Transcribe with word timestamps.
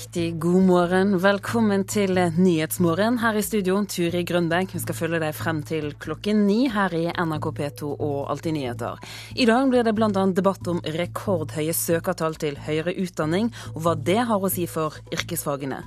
Riktig 0.00 0.38
god 0.40 0.62
morgen. 0.64 1.10
Velkommen 1.20 1.82
til 1.84 2.16
Nyhetsmorgen. 2.16 3.18
Her 3.20 3.36
i 3.36 3.42
studio, 3.44 3.82
Turi 3.84 4.22
Grønberg. 4.24 4.72
Vi 4.72 4.80
skal 4.80 4.96
følge 4.96 5.20
deg 5.20 5.36
frem 5.36 5.60
til 5.68 5.90
klokken 6.00 6.46
ni 6.46 6.70
her 6.72 6.96
i 6.96 7.02
NRK 7.12 7.50
P2 7.58 7.92
og 7.98 8.32
Alltid 8.32 8.56
nyheter. 8.56 8.96
I 9.36 9.44
dag 9.44 9.68
blir 9.68 9.84
det 9.84 9.92
bl.a. 9.98 10.24
debatt 10.32 10.72
om 10.72 10.80
rekordhøye 10.96 11.76
søkertall 11.76 12.40
til 12.40 12.56
høyere 12.64 12.96
utdanning, 12.96 13.52
og 13.76 13.82
hva 13.84 13.98
det 14.00 14.22
har 14.24 14.40
å 14.40 14.48
si 14.48 14.64
for 14.64 14.96
yrkesfagene. 15.12 15.84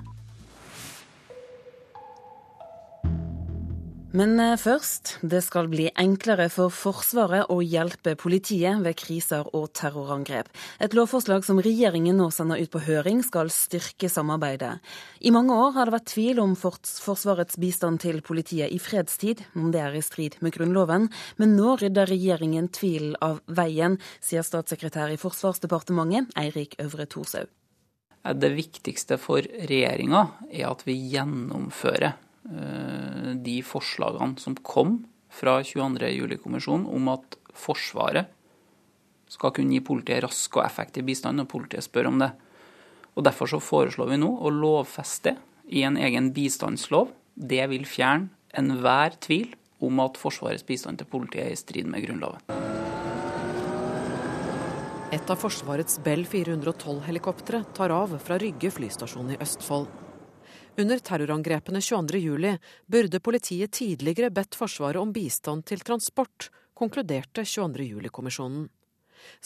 Men 4.13 4.35
eh, 4.37 4.59
først, 4.61 5.15
det 5.25 5.39
skal 5.41 5.65
bli 5.71 5.87
enklere 5.97 6.45
for 6.53 6.69
Forsvaret 6.69 7.49
å 7.49 7.55
hjelpe 7.65 8.11
politiet 8.21 8.77
ved 8.85 8.93
kriser 9.01 9.47
og 9.57 9.71
terrorangrep. 9.73 10.51
Et 10.77 10.93
lovforslag 10.93 11.41
som 11.47 11.57
regjeringen 11.65 12.19
nå 12.21 12.27
sender 12.29 12.61
ut 12.61 12.69
på 12.69 12.83
høring, 12.85 13.23
skal 13.25 13.49
styrke 13.49 14.05
samarbeidet. 14.13 14.75
I 15.25 15.31
mange 15.33 15.57
år 15.57 15.73
har 15.79 15.89
det 15.89 15.95
vært 15.95 16.11
tvil 16.11 16.41
om 16.43 16.53
Forsvarets 16.53 17.57
bistand 17.57 18.03
til 18.03 18.21
politiet 18.21 18.69
i 18.69 18.77
fredstid, 18.77 19.41
om 19.57 19.71
det 19.73 19.81
er 19.81 19.97
i 19.97 20.03
strid 20.05 20.37
med 20.45 20.53
Grunnloven, 20.59 21.07
men 21.41 21.55
nå 21.57 21.73
rydder 21.81 22.11
regjeringen 22.13 22.67
tvilen 22.69 23.15
av 23.17 23.39
veien, 23.49 23.97
sier 24.21 24.45
statssekretær 24.45 25.09
i 25.09 25.17
Forsvarsdepartementet 25.17 26.37
Eirik 26.37 26.77
Øvre 26.85 27.09
Thorshaug. 27.09 27.49
Det 28.23 28.53
viktigste 28.53 29.17
for 29.17 29.41
regjeringa 29.41 30.27
er 30.53 30.69
at 30.69 30.85
vi 30.85 30.99
gjennomfører 31.15 32.13
de 32.43 33.55
forslagene 33.63 34.39
som 34.41 34.55
kom 34.59 34.97
fra 35.33 35.61
22.07-kommisjonen 35.63 36.89
om 36.91 37.11
at 37.13 37.37
Forsvaret 37.53 38.31
skal 39.31 39.53
kunne 39.53 39.75
gi 39.75 39.83
politiet 39.85 40.23
rask 40.25 40.57
og 40.57 40.65
effektiv 40.65 41.05
bistand 41.07 41.39
når 41.39 41.49
politiet 41.49 41.85
spør 41.85 42.09
om 42.11 42.19
det. 42.21 42.31
Og 43.13 43.25
Derfor 43.25 43.49
så 43.49 43.61
foreslår 43.61 44.13
vi 44.13 44.21
nå 44.21 44.29
å 44.41 44.51
lovfeste 44.53 45.35
i 45.69 45.83
en 45.87 45.97
egen 45.97 46.31
bistandslov. 46.33 47.13
Det 47.33 47.63
vil 47.71 47.85
fjerne 47.89 48.33
enhver 48.57 49.17
tvil 49.21 49.53
om 49.83 50.01
at 50.03 50.19
Forsvarets 50.21 50.65
bistand 50.65 51.01
til 51.01 51.09
politiet 51.09 51.47
er 51.47 51.55
i 51.55 51.59
strid 51.59 51.89
med 51.89 52.05
Grunnloven. 52.05 52.41
Et 55.13 55.29
av 55.29 55.37
Forsvarets 55.37 55.99
Bell 56.01 56.23
412-helikoptre 56.25 57.61
tar 57.77 57.93
av 57.93 58.15
fra 58.23 58.39
Rygge 58.41 58.71
flystasjon 58.73 59.35
i 59.35 59.37
Østfold. 59.45 60.02
Under 60.75 60.97
terrorangrepene 60.97 61.79
22.07 61.79 62.57
burde 62.89 63.19
politiet 63.21 63.75
tidligere 63.77 64.31
bedt 64.33 64.55
Forsvaret 64.57 64.97
om 64.97 65.11
bistand 65.13 65.67
til 65.69 65.83
transport, 65.85 66.47
konkluderte 66.73 67.43
22.07-kommisjonen. 67.45 68.65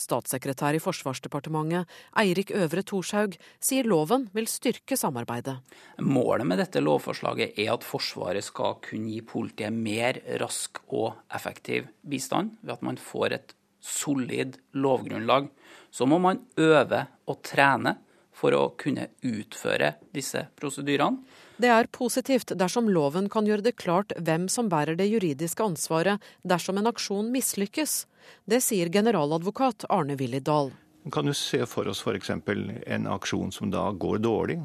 Statssekretær 0.00 0.78
i 0.78 0.80
Forsvarsdepartementet 0.80 1.84
Eirik 2.18 2.50
Øvre 2.56 2.82
Thorshaug 2.82 3.36
sier 3.60 3.86
loven 3.86 4.24
vil 4.32 4.48
styrke 4.48 4.96
samarbeidet. 4.96 5.58
Målet 6.00 6.48
med 6.48 6.62
dette 6.62 6.80
lovforslaget 6.80 7.60
er 7.60 7.74
at 7.76 7.84
Forsvaret 7.84 8.48
skal 8.48 8.80
kunne 8.88 9.12
gi 9.12 9.20
politiet 9.20 9.76
mer 9.76 10.22
rask 10.40 10.80
og 10.88 11.12
effektiv 11.28 11.92
bistand, 12.08 12.56
ved 12.62 12.78
at 12.78 12.88
man 12.88 12.96
får 12.96 13.36
et 13.36 13.56
solid 13.78 14.56
lovgrunnlag. 14.72 15.52
Så 15.92 16.08
må 16.08 16.18
man 16.24 16.40
øve 16.56 17.04
og 17.28 17.42
trene 17.44 17.98
for 18.38 18.54
å 18.54 18.62
kunne 18.78 19.08
utføre 19.26 19.94
disse 20.14 20.44
prosedyrene. 20.58 21.22
Det 21.58 21.70
er 21.74 21.90
positivt 21.90 22.52
dersom 22.54 22.86
loven 22.94 23.26
kan 23.32 23.48
gjøre 23.48 23.66
det 23.66 23.78
klart 23.80 24.14
hvem 24.14 24.46
som 24.52 24.68
bærer 24.70 24.98
det 24.98 25.08
juridiske 25.10 25.64
ansvaret 25.64 26.22
dersom 26.46 26.78
en 26.78 26.90
aksjon 26.92 27.32
mislykkes. 27.34 28.04
Det 28.46 28.60
sier 28.62 28.92
generaladvokat 28.94 29.88
Arne 29.90 30.14
Willy 30.20 30.38
Dahl. 30.44 30.70
Man 31.02 31.14
kan 31.14 31.26
jo 31.26 31.34
se 31.34 31.64
for 31.66 31.88
oss 31.90 32.04
f.eks. 32.04 32.30
en 32.30 33.10
aksjon 33.10 33.50
som 33.54 33.70
da 33.74 33.88
går 33.90 34.22
dårlig. 34.22 34.60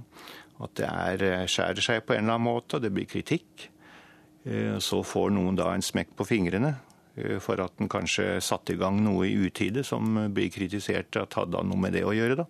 At 0.62 0.76
det 0.78 0.88
er, 0.90 1.24
eh, 1.24 1.46
skjærer 1.50 1.82
seg 1.82 2.06
på 2.06 2.14
en 2.14 2.26
eller 2.26 2.38
annen 2.38 2.46
måte, 2.46 2.78
og 2.78 2.84
det 2.84 2.94
blir 2.94 3.10
kritikk. 3.10 3.70
Eh, 4.46 4.78
så 4.78 5.02
får 5.02 5.32
noen 5.34 5.56
da 5.58 5.72
en 5.74 5.82
smekk 5.82 6.14
på 6.20 6.28
fingrene 6.28 6.76
eh, 7.18 7.40
for 7.40 7.62
at 7.64 7.78
den 7.80 7.90
kanskje 7.90 8.42
satte 8.44 8.76
i 8.76 8.78
gang 8.78 9.02
noe 9.02 9.26
i 9.26 9.38
utide 9.48 9.86
som 9.88 10.28
blir 10.36 10.52
kritisert 10.54 11.16
at 11.18 11.40
hadde 11.40 11.64
noe 11.64 11.80
med 11.80 11.96
det 11.98 12.04
å 12.06 12.14
gjøre. 12.14 12.44
da. 12.44 12.46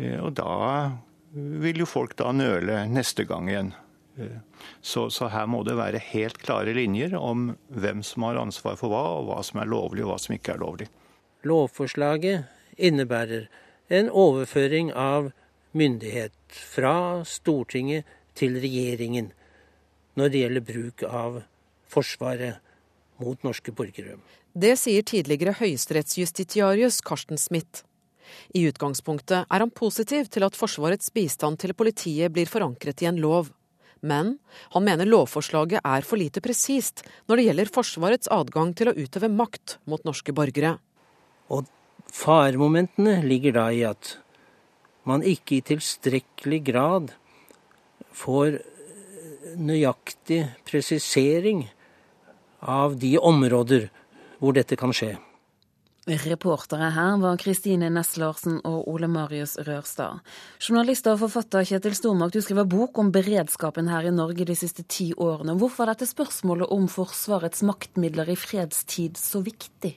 Eh, 0.00 0.18
og 0.18 0.34
da 0.38 0.90
vil 1.32 1.82
jo 1.82 1.88
folk 1.88 2.16
da 2.18 2.32
nøle 2.34 2.84
neste 2.90 3.26
gang 3.28 3.50
igjen. 3.50 3.72
Eh, 4.18 4.38
så, 4.80 5.08
så, 5.12 5.28
her 5.32 5.48
må 5.50 5.62
det 5.66 5.76
være 5.78 6.02
helt 6.10 6.40
klare 6.42 6.74
linjer 6.76 7.16
om 7.18 7.52
hvem 7.68 8.02
som 8.06 8.26
har 8.28 8.40
ansvar 8.40 8.78
for 8.80 8.92
hva, 8.92 9.04
og 9.18 9.28
hva 9.30 9.42
som 9.46 9.60
er 9.62 9.70
lovlig 9.70 10.06
og 10.06 10.14
hva 10.14 10.20
som 10.22 10.36
ikke 10.36 10.56
er 10.56 10.64
lovlig. 10.64 10.88
Lovforslaget 11.46 12.48
innebærer 12.80 13.48
en 13.90 14.10
overføring 14.12 14.92
av 14.94 15.30
myndighet 15.76 16.34
fra 16.50 17.22
Stortinget 17.26 18.08
til 18.38 18.58
regjeringen 18.62 19.30
når 20.18 20.32
det 20.32 20.42
gjelder 20.44 20.66
bruk 20.66 21.04
av 21.06 21.40
Forsvaret 21.90 22.60
mot 23.20 23.40
norske 23.42 23.72
borgere. 23.74 24.18
Det 24.54 24.76
sier 24.78 25.02
tidligere 25.06 25.56
høyesterettsjustitiarius 25.58 27.00
Karsten 27.06 27.38
Smith. 27.38 27.82
I 28.54 28.66
utgangspunktet 28.70 29.46
er 29.46 29.64
han 29.64 29.72
positiv 29.74 30.28
til 30.32 30.46
at 30.46 30.58
Forsvarets 30.58 31.12
bistand 31.14 31.60
til 31.62 31.74
politiet 31.76 32.32
blir 32.34 32.50
forankret 32.50 33.02
i 33.02 33.08
en 33.10 33.20
lov. 33.22 33.50
Men 34.00 34.38
han 34.72 34.86
mener 34.86 35.08
lovforslaget 35.08 35.84
er 35.84 36.06
for 36.06 36.20
lite 36.20 36.40
presist 36.44 37.04
når 37.28 37.36
det 37.36 37.46
gjelder 37.48 37.72
Forsvarets 37.74 38.30
adgang 38.32 38.72
til 38.76 38.90
å 38.90 38.96
utøve 38.96 39.28
makt 39.28 39.78
mot 39.90 40.04
norske 40.08 40.32
borgere. 40.36 40.78
Og 41.52 41.68
faremomentene 42.10 43.20
ligger 43.26 43.58
da 43.58 43.68
i 43.74 43.84
at 43.88 44.16
man 45.08 45.24
ikke 45.26 45.58
i 45.58 45.64
tilstrekkelig 45.66 46.60
grad 46.64 47.14
får 48.16 48.60
nøyaktig 49.60 50.44
presisering 50.68 51.64
av 52.60 52.96
de 53.00 53.16
områder 53.18 53.88
hvor 54.40 54.56
dette 54.56 54.76
kan 54.80 54.92
skje. 54.96 55.16
Reportere 56.10 56.88
her 56.90 57.18
var 57.22 57.38
Kristine 57.38 57.86
Næss 57.92 58.16
Larsen 58.18 58.56
og 58.66 58.88
Ole 58.90 59.06
Marius 59.06 59.54
Rørstad. 59.62 60.18
Journalist 60.58 61.06
og 61.06 61.20
forfatter 61.22 61.62
Kjetil 61.68 61.94
Stormark, 61.94 62.34
du 62.34 62.42
skriver 62.42 62.66
bok 62.66 62.98
om 62.98 63.12
beredskapen 63.14 63.86
her 63.92 64.08
i 64.08 64.14
Norge 64.14 64.44
de 64.48 64.56
siste 64.58 64.82
ti 64.82 65.12
årene. 65.14 65.54
Hvorfor 65.54 65.86
er 65.86 65.94
dette 65.94 66.10
spørsmålet 66.10 66.72
om 66.74 66.88
Forsvarets 66.90 67.62
maktmidler 67.62 68.34
i 68.34 68.38
fredstid 68.38 69.20
så 69.20 69.44
viktig? 69.46 69.94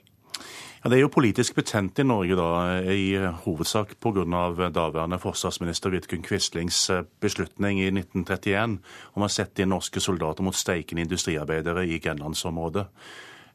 Ja, 0.84 0.90
det 0.92 0.98
er 1.00 1.06
jo 1.06 1.12
politisk 1.16 1.56
betent 1.56 1.98
i 2.04 2.06
Norge, 2.06 2.36
da, 2.38 2.48
i 2.92 3.18
hovedsak 3.46 3.96
pga. 4.04 4.70
daværende 4.70 5.20
forsvarsminister 5.20 5.90
Vidkun 5.90 6.26
Quislings 6.28 6.90
eh, 6.90 7.06
beslutning 7.24 7.80
i 7.80 7.90
1931 7.90 8.82
om 9.16 9.24
å 9.24 9.32
sette 9.32 9.64
inn 9.64 9.72
norske 9.72 10.04
soldater 10.04 10.44
mot 10.44 10.56
steikende 10.56 11.08
industriarbeidere 11.08 11.88
i 11.88 12.02
grenlandsområdet. 12.04 12.90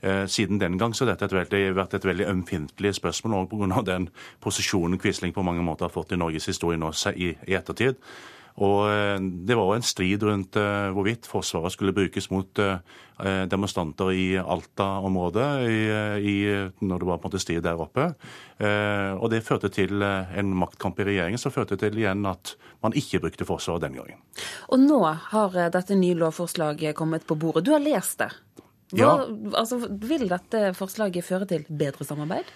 Eh, 0.01 0.27
siden 0.27 0.61
den 0.61 0.79
gang 0.79 0.95
så 0.95 1.09
dette 1.09 1.27
har 1.27 1.49
vært 1.75 1.99
et 1.99 2.07
veldig 2.07 2.29
ømfintlig 2.31 2.95
spørsmål, 3.01 3.41
òg 3.43 3.51
pga. 3.51 3.83
den 3.83 4.09
posisjonen 4.41 4.99
Quisling 4.99 5.35
på 5.35 5.43
mange 5.43 5.65
måter 5.65 5.89
har 5.89 5.95
fått 5.95 6.13
i 6.15 6.21
Norges 6.21 6.47
historie 6.47 6.79
nå 6.79 6.93
i, 7.17 7.35
ettertid. 7.47 7.97
Og 8.59 8.91
eh, 8.91 9.19
Det 9.19 9.57
var 9.57 9.75
en 9.75 9.83
strid 9.83 10.23
rundt 10.23 10.57
uh, 10.57 10.91
hvorvidt 10.95 11.27
Forsvaret 11.27 11.73
skulle 11.73 11.93
brukes 11.93 12.31
mot 12.31 12.61
demonstranter 13.51 14.13
i 14.15 14.37
Alta-området 14.39 15.47
når 15.67 16.99
det 17.03 17.07
var 17.09 17.19
på 17.19 17.27
en 17.27 17.33
måte 17.33 17.41
strid 17.43 17.65
der 17.67 17.81
oppe. 17.83 18.13
Og 19.19 19.27
Det 19.33 19.43
førte 19.43 19.69
til 19.75 20.03
en 20.03 20.53
maktkamp 20.55 21.01
i 21.01 21.09
regjeringen 21.09 21.43
som 21.43 21.51
førte 21.51 21.75
til 21.75 21.99
igjen 21.99 22.23
at 22.31 22.55
man 22.79 22.95
ikke 22.95 23.19
brukte 23.19 23.45
Forsvaret 23.49 23.83
den 23.83 23.99
gangen. 23.99 24.23
Og 24.71 24.79
Nå 24.79 25.03
har 25.03 25.59
dette 25.75 25.99
nye 25.99 26.15
lovforslaget 26.15 26.95
kommet 26.95 27.27
på 27.27 27.35
bordet. 27.35 27.67
Du 27.67 27.75
har 27.75 27.83
lest 27.83 28.23
det? 28.23 28.31
Hva, 28.95 29.01
ja. 29.03 29.13
altså, 29.61 29.83
vil 30.01 30.29
dette 30.31 30.73
forslaget 30.79 31.27
føre 31.27 31.49
til 31.51 31.67
bedre 31.69 32.07
samarbeid? 32.09 32.49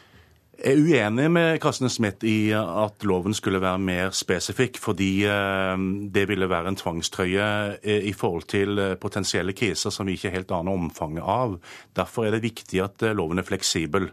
Jeg 0.62 0.76
er 0.76 1.08
uenig 1.08 1.31
med 1.32 1.56
Karsten 1.64 1.88
Smith 1.90 2.26
i 2.29 2.52
at 2.55 3.02
loven 3.08 3.32
skulle 3.34 3.58
være 3.62 3.81
mer 3.82 4.12
spesifikk, 4.14 4.76
fordi 4.79 5.25
eh, 5.25 5.84
det 6.12 6.26
ville 6.29 6.46
være 6.49 6.70
en 6.70 6.76
tvangstrøye 6.76 7.46
eh, 7.81 8.05
i 8.06 8.12
forhold 8.12 8.44
til 8.52 8.79
eh, 8.79 8.93
potensielle 9.00 9.56
kriser 9.56 9.90
som 9.90 10.06
vi 10.06 10.19
ikke 10.19 10.31
helt 10.31 10.52
aner 10.52 10.76
omfanget 10.76 11.25
av. 11.25 11.56
Derfor 11.96 12.29
er 12.29 12.37
det 12.37 12.44
viktig 12.44 12.82
at 12.84 13.02
loven 13.17 13.40
er 13.40 13.49
fleksibel. 13.49 14.11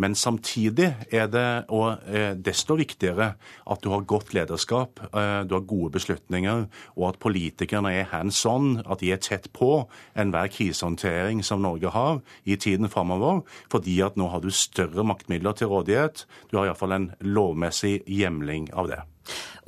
Men 0.00 0.14
samtidig 0.16 0.88
er 1.12 1.28
det 1.28 1.46
og 1.68 2.00
desto 2.40 2.76
viktigere 2.78 3.34
at 3.70 3.82
du 3.84 3.90
har 3.92 4.06
godt 4.08 4.32
lederskap, 4.36 5.02
du 5.12 5.52
har 5.54 5.66
gode 5.68 5.92
beslutninger, 5.98 6.64
og 6.96 7.04
at 7.10 7.20
politikerne 7.20 7.92
er 8.00 8.08
hands 8.08 8.40
on, 8.48 8.78
at 8.80 9.02
de 9.04 9.12
er 9.12 9.20
tett 9.20 9.50
på 9.56 9.84
enhver 10.18 10.48
krisehåndtering 10.54 11.44
som 11.44 11.60
Norge 11.64 11.92
har 11.92 12.22
i 12.48 12.56
tiden 12.56 12.88
framover, 12.88 13.42
fordi 13.70 14.00
at 14.06 14.16
nå 14.16 14.30
har 14.32 14.40
du 14.40 14.50
større 14.54 15.04
maktmidler 15.04 15.56
til 15.58 15.70
rådighet. 15.72 16.24
Du 16.50 16.56
har 16.58 16.70
iallfall 16.70 16.96
en 16.96 17.10
lovmessig 17.20 18.00
hjemling 18.08 18.70
av 18.72 18.88
det. 18.90 19.02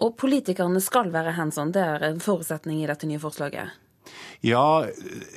Og 0.03 0.17
politikerne 0.19 0.81
skal 0.83 1.13
være 1.13 1.37
hands 1.37 1.61
on, 1.61 1.77
det 1.77 1.85
er 1.85 2.09
en 2.09 2.23
forutsetning 2.25 2.81
i 2.83 2.89
dette 2.91 3.07
nye 3.07 3.21
forslaget? 3.23 3.82
Ja, 4.43 4.83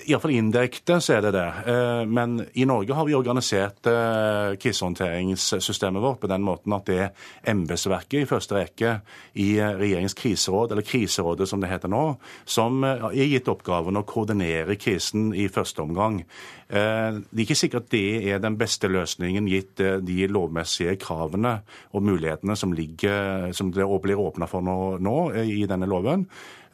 iallfall 0.09 0.31
indirekte 0.33 0.95
så 0.97 1.13
er 1.13 1.27
det 1.27 1.35
det. 1.35 1.45
Eh, 1.69 1.99
men 2.09 2.39
i 2.57 2.65
Norge 2.65 2.95
har 2.97 3.05
vi 3.05 3.13
organisert 3.13 3.85
eh, 3.85 4.55
krisehåndteringssystemet 4.57 6.01
vårt 6.01 6.23
på 6.23 6.29
den 6.31 6.41
måten 6.41 6.73
at 6.73 6.89
det 6.89 6.97
er 7.03 7.27
embetsverket 7.53 8.23
i 8.23 8.25
første 8.25 8.57
rekke 8.57 8.95
i 9.37 9.51
eh, 9.59 9.77
regjeringens 9.77 10.17
kriseråd, 10.17 10.73
eller 10.73 10.89
Kriserådet 10.89 11.45
som 11.51 11.61
det 11.61 11.69
heter 11.69 11.93
nå, 11.93 12.01
som 12.49 12.81
er 12.81 13.29
gitt 13.29 13.51
oppgaven 13.53 14.01
å 14.01 14.07
koordinere 14.09 14.73
krisen 14.81 15.29
i 15.37 15.45
første 15.53 15.85
omgang. 15.85 16.23
Det 16.65 16.81
er 16.81 17.41
ikke 17.43 17.57
sikkert 17.59 17.91
det 17.93 18.25
er 18.25 18.39
den 18.41 18.55
beste 18.57 18.89
løsningen 18.89 19.45
gitt 19.45 19.77
de 19.77 20.15
lovmessige 20.25 20.95
kravene 20.97 21.59
og 21.93 22.01
mulighetene 22.07 22.55
som, 22.57 22.73
ligger, 22.73 23.51
som 23.53 23.69
det 23.69 23.85
blir 24.01 24.17
åpna 24.17 24.47
for 24.49 24.65
nå, 24.65 24.97
nå 24.97 25.17
i 25.45 25.67
denne 25.69 25.85
loven. 25.85 26.25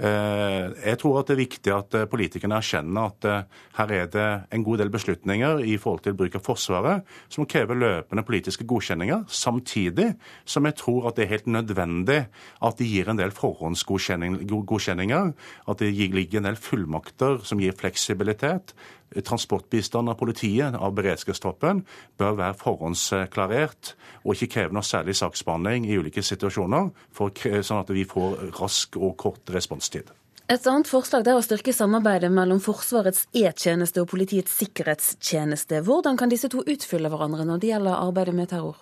Eh, 0.01 0.71
jeg 0.81 0.97
tror 0.97 1.19
at 1.19 1.27
det 1.29 1.35
er 1.35 1.43
viktig 1.43 1.71
at 1.75 1.93
eh, 1.93 2.07
politikerne 2.09 2.57
erkjenner 2.57 3.11
at 3.11 3.25
eh, 3.29 3.43
her 3.77 3.91
er 3.93 4.07
det 4.09 4.29
en 4.55 4.63
god 4.65 4.81
del 4.81 4.89
beslutninger 4.89 5.59
i 5.61 5.75
forhold 5.77 6.01
til 6.07 6.15
bruk 6.17 6.39
av 6.39 6.41
Forsvaret 6.47 7.11
som 7.29 7.45
krever 7.45 7.77
løpende 7.77 8.23
politiske 8.25 8.65
godkjenninger, 8.65 9.27
samtidig 9.29 10.07
som 10.41 10.65
jeg 10.65 10.79
tror 10.79 11.11
at 11.11 11.19
det 11.19 11.27
er 11.27 11.33
helt 11.35 11.51
nødvendig 11.53 12.17
at 12.65 12.81
de 12.81 12.87
gir 12.89 13.11
en 13.13 13.21
del 13.21 13.35
forhåndsgodkjenninger, 13.35 15.33
at 15.69 15.83
det 15.83 15.91
ligger 15.93 16.41
en 16.41 16.49
del 16.49 16.57
fullmakter 16.57 17.37
som 17.45 17.61
gir 17.61 17.77
fleksibilitet, 17.77 18.73
transportbistand 19.19 20.09
av 20.09 20.17
politiet, 20.19 20.75
av 20.75 20.95
beredskapstroppen, 20.95 21.83
bør 22.21 22.39
være 22.39 22.59
forhåndsklarert 22.61 23.93
og 24.23 24.33
ikke 24.35 24.51
kreve 24.55 24.77
noe 24.77 24.85
særlig 24.85 25.17
saksbehandling 25.19 25.89
i 25.89 25.99
ulike 25.99 26.23
situasjoner, 26.25 26.91
for, 27.11 27.35
sånn 27.35 27.83
at 27.83 27.93
vi 27.93 28.07
får 28.07 28.51
rask 28.59 28.97
og 29.01 29.15
kort 29.19 29.53
responstid. 29.53 30.11
Et 30.51 30.65
annet 30.67 30.89
forslag 30.89 31.27
er 31.31 31.37
å 31.39 31.43
styrke 31.45 31.71
samarbeidet 31.71 32.27
mellom 32.33 32.59
Forsvarets 32.59 33.23
E-tjeneste 33.31 34.01
og 34.03 34.09
Politiets 34.11 34.57
sikkerhetstjeneste. 34.59 35.79
Hvordan 35.87 36.19
kan 36.19 36.31
disse 36.31 36.49
to 36.51 36.65
utfylle 36.65 37.11
hverandre 37.11 37.45
når 37.47 37.61
det 37.61 37.69
gjelder 37.71 38.01
arbeidet 38.01 38.35
med 38.35 38.51
terror? 38.51 38.81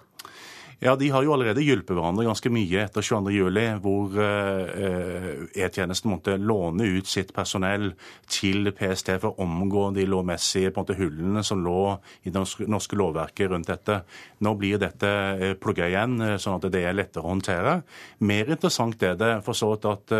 Ja, 0.79 0.95
De 0.95 1.09
har 1.09 1.25
jo 1.25 1.33
allerede 1.35 1.59
hjulpet 1.59 1.91
hverandre 1.91 2.23
ganske 2.23 2.49
mye 2.55 2.85
etter 2.85 3.03
22.07, 3.03 3.81
hvor 3.83 4.13
eh, 4.23 5.41
E-tjenesten 5.59 6.13
måtte 6.13 6.37
låne 6.39 6.87
ut 6.95 7.09
sitt 7.11 7.33
personell 7.35 7.89
til 8.31 8.71
PST 8.77 9.11
for 9.19 9.33
å 9.33 9.43
omgå 9.43 9.89
de 9.97 10.05
lovmessige 10.07 10.71
måte, 10.77 10.95
hullene 10.95 11.43
som 11.43 11.59
lå 11.65 11.81
i 12.23 12.31
det 12.31 12.45
norske 12.71 12.99
lovverket 12.99 13.51
rundt 13.51 13.67
dette. 13.67 13.99
Nå 14.39 14.55
blir 14.61 14.79
dette 14.79 15.11
eh, 15.35 15.53
plugga 15.59 15.89
igjen, 15.91 16.15
eh, 16.23 16.37
sånn 16.39 16.61
at 16.61 16.69
det 16.71 16.85
er 16.87 16.95
lettere 16.95 17.27
å 17.27 17.33
håndtere. 17.33 17.75
Mer 18.23 18.55
interessant 18.55 19.03
er 19.03 19.19
det 19.19 19.33
for 19.43 19.59
så 19.59 19.73
vidt 19.73 19.89
at 19.89 20.15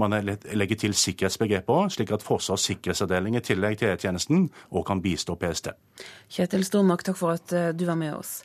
man 0.00 0.12
legger 0.12 0.84
til 0.84 0.92
sikkerhetsbegrepet 0.98 1.72
òg, 1.72 1.90
slik 1.96 2.12
at 2.12 2.24
Forsvarets 2.24 2.68
sikkerhetsavdeling 2.68 3.40
i 3.40 3.44
tillegg 3.44 3.80
til 3.80 3.94
E-tjenesten 3.94 4.50
òg 4.68 4.84
kan 4.88 5.00
bistå 5.04 5.40
PST. 5.40 5.72
Kjetil 6.28 6.68
Stormak, 6.68 7.08
takk 7.08 7.16
for 7.18 7.40
at 7.40 7.56
du 7.72 7.88
var 7.88 7.96
med 7.98 8.18
oss. 8.20 8.42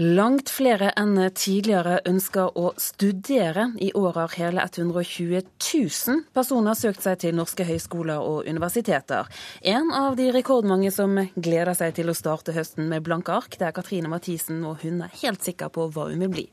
Langt 0.00 0.48
flere 0.48 0.94
enn 0.96 1.18
tidligere 1.36 1.98
ønsker 2.08 2.54
å 2.56 2.70
studere. 2.80 3.66
I 3.84 3.90
år 3.92 4.14
har 4.16 4.36
hele 4.38 4.62
120 4.64 5.42
000 5.42 6.22
personer 6.32 6.78
søkt 6.78 7.04
seg 7.04 7.18
til 7.20 7.36
norske 7.36 7.66
høyskoler 7.68 8.24
og 8.24 8.48
universiteter. 8.48 9.28
En 9.60 9.92
av 9.92 10.16
de 10.16 10.30
rekordmange 10.32 10.88
som 10.94 11.20
gleder 11.36 11.76
seg 11.76 11.92
til 12.00 12.08
å 12.08 12.16
starte 12.16 12.56
høsten 12.56 12.88
med 12.88 13.04
blanke 13.04 13.36
ark, 13.42 13.60
det 13.60 13.68
er 13.68 13.76
Katrine 13.76 14.08
Mathisen, 14.08 14.64
og 14.64 14.80
hun 14.86 15.04
er 15.04 15.12
helt 15.20 15.44
sikker 15.44 15.68
på 15.68 15.90
hva 15.92 16.08
hun 16.08 16.24
vil 16.24 16.32
bli. 16.32 16.48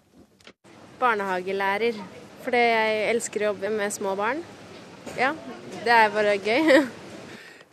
Barnehagelærer, 0.99 2.03
fordi 2.43 2.67
jeg 2.67 3.01
elsker 3.15 3.45
å 3.45 3.53
jobbe 3.53 3.75
med 3.79 3.95
små 3.95 4.19
barn. 4.19 4.43
Ja, 5.15 5.31
det 5.87 5.99
er 6.03 6.11
bare 6.11 6.35
gøy. 6.35 6.81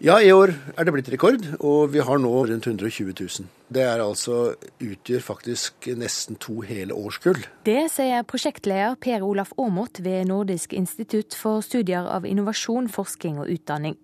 Ja, 0.03 0.17
i 0.19 0.33
år 0.35 0.51
er 0.75 0.87
det 0.87 0.93
blitt 0.93 1.09
rekord, 1.13 1.45
og 1.63 1.93
vi 1.95 2.01
har 2.03 2.19
nå 2.19 2.31
rundt 2.49 2.67
120 2.67 3.13
000. 3.15 3.47
Det 3.75 3.83
er 3.87 4.03
altså, 4.03 4.57
utgjør 4.83 5.23
faktisk 5.23 5.87
nesten 5.95 6.35
to 6.43 6.65
hele 6.67 6.97
årskull. 6.99 7.39
Det 7.67 7.87
sier 7.95 8.27
prosjektleder 8.27 8.99
Per 8.99 9.23
Olaf 9.23 9.55
Aamodt 9.55 10.03
ved 10.03 10.27
Nordisk 10.29 10.75
institutt 10.75 11.39
for 11.39 11.63
studier 11.63 12.11
av 12.11 12.27
innovasjon, 12.27 12.91
forskning 12.91 13.39
og 13.45 13.55
utdanning. 13.55 13.95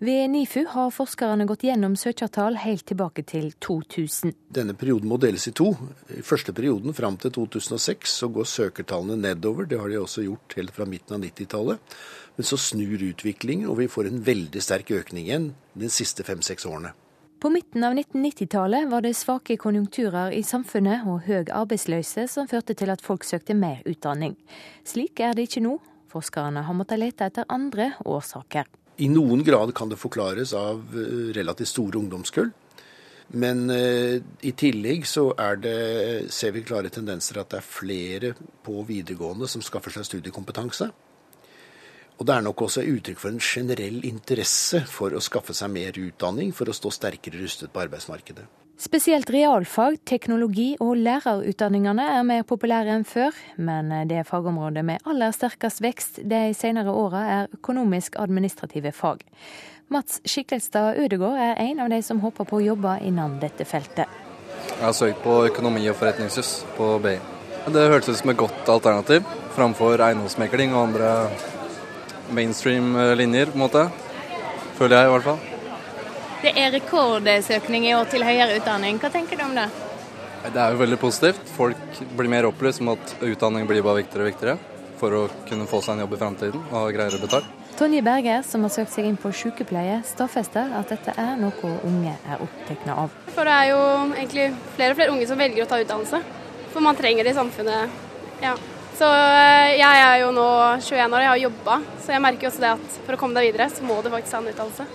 Ved 0.00 0.30
NIFU 0.32 0.62
har 0.74 0.92
forskerne 0.92 1.48
gått 1.48 1.64
gjennom 1.64 1.96
søkertall 2.00 2.60
helt 2.60 2.86
tilbake 2.88 3.24
til 3.28 3.50
2000. 3.64 4.36
Denne 4.52 4.76
perioden 4.76 5.08
må 5.08 5.18
deles 5.20 5.48
i 5.48 5.56
to. 5.56 5.72
I 6.16 6.22
første 6.24 6.54
perioden 6.56 6.96
fram 6.96 7.16
til 7.20 7.32
2006 7.36 8.20
så 8.22 8.30
går 8.32 8.48
søkertallene 8.48 9.20
nedover. 9.20 9.68
Det 9.68 9.80
har 9.80 9.88
de 9.88 10.00
også 10.00 10.24
gjort 10.28 10.56
helt 10.60 10.76
fra 10.76 10.88
midten 10.88 11.16
av 11.16 11.24
90-tallet. 11.24 12.00
Men 12.40 12.46
så 12.48 12.56
snur 12.56 13.02
utviklingen, 13.04 13.66
og 13.68 13.76
vi 13.82 13.84
får 13.92 14.06
en 14.08 14.22
veldig 14.24 14.60
sterk 14.64 14.88
økning 14.96 15.26
igjen 15.26 15.50
de 15.76 15.90
siste 15.92 16.24
fem-seks 16.24 16.64
årene. 16.64 16.94
På 17.36 17.50
midten 17.52 17.84
av 17.84 17.92
1990-tallet 17.92 18.86
var 18.88 19.04
det 19.04 19.10
svake 19.18 19.58
konjunkturer 19.60 20.32
i 20.32 20.40
samfunnet 20.40 21.04
og 21.04 21.26
høy 21.26 21.50
arbeidsløse 21.52 22.24
som 22.32 22.48
førte 22.48 22.72
til 22.72 22.88
at 22.94 23.04
folk 23.04 23.26
søkte 23.28 23.52
mer 23.52 23.82
utdanning. 23.84 24.38
Slik 24.88 25.20
er 25.20 25.36
det 25.36 25.50
ikke 25.50 25.60
nå. 25.66 25.74
Forskerne 26.08 26.62
har 26.64 26.78
måttet 26.78 27.02
lete 27.02 27.28
etter 27.28 27.44
andre 27.52 27.90
årsaker. 28.08 28.72
I 29.04 29.10
noen 29.12 29.44
grad 29.44 29.74
kan 29.76 29.92
det 29.92 30.00
forklares 30.00 30.56
av 30.56 30.80
eh, 30.96 31.28
relativt 31.36 31.74
store 31.74 32.00
ungdomskull. 32.00 32.48
Men 33.36 33.66
uh, 33.68 34.16
i 34.16 34.54
tillegg 34.56 35.04
så 35.06 35.28
det, 35.60 36.32
ser 36.32 36.56
vi 36.56 36.64
klare 36.64 36.88
tendenser 36.88 37.44
at 37.44 37.52
det 37.52 37.60
er 37.60 37.68
flere 37.68 38.32
på 38.64 38.80
videregående 38.88 39.46
som 39.46 39.60
skaffer 39.60 39.92
seg 39.92 40.08
studiekompetanse. 40.08 40.88
Og 42.20 42.26
det 42.28 42.34
er 42.36 42.44
nok 42.44 42.66
også 42.66 42.84
uttrykk 42.84 43.16
for 43.16 43.32
en 43.32 43.40
generell 43.40 44.02
interesse 44.04 44.82
for 44.92 45.16
å 45.16 45.22
skaffe 45.24 45.56
seg 45.56 45.72
mer 45.72 45.96
utdanning 45.96 46.52
for 46.52 46.68
å 46.68 46.74
stå 46.76 46.92
sterkere 46.92 47.40
rustet 47.40 47.72
på 47.72 47.80
arbeidsmarkedet. 47.80 48.44
Spesielt 48.80 49.28
realfag, 49.32 49.98
teknologi 50.08 50.70
og 50.80 50.94
lærerutdanningene 51.00 52.04
er 52.16 52.22
mer 52.24 52.46
populære 52.48 52.94
enn 52.94 53.04
før, 53.08 53.36
men 53.60 53.92
det 54.08 54.22
fagområdet 54.28 54.84
med 54.88 55.04
aller 55.08 55.34
sterkest 55.36 55.82
vekst 55.84 56.20
de 56.24 56.46
senere 56.56 56.92
åra 56.92 57.20
er 57.34 57.52
økonomisk-administrative 57.56 58.92
fag. 58.96 59.20
Mats 59.92 60.20
Skikkelstad 60.24 61.00
Ødegård 61.02 61.40
er 61.40 61.60
en 61.60 61.84
av 61.84 61.92
de 61.92 62.00
som 62.04 62.20
håper 62.24 62.48
på 62.48 62.60
å 62.60 62.64
jobbe 62.70 62.98
innen 63.04 63.36
dette 63.42 63.68
feltet. 63.68 64.08
Jeg 64.70 64.84
har 64.84 64.96
søkt 64.96 65.20
på 65.24 65.38
økonomi 65.50 65.84
og 65.92 65.96
forretningsjus 66.00 66.52
på 66.76 66.94
BI. 67.04 67.16
Det 67.68 67.88
hørtes 67.92 68.14
ut 68.14 68.20
som 68.22 68.32
et 68.32 68.40
godt 68.40 68.68
alternativ 68.72 69.28
framfor 69.56 70.00
eiendomsmekling 70.00 70.72
og 70.72 70.86
andre 70.88 71.14
mainstream 72.34 72.94
linjer, 73.18 73.52
på 73.52 73.58
en 73.58 73.64
måte. 73.66 73.86
Føler 74.78 74.96
jeg 74.96 75.10
i 75.10 75.14
hvert 75.14 75.28
fall. 75.28 75.46
Det 76.40 76.54
er 76.56 76.72
rekordsøkning 76.72 77.84
i 77.90 77.94
år 77.98 78.08
til 78.08 78.24
høyere 78.24 78.56
utdanning. 78.56 78.96
Hva 79.02 79.10
tenker 79.12 79.36
du 79.36 79.44
om 79.44 79.56
det? 79.58 79.68
Det 80.40 80.56
er 80.56 80.72
jo 80.72 80.80
veldig 80.80 80.96
positivt. 81.00 81.40
Folk 81.52 82.02
blir 82.16 82.30
mer 82.32 82.48
opplyst 82.48 82.80
om 82.80 82.94
at 82.94 83.16
utdanning 83.20 83.66
blir 83.68 83.84
bare 83.84 84.00
viktigere 84.00 84.24
og 84.24 84.30
viktigere 84.30 84.58
for 85.00 85.16
å 85.16 85.22
kunne 85.48 85.68
få 85.68 85.80
seg 85.84 85.96
en 85.96 86.04
jobb 86.04 86.14
i 86.16 86.20
framtiden 86.20 86.62
og 86.62 86.76
ha 86.78 86.86
greiere 86.94 87.20
betalt. 87.20 87.56
Tonje 87.80 88.02
Berger, 88.04 88.42
som 88.44 88.64
har 88.66 88.72
søkt 88.72 88.92
seg 88.92 89.06
inn 89.08 89.16
på 89.20 89.30
sykepleie, 89.32 90.00
stadfester 90.04 90.72
at 90.76 90.90
dette 90.92 91.14
er 91.16 91.38
noe 91.40 91.70
unge 91.88 92.12
er 92.12 92.42
opptatt 92.44 92.88
av. 92.92 93.14
For 93.32 93.48
det 93.48 93.54
er 93.56 93.70
jo 93.70 93.78
egentlig 94.16 94.50
flere 94.76 94.92
og 94.92 94.98
flere 94.98 95.14
unge 95.14 95.28
som 95.30 95.40
velger 95.40 95.64
å 95.64 95.70
ta 95.70 95.78
utdannelse. 95.80 96.20
For 96.74 96.84
man 96.84 96.98
trenger 96.98 97.24
det 97.24 97.32
i 97.32 97.38
samfunnet. 97.38 98.02
Ja. 98.44 98.52
Så 99.00 99.08
eh, 99.08 99.78
jeg 99.80 100.02
er 100.04 100.09
21 100.80 101.16
år, 101.16 101.24
jeg 101.24 101.32
har 101.32 101.42
jobba, 101.44 101.78
så 102.02 102.14
jeg 102.14 102.24
merker 102.24 102.50
også 102.50 102.64
det 102.64 102.72
at 102.76 102.98
for 103.06 103.16
å 103.16 103.20
komme 103.20 103.38
deg 103.38 103.50
videre, 103.50 103.70
så 103.72 103.86
må 103.86 104.00
du 104.02 104.10
faktisk 104.12 104.36
ha 104.36 104.42
en 104.42 104.50
utdannelse. 104.52 104.86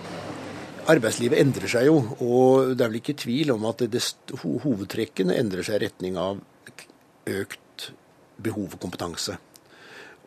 Arbeidslivet 0.96 1.42
endrer 1.42 1.72
seg 1.72 1.88
jo, 1.88 1.98
og 2.22 2.76
det 2.76 2.86
er 2.86 2.92
vel 2.92 3.02
ikke 3.02 3.18
tvil 3.24 3.56
om 3.56 3.66
at 3.72 3.86
det, 3.90 4.02
hovedtrekkene 4.44 5.38
endrer 5.40 5.66
seg 5.66 5.80
i 5.80 5.86
retning 5.88 6.20
av 6.22 6.42
økt 7.26 7.90
behov 8.46 8.74
for 8.76 8.84
kompetanse. 8.86 9.38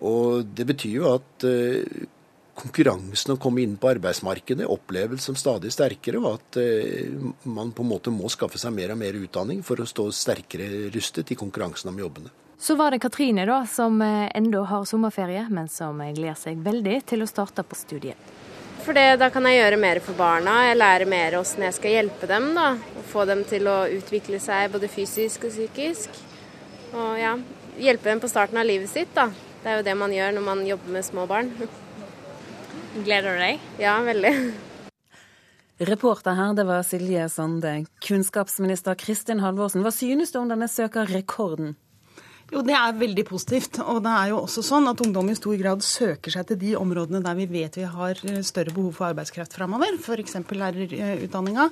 Og 0.09 0.47
det 0.55 0.67
betyr 0.67 0.97
jo 1.01 1.11
at 1.13 1.47
konkurransen 1.47 2.17
konkurransen 2.59 3.35
å 3.35 3.39
komme 3.41 3.63
inn 3.63 3.77
på 3.79 3.91
arbeidsmarkedet 3.93 4.67
oppleves 4.69 5.27
som 5.29 5.37
stadig 5.39 5.71
sterkere, 5.75 6.21
og 6.21 6.39
at 6.39 6.59
uh, 6.59 7.31
man 7.47 7.73
på 7.75 7.85
en 7.85 7.93
måte 7.93 8.15
må 8.15 8.31
skaffe 8.33 8.61
seg 8.61 8.75
mer 8.75 8.95
og 8.95 9.01
mer 9.01 9.19
utdanning 9.19 9.63
for 9.67 9.81
å 9.81 9.89
stå 9.89 10.09
sterkere 10.15 10.89
rustet 10.95 11.35
i 11.35 11.39
konkurransen 11.39 11.93
om 11.93 12.01
jobbene. 12.03 12.33
Så 12.59 12.75
var 12.75 12.91
det 12.91 12.99
Katrine, 12.99 13.47
da, 13.47 13.67
som 13.67 14.03
ennå 14.03 14.29
enda 14.35 14.63
har 14.67 14.85
sommerferie, 14.85 15.47
men 15.51 15.69
som 15.71 16.01
gleder 16.03 16.35
seg 16.35 16.59
veldig 16.59 16.97
til 17.07 17.23
å 17.23 17.31
starte 17.31 17.63
på 17.63 17.79
studiet. 17.79 18.35
For 18.83 18.97
det, 18.97 19.19
da 19.21 19.29
kan 19.31 19.47
jeg 19.47 19.61
gjøre 19.61 19.79
mer 19.79 20.01
for 20.03 20.19
barna. 20.19 20.57
Jeg 20.67 20.79
lærer 20.79 21.11
mer 21.11 21.37
hvordan 21.39 21.67
jeg 21.69 21.77
skal 21.77 21.95
hjelpe 21.95 22.27
dem. 22.31 22.51
da, 22.57 22.73
og 22.99 23.07
Få 23.13 23.27
dem 23.31 23.45
til 23.47 23.69
å 23.71 23.83
utvikle 23.95 24.41
seg 24.43 24.73
både 24.75 24.91
fysisk 24.91 25.47
og 25.47 25.55
psykisk. 25.55 26.19
Og 26.97 27.19
ja, 27.21 27.35
hjelpe 27.79 28.11
dem 28.11 28.23
på 28.23 28.31
starten 28.33 28.59
av 28.59 28.67
livet 28.67 28.91
sitt. 28.91 29.15
da. 29.15 29.29
Det 29.63 29.71
er 29.71 29.79
jo 29.79 29.87
det 29.87 29.97
man 30.03 30.15
gjør 30.15 30.35
når 30.35 30.47
man 30.51 30.67
jobber 30.67 30.95
med 30.99 31.07
små 31.07 31.27
barn. 31.31 31.53
Gleder 33.07 33.37
du 33.37 33.43
deg? 33.45 33.67
Ja, 33.79 33.99
veldig. 34.03 34.33
Reporter 35.79 36.35
her, 36.35 36.55
det 36.59 36.65
var 36.67 36.83
Silje 36.83 37.29
Sande. 37.31 37.85
Kunnskapsminister 38.03 38.99
Kristin 38.99 39.45
Halvorsen, 39.45 39.85
hva 39.87 39.93
synes 39.95 40.35
du 40.35 40.41
om 40.41 40.51
denne 40.51 40.67
søkerrekorden? 40.67 41.77
Jo, 42.49 42.63
Det 42.65 42.73
er 42.73 42.95
veldig 42.97 43.25
positivt. 43.29 43.77
Og 43.85 44.01
det 44.05 44.13
er 44.13 44.31
jo 44.31 44.39
også 44.41 44.63
sånn 44.65 44.89
at 44.89 45.01
ungdom 45.05 45.29
i 45.29 45.37
stor 45.37 45.57
grad 45.61 45.83
søker 45.85 46.33
seg 46.33 46.47
til 46.49 46.59
de 46.63 46.71
områdene 46.81 47.21
der 47.25 47.37
vi 47.37 47.45
vet 47.51 47.77
vi 47.77 47.85
har 47.85 48.23
eh, 48.25 48.41
større 48.41 48.73
behov 48.73 48.95
for 48.97 49.11
arbeidskraft 49.11 49.53
framover. 49.59 49.99
F.eks. 50.01 50.39
lærerutdanninga 50.57 51.69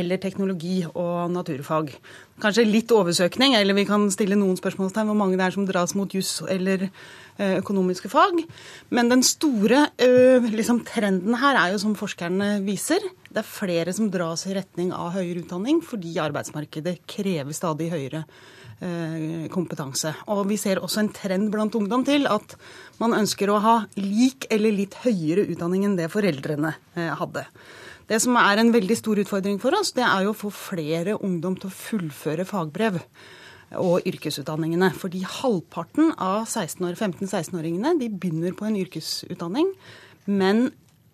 eller 0.00 0.18
teknologi 0.18 0.80
og 0.90 1.30
naturfag. 1.30 1.94
Kanskje 2.42 2.66
litt 2.66 2.90
oversøkning, 2.94 3.54
eller 3.58 3.78
vi 3.78 3.86
kan 3.86 4.08
stille 4.10 4.38
noen 4.38 4.58
spørsmålstegn 4.58 5.06
hvor 5.06 5.18
mange 5.18 5.38
det 5.38 5.46
er 5.46 5.54
som 5.54 5.70
dras 5.70 5.94
mot 5.98 6.10
juss 6.10 6.42
eller 6.50 6.88
eh, 6.88 7.54
økonomiske 7.62 8.10
fag. 8.10 8.42
Men 8.90 9.14
den 9.14 9.22
store 9.22 9.86
liksom, 10.50 10.82
trenden 10.86 11.38
her 11.38 11.62
er 11.62 11.76
jo 11.76 11.82
som 11.86 11.94
forskerne 11.98 12.56
viser, 12.66 13.06
det 13.30 13.44
er 13.44 13.46
flere 13.54 13.94
som 13.94 14.10
dras 14.10 14.48
i 14.50 14.58
retning 14.58 14.90
av 14.96 15.14
høyere 15.14 15.44
utdanning 15.44 15.78
fordi 15.84 16.18
arbeidsmarkedet 16.26 17.04
krever 17.06 17.54
stadig 17.54 17.92
høyere 17.94 18.26
utdanning 18.26 18.56
Eh, 18.57 18.57
kompetanse. 19.50 20.12
Og 20.30 20.44
vi 20.46 20.58
ser 20.60 20.78
også 20.78 21.02
en 21.02 21.10
trend 21.14 21.50
blant 21.50 21.74
ungdom 21.74 22.04
til 22.06 22.28
at 22.30 22.54
man 23.00 23.16
ønsker 23.16 23.50
å 23.50 23.58
ha 23.64 23.74
lik 23.98 24.46
eller 24.54 24.74
litt 24.74 24.94
høyere 25.02 25.48
utdanning 25.50 25.86
enn 25.88 25.98
det 25.98 26.10
foreldrene 26.12 26.76
eh, 26.94 27.10
hadde. 27.18 27.44
Det 28.08 28.20
som 28.22 28.38
er 28.40 28.62
en 28.62 28.72
veldig 28.72 28.96
stor 28.96 29.20
utfordring 29.20 29.58
for 29.60 29.74
oss, 29.76 29.92
det 29.96 30.06
er 30.06 30.24
jo 30.24 30.32
å 30.32 30.38
få 30.46 30.52
flere 30.54 31.18
ungdom 31.18 31.58
til 31.58 31.68
å 31.68 31.74
fullføre 31.74 32.46
fagbrev 32.48 33.02
og 33.82 34.06
yrkesutdanningene. 34.08 34.94
Fordi 34.96 35.26
halvparten 35.26 36.14
av 36.14 36.46
15-16-åringene 36.48 37.98
de 38.00 38.08
begynner 38.14 38.56
på 38.56 38.64
en 38.70 38.78
yrkesutdanning. 38.80 39.74
Men 40.24 40.70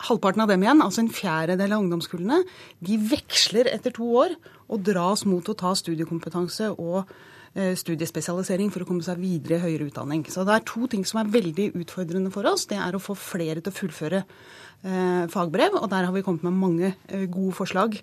halvparten 0.06 0.44
av 0.44 0.52
dem 0.52 0.62
igjen, 0.62 0.84
altså 0.84 1.02
en 1.02 1.10
fjerdedel 1.10 1.74
av 1.74 1.82
ungdomskullene, 1.82 2.44
de 2.84 3.00
veksler 3.10 3.72
etter 3.72 3.96
to 3.96 4.06
år 4.22 4.36
og 4.68 4.84
dras 4.86 5.24
mot 5.26 5.48
å 5.50 5.58
ta 5.58 5.74
studiekompetanse 5.80 6.76
og 6.76 7.08
Eh, 7.08 7.33
studiespesialisering 7.54 8.72
for 8.74 8.82
å 8.82 8.88
komme 8.88 9.04
seg 9.06 9.20
videre 9.22 9.60
i 9.60 9.62
høyere 9.62 9.86
utdanning. 9.86 10.24
Så 10.26 10.42
det 10.46 10.56
er 10.56 10.66
to 10.66 10.88
ting 10.90 11.04
som 11.06 11.20
er 11.20 11.30
veldig 11.30 11.68
utfordrende 11.78 12.32
for 12.34 12.48
oss. 12.50 12.66
Det 12.70 12.80
er 12.82 12.96
å 12.96 13.02
få 13.02 13.14
flere 13.18 13.62
til 13.62 13.70
å 13.70 13.76
fullføre 13.76 14.24
eh, 14.24 15.24
fagbrev, 15.30 15.78
og 15.78 15.86
der 15.92 16.08
har 16.08 16.14
vi 16.16 16.24
kommet 16.26 16.46
med 16.48 16.58
mange 16.58 16.90
eh, 16.90 17.26
gode 17.30 17.54
forslag 17.54 17.94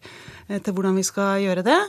til 0.47 0.75
hvordan 0.77 0.95
vi 0.99 1.03
skal 1.07 1.43
gjøre 1.43 1.65
det. 1.67 1.79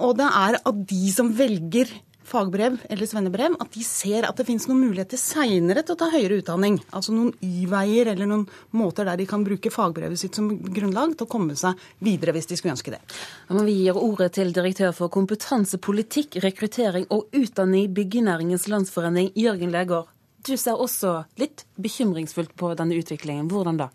Og 0.00 0.16
det 0.16 0.28
er 0.28 0.58
at 0.58 0.84
de 0.88 1.12
som 1.12 1.28
velger 1.36 1.92
fagbrev 2.28 2.76
eller 2.88 3.08
svennebrev, 3.08 3.56
at 3.60 3.72
de 3.74 3.82
ser 3.86 4.26
at 4.28 4.36
det 4.38 4.46
finnes 4.48 4.66
noen 4.68 4.82
muligheter 4.84 5.20
seinere 5.20 5.82
til 5.82 5.96
å 5.96 6.00
ta 6.00 6.10
høyere 6.12 6.40
utdanning. 6.42 6.78
Altså 6.92 7.14
noen 7.16 7.32
Y-veier 7.44 8.12
eller 8.12 8.28
noen 8.28 8.44
måter 8.76 9.08
der 9.08 9.20
de 9.20 9.26
kan 9.28 9.46
bruke 9.46 9.72
fagbrevet 9.72 10.20
sitt 10.20 10.38
som 10.38 10.50
grunnlag 10.50 11.16
til 11.16 11.26
å 11.26 11.30
komme 11.30 11.56
seg 11.58 11.78
videre 12.04 12.34
hvis 12.36 12.50
de 12.50 12.58
skulle 12.60 12.76
ønske 12.76 12.94
det. 12.94 13.00
Ja, 13.48 13.56
vi 13.64 13.78
gir 13.80 13.98
ordet 14.00 14.34
til 14.36 14.52
direktør 14.56 14.92
for 14.96 15.12
kompetansepolitikk, 15.14 16.38
rekruttering 16.44 17.08
og 17.14 17.32
utdanning 17.36 17.88
i 17.88 17.92
Byggenæringens 17.98 18.68
Landsforening, 18.68 19.32
Jørgen 19.38 19.72
Legård. 19.74 20.12
Du 20.46 20.54
ser 20.56 20.78
også 20.78 21.24
litt 21.40 21.64
bekymringsfullt 21.80 22.54
på 22.56 22.70
denne 22.78 23.00
utviklingen. 23.00 23.48
Hvordan 23.50 23.80
da? 23.80 23.90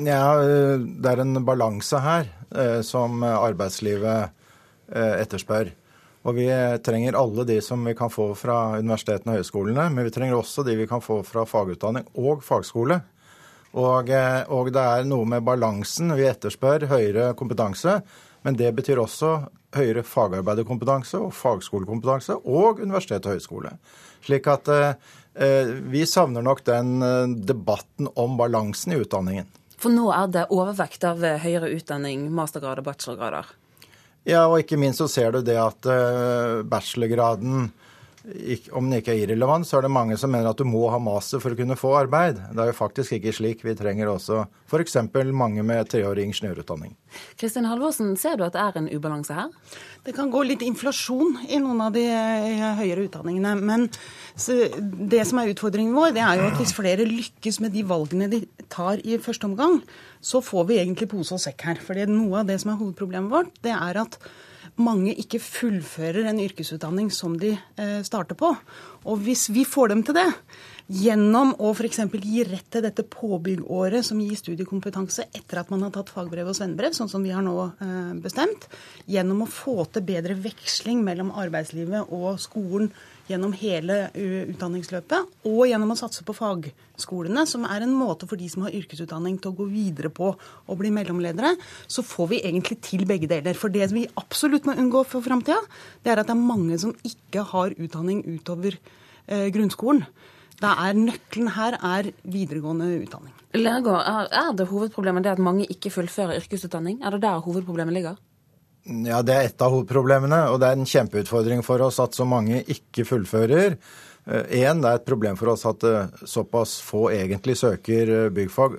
Ja, 0.00 0.40
Det 0.40 1.10
er 1.10 1.20
en 1.20 1.44
balanse 1.44 2.00
her 2.00 2.30
eh, 2.56 2.80
som 2.80 3.20
arbeidslivet 3.22 4.32
eh, 4.88 5.14
etterspør. 5.20 5.74
Og 6.22 6.36
vi 6.36 6.46
trenger 6.86 7.18
alle 7.18 7.46
de 7.48 7.56
som 7.64 7.82
vi 7.84 7.96
kan 7.98 8.12
få 8.12 8.28
fra 8.38 8.78
universitetene 8.78 9.34
og 9.34 9.40
høyskolene, 9.40 9.88
men 9.90 10.06
vi 10.06 10.12
trenger 10.14 10.38
også 10.38 10.62
de 10.66 10.76
vi 10.78 10.86
kan 10.90 11.02
få 11.02 11.20
fra 11.26 11.42
fagutdanning 11.48 12.06
og 12.14 12.44
fagskole. 12.46 13.00
Og, 13.72 14.10
eh, 14.12 14.42
og 14.52 14.70
det 14.74 14.82
er 14.82 15.08
noe 15.08 15.26
med 15.26 15.42
balansen. 15.46 16.12
Vi 16.14 16.28
etterspør 16.28 16.86
høyere 16.92 17.32
kompetanse, 17.34 18.02
men 18.42 18.58
det 18.58 18.70
betyr 18.76 19.00
også 19.02 19.32
høyere 19.76 20.04
fagarbeiderkompetanse 20.06 21.20
og 21.22 21.32
fagskolekompetanse 21.36 22.36
og 22.42 22.82
universitet 22.82 23.26
og 23.26 23.36
høyskole. 23.36 23.74
Slik 24.22 24.48
at 24.50 24.68
eh, 24.72 24.92
eh, 25.34 25.72
vi 25.92 26.04
savner 26.08 26.44
nok 26.44 26.64
den 26.68 27.02
eh, 27.02 27.34
debatten 27.48 28.10
om 28.14 28.36
balansen 28.40 28.94
i 28.94 29.00
utdanningen. 29.02 29.48
For 29.82 29.90
nå 29.90 30.12
er 30.14 30.28
det 30.30 30.46
overvekt 30.54 31.02
av 31.08 31.22
høyere 31.42 31.72
utdanning, 31.74 32.28
mastergrad 32.34 32.82
og 32.82 32.86
bachelorgrader? 32.86 33.48
Ja, 34.28 34.44
og 34.46 34.60
ikke 34.62 34.78
minst 34.78 35.02
så 35.02 35.08
ser 35.10 35.32
du 35.34 35.40
det 35.42 35.56
at 35.58 35.88
uh, 35.90 36.62
bachelorgraden 36.68 37.70
om 38.70 38.86
den 38.86 39.00
ikke 39.00 39.16
er 39.16 39.24
irrelevant, 39.24 39.66
så 39.66 39.80
er 39.80 39.86
det 39.86 39.90
mange 39.90 40.16
som 40.20 40.30
mener 40.30 40.52
at 40.52 40.58
du 40.60 40.66
må 40.68 40.84
ha 40.92 40.98
master 41.02 41.40
for 41.42 41.54
å 41.54 41.58
kunne 41.58 41.74
få 41.78 41.90
arbeid. 41.98 42.38
Det 42.54 42.62
er 42.62 42.70
jo 42.70 42.76
faktisk 42.76 43.16
ikke 43.16 43.32
slik. 43.34 43.64
Vi 43.66 43.74
trenger 43.78 44.12
også 44.12 44.44
f.eks. 44.70 44.94
mange 45.34 45.64
med 45.66 45.90
treårig 45.90 46.28
ingeniørutdanning. 46.28 46.94
Kristin 47.40 47.66
Halvorsen, 47.66 48.14
ser 48.20 48.38
du 48.38 48.44
at 48.46 48.54
det 48.54 48.62
er 48.62 48.78
en 48.78 48.90
ubalanse 48.92 49.34
her? 49.34 49.50
Det 50.06 50.14
kan 50.14 50.30
gå 50.30 50.44
litt 50.46 50.62
inflasjon 50.62 51.40
i 51.48 51.58
noen 51.62 51.82
av 51.82 51.96
de 51.96 52.04
eh, 52.06 52.62
høyere 52.78 53.08
utdanningene. 53.08 53.56
Men 53.58 53.88
det 55.10 55.26
som 55.26 55.42
er 55.42 55.50
utfordringen 55.52 55.98
vår, 55.98 56.14
det 56.14 56.22
er 56.22 56.38
jo 56.38 56.46
at 56.52 56.62
hvis 56.62 56.76
flere 56.78 57.08
lykkes 57.08 57.58
med 57.64 57.74
de 57.74 57.84
valgene 57.90 58.30
de 58.30 58.44
tar 58.72 59.02
i 59.02 59.18
første 59.22 59.50
omgang, 59.50 59.80
så 60.22 60.38
får 60.44 60.70
vi 60.70 60.78
egentlig 60.78 61.10
pose 61.10 61.34
og 61.34 61.42
sekk 61.42 61.66
her. 61.72 61.82
For 61.82 61.98
noe 62.06 62.42
av 62.44 62.48
det 62.50 62.60
som 62.62 62.70
er 62.70 62.80
hovedproblemet 62.80 63.34
vårt, 63.34 63.54
det 63.66 63.74
er 63.74 64.02
at 64.06 64.18
mange 64.80 65.14
ikke 65.18 65.40
fullfører 65.42 66.28
en 66.30 66.40
yrkesutdanning 66.42 67.10
som 67.14 67.34
de 67.40 67.54
eh, 67.54 68.00
starter 68.06 68.38
på. 68.38 68.52
Og 69.08 69.24
hvis 69.24 69.48
vi 69.52 69.64
får 69.68 69.92
dem 69.92 70.04
til 70.06 70.16
det, 70.18 70.28
gjennom 70.92 71.54
å 71.62 71.70
f.eks. 71.72 72.00
gi 72.20 72.44
rett 72.48 72.68
til 72.72 72.84
dette 72.84 73.04
påbyggåret 73.08 74.04
som 74.06 74.20
gir 74.20 74.36
studiekompetanse 74.38 75.28
etter 75.30 75.62
at 75.62 75.70
man 75.72 75.86
har 75.86 75.94
tatt 75.94 76.12
fagbrev 76.12 76.50
og 76.50 76.58
svennebrev, 76.58 76.94
sånn 76.96 77.10
som 77.10 77.24
vi 77.24 77.32
har 77.34 77.44
nå 77.44 77.56
eh, 77.70 78.12
bestemt, 78.22 78.68
gjennom 79.10 79.44
å 79.44 79.50
få 79.50 79.86
til 79.92 80.06
bedre 80.12 80.36
veksling 80.38 81.02
mellom 81.06 81.32
arbeidslivet 81.42 82.12
og 82.12 82.38
skolen 82.42 82.92
gjennom 83.28 83.52
hele 83.56 84.08
utdanningsløpet, 84.14 85.28
og 85.48 85.60
gjennom 85.68 85.94
å 85.94 85.98
satse 85.98 86.24
på 86.26 86.34
fagskolene, 86.36 87.44
som 87.48 87.66
er 87.68 87.84
en 87.84 87.94
måte 87.96 88.28
for 88.30 88.40
de 88.40 88.48
som 88.50 88.66
har 88.66 88.74
yrkesutdanning 88.76 89.38
til 89.42 89.52
å 89.52 89.58
gå 89.60 89.68
videre 89.70 90.10
på 90.12 90.32
og 90.32 90.80
bli 90.80 90.90
mellomledere, 90.94 91.54
så 91.86 92.04
får 92.06 92.32
vi 92.32 92.42
egentlig 92.42 92.80
til 92.84 93.06
begge 93.08 93.30
deler. 93.30 93.58
For 93.58 93.72
det 93.72 93.92
vi 93.94 94.08
absolutt 94.20 94.66
må 94.68 94.76
unngå 94.78 95.04
for 95.08 95.24
framtida, 95.24 95.60
det 96.02 96.14
er 96.14 96.22
at 96.22 96.30
det 96.30 96.36
er 96.36 96.50
mange 96.50 96.78
som 96.82 96.94
ikke 97.06 97.46
har 97.52 97.76
utdanning 97.78 98.24
utover 98.26 98.78
eh, 98.78 99.48
grunnskolen. 99.54 100.06
Er 100.62 100.94
Nøkkelen 100.94 101.48
her 101.56 101.74
er 101.74 102.12
videregående 102.22 102.86
utdanning. 103.00 103.32
Leger, 103.58 103.96
er 104.30 104.52
det 104.54 104.68
hovedproblemet 104.70 105.24
det 105.26 105.32
at 105.34 105.42
mange 105.42 105.66
ikke 105.66 105.90
fullfører 105.90 106.38
yrkesutdanning? 106.38 107.00
Er 107.02 107.16
det 107.16 107.24
der 107.24 107.42
hovedproblemet 107.42 107.96
ligger? 107.96 108.20
Ja, 108.84 109.22
Det 109.22 109.34
er 109.34 109.44
et 109.46 109.62
av 109.62 109.70
hovedproblemene, 109.70 110.48
og 110.50 110.58
det 110.60 110.68
er 110.68 110.78
en 110.78 110.88
kjempeutfordring 110.88 111.62
for 111.62 111.82
oss 111.86 112.00
at 112.02 112.16
så 112.18 112.26
mange 112.26 112.64
ikke 112.66 113.06
fullfører. 113.06 113.76
Eh, 114.26 114.46
det 114.46 114.86
er 114.86 114.94
et 114.94 115.06
problem 115.06 115.38
for 115.38 115.52
oss 115.52 115.64
at 115.66 115.82
eh, 115.86 116.10
såpass 116.26 116.76
få 116.86 117.08
egentlig 117.10 117.56
søker 117.58 118.10
eh, 118.10 118.28
byggfag 118.34 118.78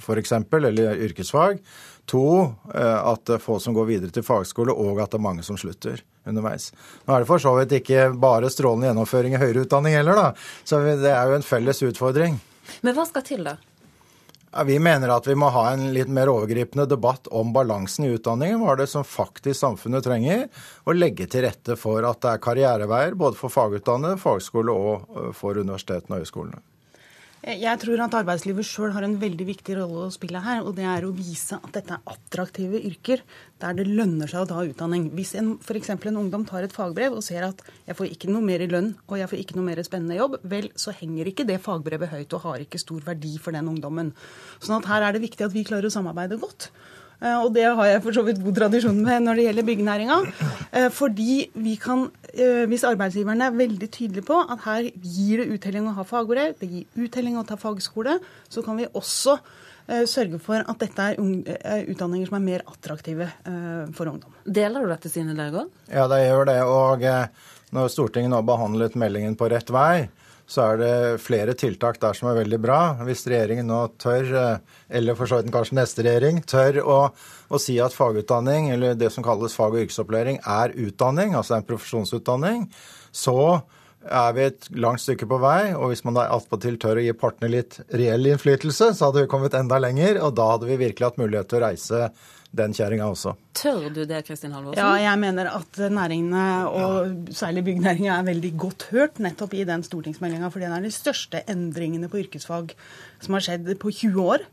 f.eks., 0.00 0.32
eller 0.32 1.02
yrkesfag. 1.04 1.60
To, 2.06 2.22
at 2.70 3.24
det 3.26 3.34
er 3.34 3.42
få 3.42 3.56
som 3.58 3.74
går 3.74 3.88
videre 3.88 4.14
til 4.14 4.22
fagskole, 4.22 4.70
og 4.72 5.00
at 5.02 5.10
det 5.10 5.18
er 5.18 5.24
mange 5.24 5.42
som 5.42 5.58
slutter 5.58 6.04
underveis. 6.24 6.70
Nå 7.02 7.12
er 7.12 7.24
det 7.24 7.28
for 7.28 7.42
så 7.42 7.52
vidt 7.58 7.74
ikke 7.80 8.12
bare 8.22 8.48
strålende 8.48 8.86
gjennomføring 8.88 9.34
i 9.34 9.40
høyere 9.42 9.64
utdanning 9.66 9.98
heller, 9.98 10.14
da. 10.14 10.28
Så 10.62 10.78
det 10.86 11.10
er 11.10 11.26
jo 11.26 11.34
en 11.40 11.44
felles 11.44 11.82
utfordring. 11.82 12.38
Men 12.86 12.94
hva 12.94 13.08
skal 13.10 13.26
til, 13.26 13.42
da? 13.44 13.56
Ja, 14.56 14.62
vi 14.64 14.78
mener 14.78 15.10
at 15.12 15.26
vi 15.28 15.34
må 15.36 15.50
ha 15.52 15.66
en 15.74 15.90
litt 15.92 16.08
mer 16.08 16.30
overgripende 16.32 16.86
debatt 16.88 17.28
om 17.28 17.50
balansen 17.52 18.06
i 18.06 18.14
utdanningen. 18.16 18.62
Hva 18.62 18.70
er 18.72 18.78
det 18.80 18.86
som 18.88 19.04
faktisk 19.04 19.58
samfunnet 19.58 20.06
trenger? 20.06 20.46
Og 20.88 20.96
legge 20.96 21.26
til 21.28 21.44
rette 21.44 21.76
for 21.76 22.06
at 22.08 22.22
det 22.24 22.30
er 22.30 22.40
karriereveier 22.46 23.18
både 23.20 23.36
for 23.36 23.52
fagutdannede, 23.52 24.16
fagskole 24.22 24.72
og 24.72 25.36
for 25.36 25.60
universitetene 25.60 26.16
og 26.16 26.24
høyskolene. 26.24 26.64
Jeg 27.46 27.78
tror 27.78 28.00
at 28.02 28.14
arbeidslivet 28.18 28.66
sjøl 28.66 28.90
har 28.90 29.04
en 29.06 29.12
veldig 29.22 29.44
viktig 29.46 29.76
rolle 29.78 30.08
å 30.08 30.10
spille 30.10 30.40
her. 30.42 30.64
Og 30.66 30.72
det 30.74 30.82
er 30.90 31.04
å 31.06 31.12
vise 31.14 31.54
at 31.54 31.68
dette 31.76 31.94
er 31.94 32.10
attraktive 32.10 32.80
yrker 32.88 33.22
der 33.62 33.76
det 33.78 33.84
lønner 33.86 34.26
seg 34.26 34.42
å 34.42 34.48
ta 34.50 34.64
utdanning. 34.66 35.12
Hvis 35.14 35.36
f.eks. 35.38 35.92
en 35.94 36.18
ungdom 36.24 36.42
tar 36.48 36.66
et 36.66 36.74
fagbrev 36.74 37.14
og 37.14 37.22
ser 37.22 37.46
at 37.46 37.62
jeg 37.86 37.94
får 38.00 38.10
ikke 38.16 38.32
noe 38.34 38.42
mer 38.42 38.66
i 38.66 38.68
lønn 38.72 38.96
og 39.06 39.14
jeg 39.20 39.30
får 39.30 39.44
ikke 39.44 39.60
noe 39.60 39.68
mer 39.68 39.84
spennende 39.86 40.18
jobb, 40.18 40.40
vel, 40.42 40.72
så 40.74 40.90
henger 40.98 41.30
ikke 41.30 41.46
det 41.46 41.60
fagbrevet 41.62 42.10
høyt 42.16 42.34
og 42.34 42.48
har 42.48 42.66
ikke 42.66 42.82
stor 42.82 43.06
verdi 43.06 43.36
for 43.38 43.54
den 43.54 43.70
ungdommen. 43.70 44.10
Sånn 44.58 44.80
at 44.80 44.90
her 44.90 45.06
er 45.06 45.14
det 45.14 45.22
viktig 45.28 45.46
at 45.46 45.54
vi 45.54 45.62
klarer 45.70 45.86
å 45.86 45.94
samarbeide 45.94 46.42
godt. 46.42 46.72
Eh, 47.22 47.36
og 47.40 47.52
det 47.54 47.64
har 47.64 47.88
jeg 47.88 48.02
for 48.04 48.16
så 48.16 48.24
vidt 48.26 48.42
god 48.44 48.58
tradisjon 48.60 48.98
med 49.04 49.24
når 49.24 49.38
det 49.38 49.46
gjelder 49.48 49.68
byggenæringa. 49.70 50.18
Eh, 50.70 50.88
fordi 50.92 51.46
vi 51.54 51.76
kan, 51.80 52.06
eh, 52.34 52.64
hvis 52.68 52.84
arbeidsgiverne 52.84 53.48
er 53.48 53.56
veldig 53.56 53.90
tydelige 53.90 54.26
på 54.26 54.40
at 54.44 54.64
her 54.66 54.90
gir 55.02 55.42
det 55.42 55.48
uttelling 55.56 55.88
å 55.88 55.94
ha 55.96 56.04
fagbrev, 56.04 56.58
det 56.60 56.68
gir 56.70 57.06
uttelling 57.06 57.38
å 57.40 57.46
ta 57.46 57.56
fagskole, 57.56 58.18
så 58.48 58.64
kan 58.64 58.76
vi 58.76 58.90
også 58.92 59.38
sørge 59.86 60.40
for 60.42 60.58
at 60.66 60.80
dette 60.82 60.98
er 60.98 61.84
utdanninger 61.86 62.26
som 62.26 62.34
er 62.34 62.42
mer 62.42 62.62
attraktive 62.66 63.28
for 63.94 64.10
ungdom. 64.10 64.32
Deler 64.42 64.82
du 64.82 64.90
dette 64.90 65.06
synet, 65.06 65.36
Leirgård? 65.38 65.68
Ja, 65.86 66.08
det 66.10 66.24
gjør 66.26 66.48
det. 66.48 66.56
Og 66.66 67.04
når 67.70 67.92
Stortinget 67.94 68.32
nå 68.32 68.40
behandlet 68.42 68.98
meldingen 68.98 69.36
på 69.38 69.46
rett 69.46 69.70
vei, 69.70 70.08
så 70.46 70.62
er 70.62 70.78
det 70.78 71.20
flere 71.24 71.56
tiltak 71.58 71.98
der 72.02 72.14
som 72.14 72.28
er 72.30 72.38
veldig 72.38 72.58
bra. 72.62 72.80
Hvis 73.06 73.24
regjeringen 73.26 73.66
nå 73.66 73.80
tør, 73.98 74.28
eh, 74.40 74.76
eller 74.98 75.18
for 75.18 75.26
så 75.26 75.40
vidt 75.40 75.54
kanskje 75.54 75.78
neste 75.80 76.04
regjering, 76.06 76.38
tør 76.46 76.78
å, 76.84 76.98
å, 77.50 77.60
si 77.62 77.80
at 77.82 77.96
fagutdanning, 77.96 78.70
eller 78.74 78.94
det 78.98 79.10
som 79.14 79.26
kalles 79.26 79.56
fag- 79.58 79.74
og 79.74 79.82
yrkesopplæring, 79.82 80.38
er 80.46 80.76
utdanning, 80.86 81.34
altså 81.34 81.58
en 81.58 81.66
profesjonsutdanning, 81.66 82.68
så 83.10 83.60
er 84.06 84.36
vi 84.36 84.44
et 84.46 84.68
langt 84.78 85.02
stykke 85.02 85.26
på 85.26 85.40
vei. 85.42 85.74
Og 85.74 85.90
hvis 85.90 86.04
man 86.06 86.14
da 86.18 86.28
attpåtil 86.30 86.78
tør 86.78 87.00
å 87.00 87.06
gi 87.08 87.18
partene 87.18 87.50
litt 87.50 87.80
reell 87.90 88.30
innflytelse, 88.30 88.92
så 88.94 89.08
hadde 89.08 89.24
vi 89.24 89.32
kommet 89.32 89.56
enda 89.58 89.80
lenger, 89.82 90.22
og 90.22 90.36
da 90.38 90.52
hadde 90.54 90.70
vi 90.70 90.78
virkelig 90.84 91.10
hatt 91.10 91.20
mulighet 91.20 91.50
til 91.50 91.58
å 91.58 91.66
reise 91.66 92.06
den 92.56 92.74
kjerringa 92.76 93.08
også. 93.12 93.34
Tør 93.56 93.88
du 93.92 94.02
det, 94.08 94.22
Kristin 94.26 94.54
Halvorsen? 94.56 94.80
Ja, 94.80 94.94
jeg 95.00 95.20
mener 95.22 95.50
at 95.52 95.80
næringene, 95.92 96.44
og 96.68 97.34
særlig 97.36 97.64
byggnæringa, 97.68 98.14
er 98.18 98.30
veldig 98.30 98.52
godt 98.60 98.88
hørt 98.92 99.20
nettopp 99.22 99.56
i 99.56 99.66
den 99.68 99.84
stortingsmeldinga. 99.86 100.50
For 100.52 100.62
det 100.62 100.70
er 100.70 100.86
de 100.86 100.94
største 100.94 101.42
endringene 101.52 102.10
på 102.12 102.22
yrkesfag 102.24 102.74
som 103.24 103.36
har 103.36 103.46
skjedd 103.46 103.70
på 103.82 103.92
20 103.92 104.32
år. 104.36 104.46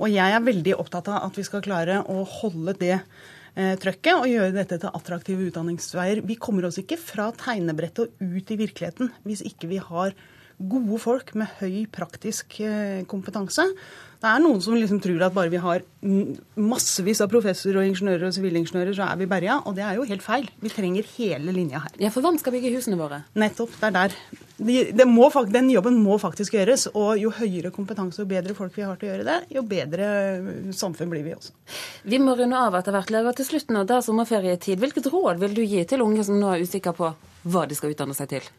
Og 0.00 0.08
jeg 0.08 0.32
er 0.32 0.46
veldig 0.46 0.78
opptatt 0.80 1.10
av 1.12 1.28
at 1.28 1.36
vi 1.36 1.44
skal 1.44 1.64
klare 1.64 2.00
å 2.08 2.22
holde 2.40 2.74
det 2.80 2.96
eh, 2.96 3.76
trøkket 3.80 4.16
og 4.16 4.28
gjøre 4.30 4.56
dette 4.56 4.80
til 4.80 4.96
attraktive 4.96 5.50
utdanningsveier. 5.50 6.22
Vi 6.24 6.38
kommer 6.40 6.68
oss 6.68 6.80
ikke 6.80 7.00
fra 7.00 7.28
tegnebrettet 7.36 8.06
og 8.08 8.36
ut 8.36 8.52
i 8.52 8.60
virkeligheten 8.60 9.12
hvis 9.28 9.44
ikke 9.52 9.68
vi 9.70 9.80
har 9.84 10.16
gode 10.60 10.98
folk 11.00 11.34
med 11.40 11.52
høy 11.60 11.84
praktisk 11.92 12.58
eh, 12.64 13.02
kompetanse. 13.08 13.64
Det 14.20 14.28
er 14.28 14.40
noen 14.44 14.60
som 14.60 14.74
liksom 14.76 14.98
tror 15.00 15.22
at 15.24 15.32
bare 15.32 15.48
vi 15.48 15.60
har 15.62 15.80
massevis 16.60 17.22
av 17.24 17.30
professorer 17.32 17.78
og 17.80 17.86
ingeniører 17.88 18.26
og 18.28 18.34
sivilingeniører, 18.36 18.92
så 18.96 19.06
er 19.06 19.16
vi 19.16 19.28
berga. 19.30 19.62
Og 19.64 19.78
det 19.78 19.84
er 19.86 19.96
jo 19.96 20.04
helt 20.10 20.24
feil. 20.24 20.44
Vi 20.60 20.72
trenger 20.72 21.08
hele 21.14 21.54
linja 21.56 21.80
her. 21.86 21.94
Ja, 22.02 22.10
For 22.12 22.24
hvem 22.24 22.36
skal 22.40 22.52
bygge 22.52 22.74
husene 22.74 22.98
våre? 23.00 23.22
Nettopp. 23.40 23.72
Det 23.80 23.88
er 23.88 23.96
der. 23.96 24.18
De, 24.60 24.76
de 24.92 25.08
må, 25.08 25.30
den 25.48 25.72
jobben 25.72 25.96
må 26.04 26.18
faktisk 26.20 26.58
gjøres. 26.58 26.90
Og 26.92 27.16
jo 27.22 27.32
høyere 27.32 27.72
kompetanse 27.72 28.20
og 28.20 28.28
bedre 28.28 28.56
folk 28.58 28.76
vi 28.76 28.84
har 28.84 29.00
til 29.00 29.08
å 29.08 29.14
gjøre 29.14 29.28
det, 29.30 29.38
jo 29.56 29.64
bedre 29.72 30.12
samfunn 30.76 31.12
blir 31.12 31.24
vi 31.24 31.36
også. 31.38 31.56
Vi 32.12 32.20
må 32.20 32.36
runde 32.36 32.60
av 32.60 32.76
etter 32.76 32.96
hvert. 32.96 33.12
Lever 33.16 33.40
til 33.40 33.48
slutten 33.54 33.80
av 33.80 33.88
det 33.88 33.96
er 33.96 34.04
sommerferietid. 34.04 34.84
Hvilket 34.84 35.08
råd 35.14 35.40
vil 35.40 35.56
du 35.56 35.64
gi 35.64 35.86
til 35.88 36.04
unge 36.04 36.28
som 36.28 36.36
nå 36.36 36.52
er 36.52 36.66
usikre 36.68 36.92
på 36.96 37.14
hva 37.48 37.64
de 37.64 37.78
skal 37.78 37.96
utdanne 37.96 38.16
seg 38.16 38.36
til? 38.36 38.52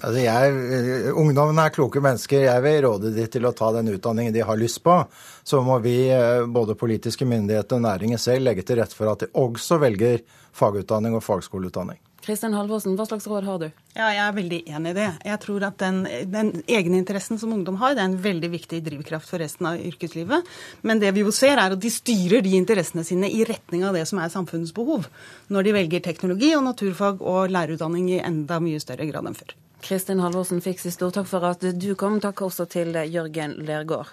Altså 0.00 0.22
jeg, 0.22 1.14
ungdommen 1.18 1.58
er 1.60 1.72
kloke 1.74 2.00
mennesker. 2.02 2.46
Jeg 2.46 2.64
vil 2.64 2.78
råde 2.86 3.12
de 3.14 3.26
til 3.30 3.46
å 3.48 3.54
ta 3.56 3.70
den 3.76 3.92
utdanningen 3.92 4.34
de 4.34 4.44
har 4.46 4.60
lyst 4.60 4.82
på. 4.84 4.96
Så 5.44 5.60
må 5.64 5.78
vi, 5.84 6.08
eh, 6.08 6.46
både 6.46 6.78
politiske 6.78 7.28
myndigheter 7.28 7.76
og 7.76 7.84
næringen 7.84 8.18
selv, 8.18 8.44
legge 8.44 8.64
til 8.64 8.80
rette 8.80 8.96
for 8.96 9.12
at 9.12 9.24
de 9.24 9.32
også 9.34 9.80
velger 9.80 10.22
fagutdanning 10.56 11.14
og 11.14 11.24
fagskoleutdanning. 11.24 11.98
Kristian 12.20 12.52
Halvorsen, 12.52 12.98
hva 12.98 13.06
slags 13.08 13.26
råd 13.26 13.46
har 13.48 13.58
du? 13.58 13.70
Ja, 13.96 14.10
Jeg 14.12 14.20
er 14.26 14.34
veldig 14.36 14.58
enig 14.68 14.90
i 14.90 14.98
det. 14.98 15.08
Jeg 15.24 15.40
tror 15.40 15.64
at 15.64 15.78
den, 15.78 16.02
den 16.28 16.50
egeninteressen 16.68 17.40
som 17.40 17.52
ungdom 17.52 17.78
har, 17.80 17.94
det 17.94 18.02
er 18.02 18.10
en 18.10 18.20
veldig 18.20 18.50
viktig 18.52 18.82
drivkraft 18.84 19.28
for 19.28 19.40
resten 19.40 19.66
av 19.66 19.80
yrkeslivet. 19.80 20.44
Men 20.82 21.00
det 21.00 21.14
vi 21.16 21.24
jo 21.24 21.32
ser, 21.32 21.56
er 21.56 21.72
at 21.72 21.80
de 21.80 21.90
styrer 21.90 22.44
de 22.44 22.52
interessene 22.58 23.06
sine 23.08 23.30
i 23.30 23.40
retning 23.48 23.86
av 23.88 23.96
det 23.96 24.04
som 24.10 24.20
er 24.20 24.32
samfunnets 24.32 24.76
behov, 24.76 25.08
når 25.48 25.64
de 25.64 25.74
velger 25.80 26.04
teknologi 26.04 26.52
og 26.54 26.66
naturfag 26.68 27.24
og 27.24 27.50
lærerutdanning 27.56 28.12
i 28.12 28.20
enda 28.20 28.60
mye 28.60 28.84
større 28.84 29.08
grad 29.08 29.26
enn 29.26 29.40
før. 29.40 29.56
Kristin 29.80 30.20
Halvorsen 30.20 30.60
Fikse, 30.64 30.92
stor 30.94 31.10
takk 31.14 31.28
for 31.30 31.44
at 31.48 31.64
du 31.76 31.94
kom. 31.98 32.20
Takk 32.20 32.42
også 32.46 32.68
til 32.70 32.96
Jørgen 33.10 33.58
Lergård. 33.64 34.12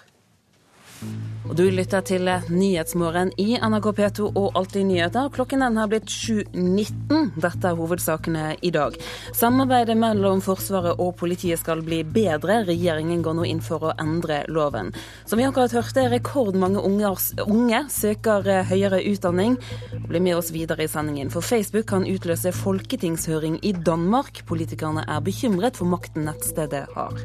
Og 1.48 1.56
Du 1.56 1.64
lytter 1.72 2.02
til 2.04 2.28
Nyhetsmorgen 2.52 3.30
i 3.40 3.54
NRK 3.56 3.86
P2 3.96 4.26
og 4.36 4.56
Alltid 4.58 4.84
nyheter. 4.84 5.30
Klokken 5.32 5.62
den 5.64 5.78
har 5.80 5.88
blitt 5.88 6.10
7.19. 6.12 7.30
Dette 7.40 7.70
er 7.70 7.78
hovedsakene 7.78 8.50
i 8.60 8.70
dag. 8.74 8.98
Samarbeidet 9.36 9.96
mellom 9.96 10.42
Forsvaret 10.44 11.00
og 11.00 11.14
politiet 11.16 11.62
skal 11.62 11.80
bli 11.86 12.02
bedre. 12.04 12.60
Regjeringen 12.68 13.24
går 13.24 13.38
nå 13.38 13.46
inn 13.48 13.62
for 13.64 13.88
å 13.88 13.94
endre 13.96 14.42
loven. 14.52 14.92
Som 15.24 15.40
vi 15.40 15.48
akkurat 15.48 15.72
hørte, 15.72 16.04
rekordmange 16.12 16.84
unge, 16.84 17.14
unge 17.46 17.84
søker 17.96 18.52
høyere 18.68 19.00
utdanning. 19.08 19.56
Bli 20.04 20.20
med 20.20 20.36
oss 20.36 20.52
videre 20.52 20.84
i 20.84 20.92
sendingen, 20.92 21.32
for 21.32 21.40
Facebook 21.40 21.88
kan 21.88 22.04
utløse 22.08 22.52
folketingshøring 22.52 23.56
i 23.64 23.72
Danmark. 23.72 24.44
Politikerne 24.48 25.08
er 25.08 25.24
bekymret 25.24 25.80
for 25.80 25.88
makten 25.88 26.28
nettstedet 26.28 26.84
har. 26.92 27.16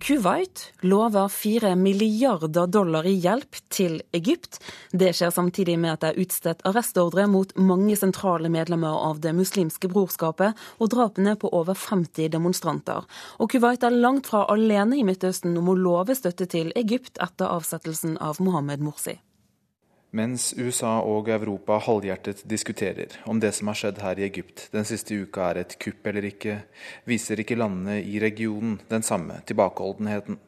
Kuwait 0.00 0.72
lover 0.80 1.28
fire 1.28 1.76
milliarder 1.76 2.66
dollar 2.66 3.06
i 3.06 3.12
hjelp 3.20 3.58
til 3.68 3.98
Egypt. 4.16 4.56
Det 4.96 5.10
skjer 5.12 5.32
samtidig 5.34 5.76
med 5.82 5.92
at 5.92 6.00
det 6.00 6.12
er 6.14 6.20
utstedt 6.24 6.64
arrestordre 6.64 7.26
mot 7.28 7.52
mange 7.60 7.98
sentrale 8.00 8.48
medlemmer 8.48 8.96
av 8.96 9.20
Det 9.20 9.34
muslimske 9.36 9.92
brorskapet 9.92 10.56
og 10.80 10.92
drapene 10.96 11.36
på 11.36 11.52
over 11.52 11.76
50 11.76 12.32
demonstranter. 12.32 13.04
Og 13.36 13.52
Kuwait 13.52 13.84
er 13.84 14.00
langt 14.00 14.32
fra 14.32 14.46
alene 14.48 14.96
i 14.96 15.04
Midtøsten 15.04 15.58
om 15.60 15.68
å 15.68 15.76
love 15.76 16.16
støtte 16.16 16.48
til 16.48 16.72
Egypt 16.80 17.20
etter 17.20 17.52
avsettelsen 17.52 18.16
av 18.24 18.40
Mohammed 18.40 18.80
Morsi. 18.80 19.20
Mens 20.10 20.48
USA 20.58 20.96
og 21.06 21.28
Europa 21.30 21.76
halvhjertet 21.86 22.40
diskuterer 22.50 23.12
om 23.30 23.38
det 23.38 23.52
som 23.54 23.68
har 23.70 23.76
skjedd 23.78 24.00
her 24.02 24.18
i 24.18 24.24
Egypt 24.26 24.64
den 24.72 24.86
siste 24.88 25.14
uka 25.14 25.44
er 25.52 25.60
et 25.60 25.76
kupp 25.78 26.08
eller 26.10 26.26
ikke, 26.26 26.56
viser 27.06 27.38
ikke 27.38 27.58
landene 27.60 28.00
i 28.02 28.18
regionen 28.18 28.80
den 28.90 29.06
samme 29.06 29.38
tilbakeholdenheten. 29.46 30.40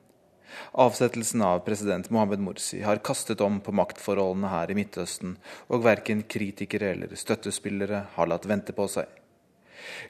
Avsettelsen 0.83 1.47
av 1.47 1.63
president 1.69 2.11
Mohammed 2.11 2.43
Morsi 2.43 2.83
har 2.83 3.05
kastet 3.07 3.41
om 3.47 3.61
på 3.63 3.71
maktforholdene 3.79 4.51
her 4.51 4.75
i 4.75 4.77
Midtøsten, 4.77 5.39
og 5.71 5.87
verken 5.87 6.27
kritikere 6.27 6.91
eller 6.97 7.15
støttespillere 7.15 8.03
har 8.19 8.33
latt 8.35 8.51
vente 8.51 8.75
på 8.75 8.91
seg. 8.91 9.07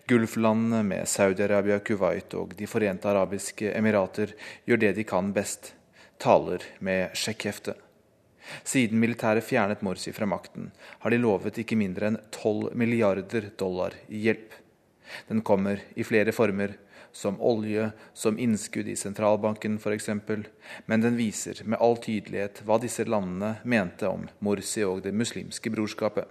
Gulflandene 0.09 0.81
med 0.81 1.09
Saudi-Arabia, 1.09 1.79
Kuwait 1.85 2.33
og 2.41 2.57
De 2.57 2.67
forente 2.67 3.09
arabiske 3.09 3.77
emirater 3.77 4.33
gjør 4.65 4.85
det 4.89 4.97
de 4.97 5.09
kan 5.13 5.29
best, 5.37 5.75
taler 6.17 6.65
med 6.81 7.13
sjekkhefte. 7.13 7.77
Siden 8.65 9.01
militæret 9.01 9.47
fjernet 9.47 9.83
Morsi 9.83 10.13
fra 10.13 10.27
makten, 10.27 10.71
har 11.03 11.11
de 11.11 11.21
lovet 11.21 11.61
ikke 11.63 11.79
mindre 11.79 12.11
enn 12.11 12.21
12 12.35 12.75
milliarder 12.79 13.51
dollar 13.59 13.97
i 14.09 14.25
hjelp. 14.27 14.59
Den 15.29 15.43
kommer 15.47 15.83
i 15.95 16.07
flere 16.07 16.33
former, 16.33 16.77
som 17.13 17.41
olje, 17.45 17.91
som 18.15 18.39
innskudd 18.39 18.89
i 18.89 18.97
sentralbanken 18.97 19.77
f.eks., 19.77 20.09
men 20.87 21.05
den 21.05 21.19
viser 21.19 21.61
med 21.65 21.81
all 21.81 21.99
tydelighet 22.01 22.63
hva 22.65 22.79
disse 22.81 23.05
landene 23.05 23.59
mente 23.69 24.09
om 24.09 24.29
Morsi 24.41 24.85
og 24.89 25.03
det 25.05 25.13
muslimske 25.15 25.73
brorskapet. 25.75 26.25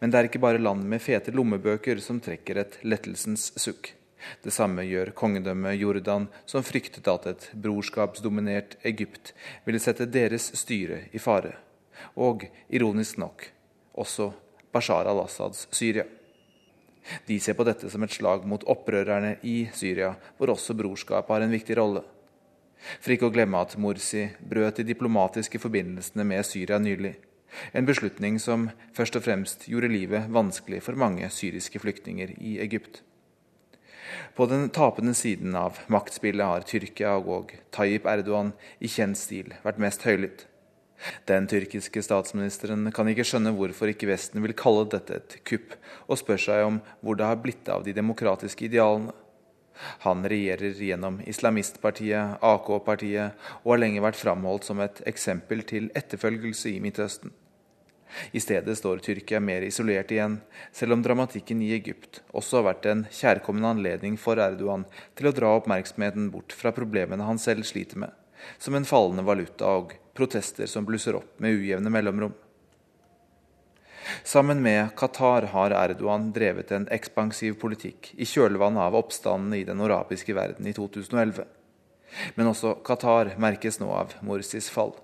Men 0.00 0.10
det 0.10 0.18
er 0.18 0.28
ikke 0.28 0.42
bare 0.42 0.62
land 0.62 0.82
med 0.90 1.02
fete 1.02 1.30
lommebøker 1.34 2.00
som 2.02 2.18
trekker 2.22 2.58
et 2.64 2.80
lettelsens 2.82 3.52
sukk. 3.60 3.92
Det 4.44 4.52
samme 4.52 4.84
gjør 4.86 5.12
kongedømmet 5.16 5.78
Jordan, 5.80 6.28
som 6.46 6.64
fryktet 6.64 7.08
at 7.10 7.26
et 7.30 7.46
brorskapsdominert 7.54 8.78
Egypt 8.84 9.34
ville 9.66 9.82
sette 9.82 10.08
deres 10.10 10.50
styre 10.58 11.04
i 11.12 11.22
fare. 11.22 11.54
Og, 12.16 12.46
ironisk 12.68 13.18
nok, 13.22 13.46
også 13.94 14.32
Bashar 14.74 15.06
al-Assads 15.10 15.68
Syria. 15.70 16.06
De 17.28 17.36
ser 17.40 17.56
på 17.56 17.66
dette 17.68 17.90
som 17.92 18.02
et 18.04 18.14
slag 18.16 18.46
mot 18.48 18.64
opprørerne 18.64 19.36
i 19.44 19.68
Syria, 19.76 20.14
hvor 20.38 20.54
også 20.54 20.76
brorskapet 20.76 21.36
har 21.36 21.44
en 21.44 21.52
viktig 21.52 21.76
rolle. 21.78 22.02
For 23.00 23.14
ikke 23.14 23.28
å 23.28 23.34
glemme 23.34 23.60
at 23.60 23.76
Morsi 23.80 24.26
brøt 24.40 24.80
de 24.80 24.88
diplomatiske 24.88 25.60
forbindelsene 25.60 26.24
med 26.28 26.44
Syria 26.48 26.80
nylig. 26.80 27.14
En 27.72 27.86
beslutning 27.86 28.40
som 28.42 28.68
først 28.96 29.16
og 29.18 29.24
fremst 29.24 29.68
gjorde 29.70 29.92
livet 29.92 30.30
vanskelig 30.32 30.82
for 30.84 30.98
mange 30.98 31.28
syriske 31.30 31.80
flyktninger 31.80 32.34
i 32.40 32.58
Egypt. 32.64 33.02
På 34.34 34.46
den 34.50 34.68
tapende 34.74 35.14
siden 35.14 35.54
av 35.56 35.78
maktspillet 35.92 36.46
har 36.46 36.66
Tyrkia 36.68 37.16
og 37.18 37.54
Tayyip 37.74 38.06
Erdogan 38.10 38.52
i 38.80 38.90
kjent 38.90 39.18
stil 39.20 39.54
vært 39.64 39.80
mest 39.82 40.04
høylytt. 40.08 40.46
Den 41.28 41.48
tyrkiske 41.50 42.02
statsministeren 42.04 42.88
kan 42.94 43.08
ikke 43.10 43.26
skjønne 43.28 43.52
hvorfor 43.56 43.90
ikke 43.90 44.08
Vesten 44.08 44.44
vil 44.44 44.56
kalle 44.56 44.86
dette 44.92 45.18
et 45.18 45.36
kupp, 45.48 45.74
og 46.08 46.20
spør 46.20 46.40
seg 46.40 46.64
om 46.68 46.80
hvor 47.02 47.18
det 47.18 47.28
har 47.28 47.40
blitt 47.42 47.68
av 47.68 47.84
de 47.84 47.92
demokratiske 47.96 48.68
idealene. 48.70 49.12
Han 50.06 50.22
regjerer 50.30 50.78
gjennom 50.78 51.18
islamistpartiet, 51.26 52.38
AK-partiet, 52.46 53.34
og 53.64 53.74
har 53.74 53.80
lenge 53.82 54.04
vært 54.04 54.20
framholdt 54.20 54.68
som 54.68 54.80
et 54.84 55.02
eksempel 55.10 55.64
til 55.66 55.90
etterfølgelse 55.98 56.76
i 56.76 56.82
Midtøsten. 56.84 57.34
I 58.32 58.40
stedet 58.42 58.76
står 58.78 59.02
Tyrkia 59.04 59.40
mer 59.40 59.64
isolert 59.66 60.12
igjen, 60.14 60.38
selv 60.72 60.96
om 60.96 61.02
dramatikken 61.02 61.62
i 61.62 61.72
Egypt 61.76 62.22
også 62.32 62.60
har 62.60 62.68
vært 62.68 62.88
en 62.90 63.04
kjærkommen 63.10 63.66
anledning 63.68 64.18
for 64.20 64.40
Erdogan 64.42 64.86
til 65.18 65.30
å 65.30 65.34
dra 65.34 65.54
oppmerksomheten 65.58 66.30
bort 66.34 66.54
fra 66.54 66.74
problemene 66.76 67.26
han 67.26 67.40
selv 67.42 67.66
sliter 67.68 68.00
med, 68.04 68.14
som 68.58 68.76
en 68.78 68.88
fallende 68.88 69.26
valuta 69.26 69.74
og 69.80 69.96
protester 70.14 70.70
som 70.70 70.86
blusser 70.86 71.18
opp 71.18 71.40
med 71.42 71.58
ujevne 71.58 71.92
mellomrom. 71.92 72.34
Sammen 74.22 74.60
med 74.62 74.92
Qatar 74.96 75.48
har 75.54 75.72
Erdogan 75.72 76.30
drevet 76.36 76.72
en 76.76 76.86
ekspansiv 76.92 77.56
politikk 77.60 78.12
i 78.20 78.28
kjølvannet 78.28 78.84
av 78.84 78.98
oppstandene 78.98 79.62
i 79.62 79.66
den 79.68 79.80
arabiske 79.80 80.36
verden 80.36 80.68
i 80.68 80.74
2011. 80.76 81.46
Men 82.36 82.50
også 82.52 82.76
Qatar 82.86 83.32
merkes 83.40 83.80
nå 83.80 83.88
av 83.90 84.14
Morsis 84.22 84.68
fall. 84.70 84.94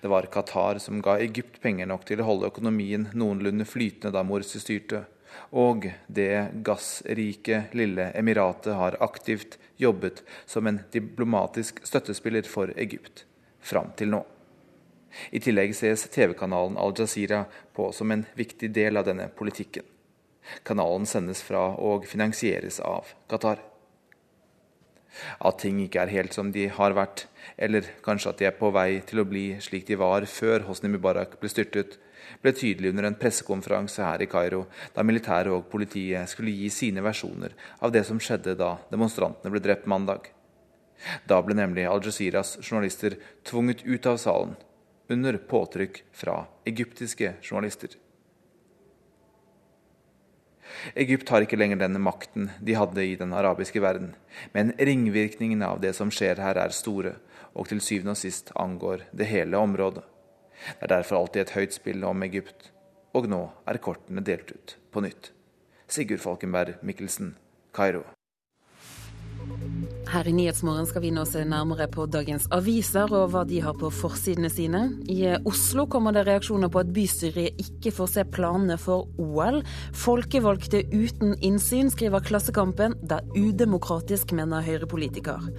Det 0.00 0.08
var 0.08 0.28
Qatar 0.32 0.78
som 0.78 1.00
ga 1.02 1.18
Egypt 1.22 1.60
penger 1.62 1.88
nok 1.90 2.06
til 2.08 2.22
å 2.22 2.28
holde 2.28 2.50
økonomien 2.52 3.08
noenlunde 3.12 3.66
flytende 3.68 4.14
da 4.14 4.22
Morsi 4.26 4.60
styrte, 4.62 5.04
og 5.50 5.88
det 6.06 6.62
gassrike 6.66 7.64
lille 7.74 8.10
emiratet 8.14 8.76
har 8.78 8.98
aktivt 9.02 9.58
jobbet 9.76 10.22
som 10.46 10.66
en 10.70 10.80
diplomatisk 10.94 11.82
støttespiller 11.86 12.46
for 12.46 12.70
Egypt 12.76 13.24
fram 13.64 13.90
til 13.98 14.14
nå. 14.14 14.22
I 15.30 15.40
tillegg 15.42 15.74
ses 15.74 16.06
TV-kanalen 16.10 16.78
Al 16.78 16.94
Jazeera 16.98 17.44
på 17.74 17.90
som 17.94 18.10
en 18.10 18.24
viktig 18.34 18.70
del 18.74 18.98
av 18.98 19.06
denne 19.06 19.28
politikken. 19.30 19.86
Kanalen 20.66 21.06
sendes 21.06 21.42
fra 21.42 21.70
og 21.80 22.06
finansieres 22.10 22.80
av 22.84 23.14
Qatar. 23.30 23.62
At 25.40 25.60
ting 25.62 25.80
ikke 25.82 26.02
er 26.02 26.12
helt 26.12 26.34
som 26.36 26.50
de 26.54 26.66
har 26.68 26.96
vært, 26.96 27.26
eller 27.56 27.86
kanskje 28.04 28.32
at 28.32 28.40
de 28.40 28.48
er 28.48 28.56
på 28.58 28.70
vei 28.74 29.00
til 29.06 29.22
å 29.22 29.28
bli 29.28 29.46
slik 29.62 29.86
de 29.88 29.98
var 30.00 30.26
før 30.30 30.66
Hosni 30.68 30.90
Mubarak 30.92 31.38
ble 31.40 31.50
styrtet, 31.52 31.98
ble 32.42 32.54
tydelig 32.56 32.92
under 32.92 33.08
en 33.08 33.18
pressekonferanse 33.20 34.04
her 34.04 34.24
i 34.24 34.28
Kairo, 34.30 34.64
da 34.94 35.04
militæret 35.06 35.52
og 35.54 35.68
politiet 35.72 36.30
skulle 36.30 36.54
gi 36.54 36.70
sine 36.72 37.04
versjoner 37.04 37.54
av 37.80 37.92
det 37.94 38.04
som 38.08 38.20
skjedde 38.20 38.56
da 38.60 38.76
demonstrantene 38.90 39.52
ble 39.52 39.62
drept 39.64 39.88
mandag. 39.90 40.30
Da 41.28 41.40
ble 41.44 41.56
nemlig 41.58 41.88
Al-Jaziras 41.90 42.56
journalister 42.62 43.18
tvunget 43.44 43.84
ut 43.84 44.06
av 44.08 44.20
salen, 44.22 44.54
under 45.12 45.36
påtrykk 45.36 46.00
fra 46.16 46.38
egyptiske 46.64 47.34
journalister. 47.44 47.92
Egypt 50.94 51.30
har 51.32 51.44
ikke 51.44 51.58
lenger 51.58 51.80
denne 51.80 52.00
makten 52.02 52.50
de 52.60 52.76
hadde 52.78 53.04
i 53.04 53.16
den 53.20 53.34
arabiske 53.36 53.82
verden, 53.82 54.14
men 54.54 54.72
ringvirkningene 54.78 55.68
av 55.68 55.82
det 55.84 55.94
som 55.98 56.12
skjer 56.14 56.42
her 56.42 56.60
er 56.60 56.74
store, 56.74 57.16
og 57.54 57.70
til 57.70 57.82
syvende 57.84 58.16
og 58.16 58.20
sist 58.20 58.50
angår 58.58 59.06
det 59.12 59.30
hele 59.30 59.60
området. 59.60 60.04
Det 60.78 60.86
er 60.86 60.94
derfor 60.96 61.20
alltid 61.20 61.44
et 61.44 61.54
høyt 61.58 61.76
spill 61.76 62.04
om 62.08 62.26
Egypt, 62.26 62.70
og 63.14 63.28
nå 63.30 63.44
er 63.68 63.82
kortene 63.82 64.24
delt 64.24 64.54
ut 64.54 64.76
på 64.90 65.04
nytt. 65.04 65.32
Sigurd 65.90 66.22
Falkenberg 66.24 66.80
Mikkelsen, 66.82 67.34
Kairo. 67.74 68.06
Her 70.14 70.28
i 70.30 70.32
Nyhetsmorgen 70.32 70.86
skal 70.86 71.02
vi 71.02 71.08
nå 71.10 71.24
se 71.26 71.40
nærmere 71.42 71.88
på 71.90 72.04
dagens 72.06 72.44
aviser 72.54 73.10
og 73.10 73.32
hva 73.32 73.40
de 73.50 73.56
har 73.64 73.74
på 73.74 73.88
forsidene 73.90 74.46
sine. 74.52 74.84
I 75.10 75.32
Oslo 75.50 75.88
kommer 75.90 76.14
det 76.14 76.22
reaksjoner 76.28 76.70
på 76.70 76.84
at 76.84 76.92
bystyret 76.94 77.58
ikke 77.58 77.90
får 77.96 78.12
se 78.12 78.24
planene 78.36 78.76
for 78.78 79.08
OL. 79.18 79.58
Folkevalgte 80.04 80.84
uten 80.92 81.34
innsyn, 81.42 81.90
skriver 81.90 82.22
Klassekampen. 82.22 82.94
Det 83.02 83.18
er 83.18 83.42
udemokratisk, 83.42 84.36
mener 84.38 84.62
Høyre-politiker. 84.62 85.50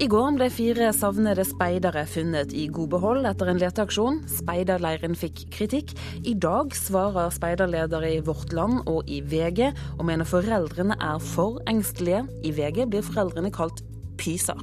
I 0.00 0.06
går 0.08 0.30
ble 0.38 0.46
fire 0.48 0.86
savnede 0.96 1.44
speidere 1.44 2.06
funnet 2.08 2.54
i 2.56 2.62
god 2.72 2.88
behold 2.94 3.26
etter 3.28 3.50
en 3.52 3.58
leteaksjon. 3.60 4.22
Speiderleiren 4.32 5.12
fikk 5.12 5.42
kritikk. 5.52 5.92
I 6.24 6.32
dag 6.40 6.72
svarer 6.72 7.28
speiderledere 7.34 8.14
i 8.14 8.22
Vårt 8.24 8.54
Land 8.56 8.88
og 8.88 9.10
i 9.12 9.18
VG 9.20 9.66
og 9.98 10.06
mener 10.08 10.24
foreldrene 10.24 10.96
er 10.96 11.20
for 11.20 11.60
engstelige. 11.68 12.22
I 12.40 12.54
VG 12.56 12.86
blir 12.88 13.04
foreldrene 13.04 13.52
kalt 13.52 13.84
pyser. 14.16 14.56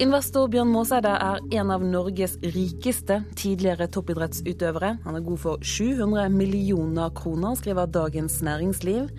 Investor 0.00 0.48
Bjørn 0.48 0.72
Maaseide 0.72 1.12
er 1.12 1.44
en 1.60 1.74
av 1.76 1.84
Norges 1.84 2.38
rikeste 2.40 3.20
tidligere 3.36 3.90
toppidrettsutøvere. 3.92 4.94
Han 5.04 5.18
er 5.18 5.28
god 5.28 5.42
for 5.44 5.60
700 5.60 6.32
millioner 6.32 7.12
kroner, 7.12 7.52
skriver 7.60 7.92
Dagens 8.00 8.40
Næringsliv. 8.40 9.12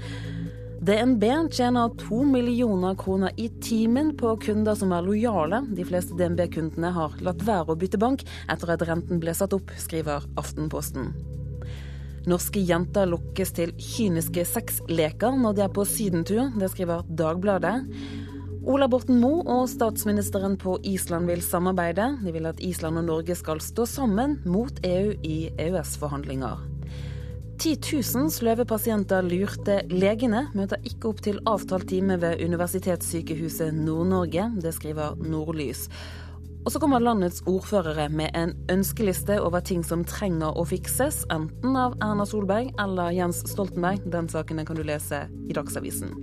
DNB 0.84 1.24
tjener 1.52 1.90
to 1.90 2.24
millioner 2.24 2.96
kroner 2.96 3.32
i 3.38 3.50
timen 3.50 4.18
på 4.18 4.34
kunder 4.38 4.76
som 4.76 4.92
er 4.92 5.06
lojale. 5.06 5.62
De 5.78 5.86
fleste 5.88 6.18
DNB-kundene 6.20 6.90
har 6.92 7.14
latt 7.24 7.46
være 7.48 7.72
å 7.72 7.78
bytte 7.80 8.00
bank 8.02 8.26
etter 8.52 8.74
at 8.74 8.84
renten 8.90 9.22
ble 9.24 9.32
satt 9.38 9.56
opp, 9.56 9.72
skriver 9.80 10.26
Aftenposten. 10.42 11.14
Norske 12.28 12.60
jenter 12.60 13.08
lukkes 13.14 13.56
til 13.56 13.72
kyniske 13.80 14.44
sexleker 14.50 15.40
når 15.40 15.56
de 15.56 15.66
er 15.70 15.72
på 15.72 15.88
sydentur. 15.88 16.52
Det 16.60 16.74
skriver 16.76 17.08
Dagbladet. 17.08 17.78
Ola 18.68 18.92
Borten 18.92 19.24
Moe 19.24 19.48
og 19.56 19.72
statsministeren 19.72 20.60
på 20.60 20.82
Island 20.84 21.32
vil 21.32 21.48
samarbeide. 21.48 22.12
De 22.28 22.36
vil 22.36 22.52
at 22.52 22.60
Island 22.60 23.00
og 23.00 23.08
Norge 23.08 23.40
skal 23.40 23.64
stå 23.64 23.88
sammen 23.88 24.42
mot 24.44 24.84
EU 24.84 25.16
i 25.24 25.38
EØS-forhandlinger. 25.56 26.73
10 27.62 27.78
000 28.16 28.32
sløvepasienter 28.34 29.24
lurte 29.28 29.78
legene, 29.92 30.48
møter 30.58 30.82
ikke 30.90 31.12
opp 31.12 31.22
til 31.24 31.40
avtalt 31.48 31.88
time 31.92 32.18
ved 32.22 32.42
Universitetssykehuset 32.44 33.76
Nord-Norge. 33.78 34.50
Det 34.64 34.74
skriver 34.74 35.16
Nordlys. 35.22 35.86
Og 36.64 36.72
så 36.72 36.80
kommer 36.80 37.04
landets 37.04 37.44
ordførere 37.46 38.08
med 38.10 38.32
en 38.40 38.54
ønskeliste 38.72 39.40
over 39.44 39.64
ting 39.64 39.84
som 39.86 40.06
trenger 40.08 40.56
å 40.56 40.64
fikses, 40.68 41.26
enten 41.34 41.76
av 41.76 41.98
Erna 42.02 42.26
Solberg 42.28 42.72
eller 42.80 43.12
Jens 43.16 43.44
Stoltenberg. 43.52 44.08
Den 44.12 44.32
saken 44.32 44.64
kan 44.66 44.80
du 44.80 44.86
lese 44.88 45.26
i 45.48 45.56
Dagsavisen. 45.56 46.16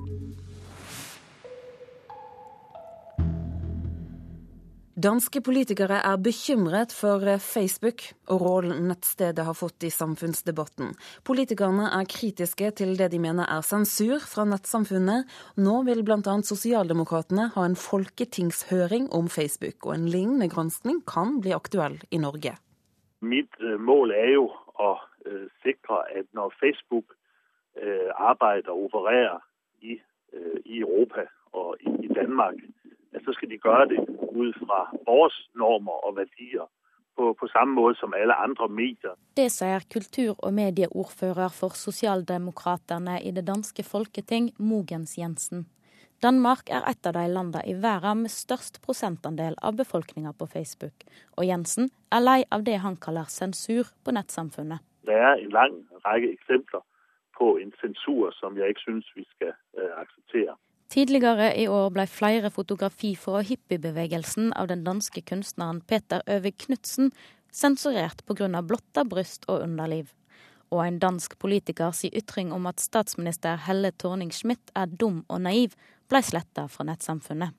Danske 5.01 5.41
politikere 5.41 6.01
er 6.05 6.17
bekymret 6.21 6.93
for 6.93 7.23
Facebook 7.41 8.03
og 8.29 8.43
rollen 8.43 8.89
nettstedet 8.91 9.45
har 9.47 9.55
fått 9.57 9.85
i 9.87 9.91
samfunnsdebatten. 9.95 10.91
Politikerne 11.25 11.87
er 11.97 12.09
kritiske 12.11 12.69
til 12.81 12.93
det 12.99 13.09
de 13.15 13.21
mener 13.23 13.49
er 13.49 13.63
sensur 13.65 14.19
fra 14.33 14.45
nettsamfunnet. 14.51 15.31
Nå 15.57 15.77
vil 15.87 16.03
bl.a. 16.05 16.35
Sosialdemokratene 16.45 17.47
ha 17.55 17.65
en 17.65 17.79
folketingshøring 17.81 19.07
om 19.17 19.31
Facebook, 19.33 19.87
og 19.87 19.95
en 19.95 20.09
lignende 20.11 20.51
granskning 20.53 21.01
kan 21.09 21.39
bli 21.41 21.55
aktuell 21.57 21.97
i 22.11 22.21
Norge. 22.21 22.59
Mitt 23.23 23.57
øh, 23.61 23.79
mål 23.81 24.13
er 24.19 24.35
jo 24.35 24.51
å 24.77 24.91
øh, 25.25 25.47
sikre 25.63 26.03
at 26.13 26.29
når 26.37 26.53
Facebook 26.61 27.17
arbeider 28.19 28.75
og 28.75 28.91
opererer 28.91 29.39
i, 29.81 29.95
i 30.67 30.81
Europa 30.83 31.23
og 31.57 31.77
i 31.81 32.11
Danmark, 32.13 32.59
så 33.19 33.35
skal 33.35 33.51
de 33.51 33.59
gjøre 33.59 33.89
det 33.91 34.03
ut 34.31 34.61
fra 34.63 34.85
våre 35.07 35.31
normer 35.59 36.07
og 36.07 36.17
verdier. 36.21 36.69
På, 37.19 37.35
på, 37.37 37.49
samme 37.53 37.75
måte 37.77 37.99
som 37.99 38.15
alle 38.17 38.33
andre 38.33 38.69
medier. 38.73 39.17
Det 39.37 39.51
sier 39.53 39.83
kultur- 39.93 40.39
og 40.39 40.55
medieordfører 40.57 41.51
for 41.53 41.75
Sosialdemokraterne 41.77 43.19
i 43.21 43.35
det 43.37 43.45
danske 43.51 43.85
folketing, 43.85 44.55
Mogens 44.57 45.19
Jensen. 45.19 45.67
Danmark 46.23 46.69
er 46.69 46.87
et 46.89 47.07
av 47.09 47.15
de 47.17 47.27
landene 47.33 47.61
i 47.69 47.75
verden 47.81 48.23
med 48.25 48.33
størst 48.33 48.81
prosentandel 48.85 49.55
av 49.65 49.77
befolkninga 49.77 50.33
på 50.37 50.49
Facebook. 50.55 51.05
Og 51.37 51.49
Jensen 51.49 51.91
er 52.13 52.25
lei 52.25 52.41
av 52.53 52.65
det 52.65 52.79
han 52.85 52.97
kaller 53.01 53.29
sensur 53.33 53.89
på 54.05 54.13
nettsamfunnet. 54.17 54.81
Det 55.09 55.17
er 55.17 55.41
en 55.41 55.55
lang 55.55 55.79
rekke 56.05 56.35
eksempler 56.37 56.85
på 57.37 57.55
en 57.63 57.73
sensur 57.81 58.33
som 58.37 58.57
jeg 58.61 58.75
ikke 58.75 58.87
syns 58.87 59.09
vi 59.17 59.25
skal 59.33 59.55
uh, 59.81 59.97
akseptere. 60.03 60.57
Tidligere 60.91 61.53
i 61.55 61.69
år 61.71 61.93
ble 61.95 62.03
flere 62.11 62.49
fotografi 62.51 63.13
fra 63.15 63.45
hippiebevegelsen 63.47 64.49
av 64.59 64.67
den 64.73 64.81
danske 64.83 65.23
kunstneren 65.23 65.79
Peter 65.87 66.25
Øvig 66.27 66.57
Knutsen 66.65 67.13
sensurert 67.55 68.25
pga. 68.27 68.63
blotta 68.63 69.05
bryst 69.05 69.45
og 69.47 69.63
underliv. 69.63 70.09
Og 70.71 70.87
en 70.87 70.99
dansk 70.99 71.39
politiker 71.39 71.93
politikers 71.93 72.11
ytring 72.11 72.53
om 72.53 72.67
at 72.67 72.81
statsminister 72.81 73.57
Helle 73.57 73.93
Thorning-Schmidt 73.93 74.71
er 74.75 74.87
dum 74.87 75.25
og 75.29 75.41
naiv, 75.41 75.75
ble 76.09 76.23
sletta 76.23 76.67
fra 76.67 76.85
nettsamfunnet. 76.85 77.55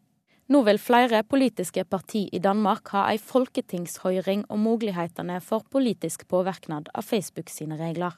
Nå 0.52 0.64
vil 0.68 0.78
flere 0.78 1.24
politiske 1.24 1.86
parti 1.86 2.28
i 2.34 2.40
Danmark 2.40 2.90
ha 2.92 3.06
ei 3.12 3.18
folketingshøyring 3.18 4.44
om 4.50 4.60
mulighetene 4.60 5.40
for 5.40 5.64
politisk 5.72 6.28
påvirknad 6.28 6.90
av 6.94 7.08
Facebook 7.08 7.50
sine 7.50 7.80
regler. 7.80 8.12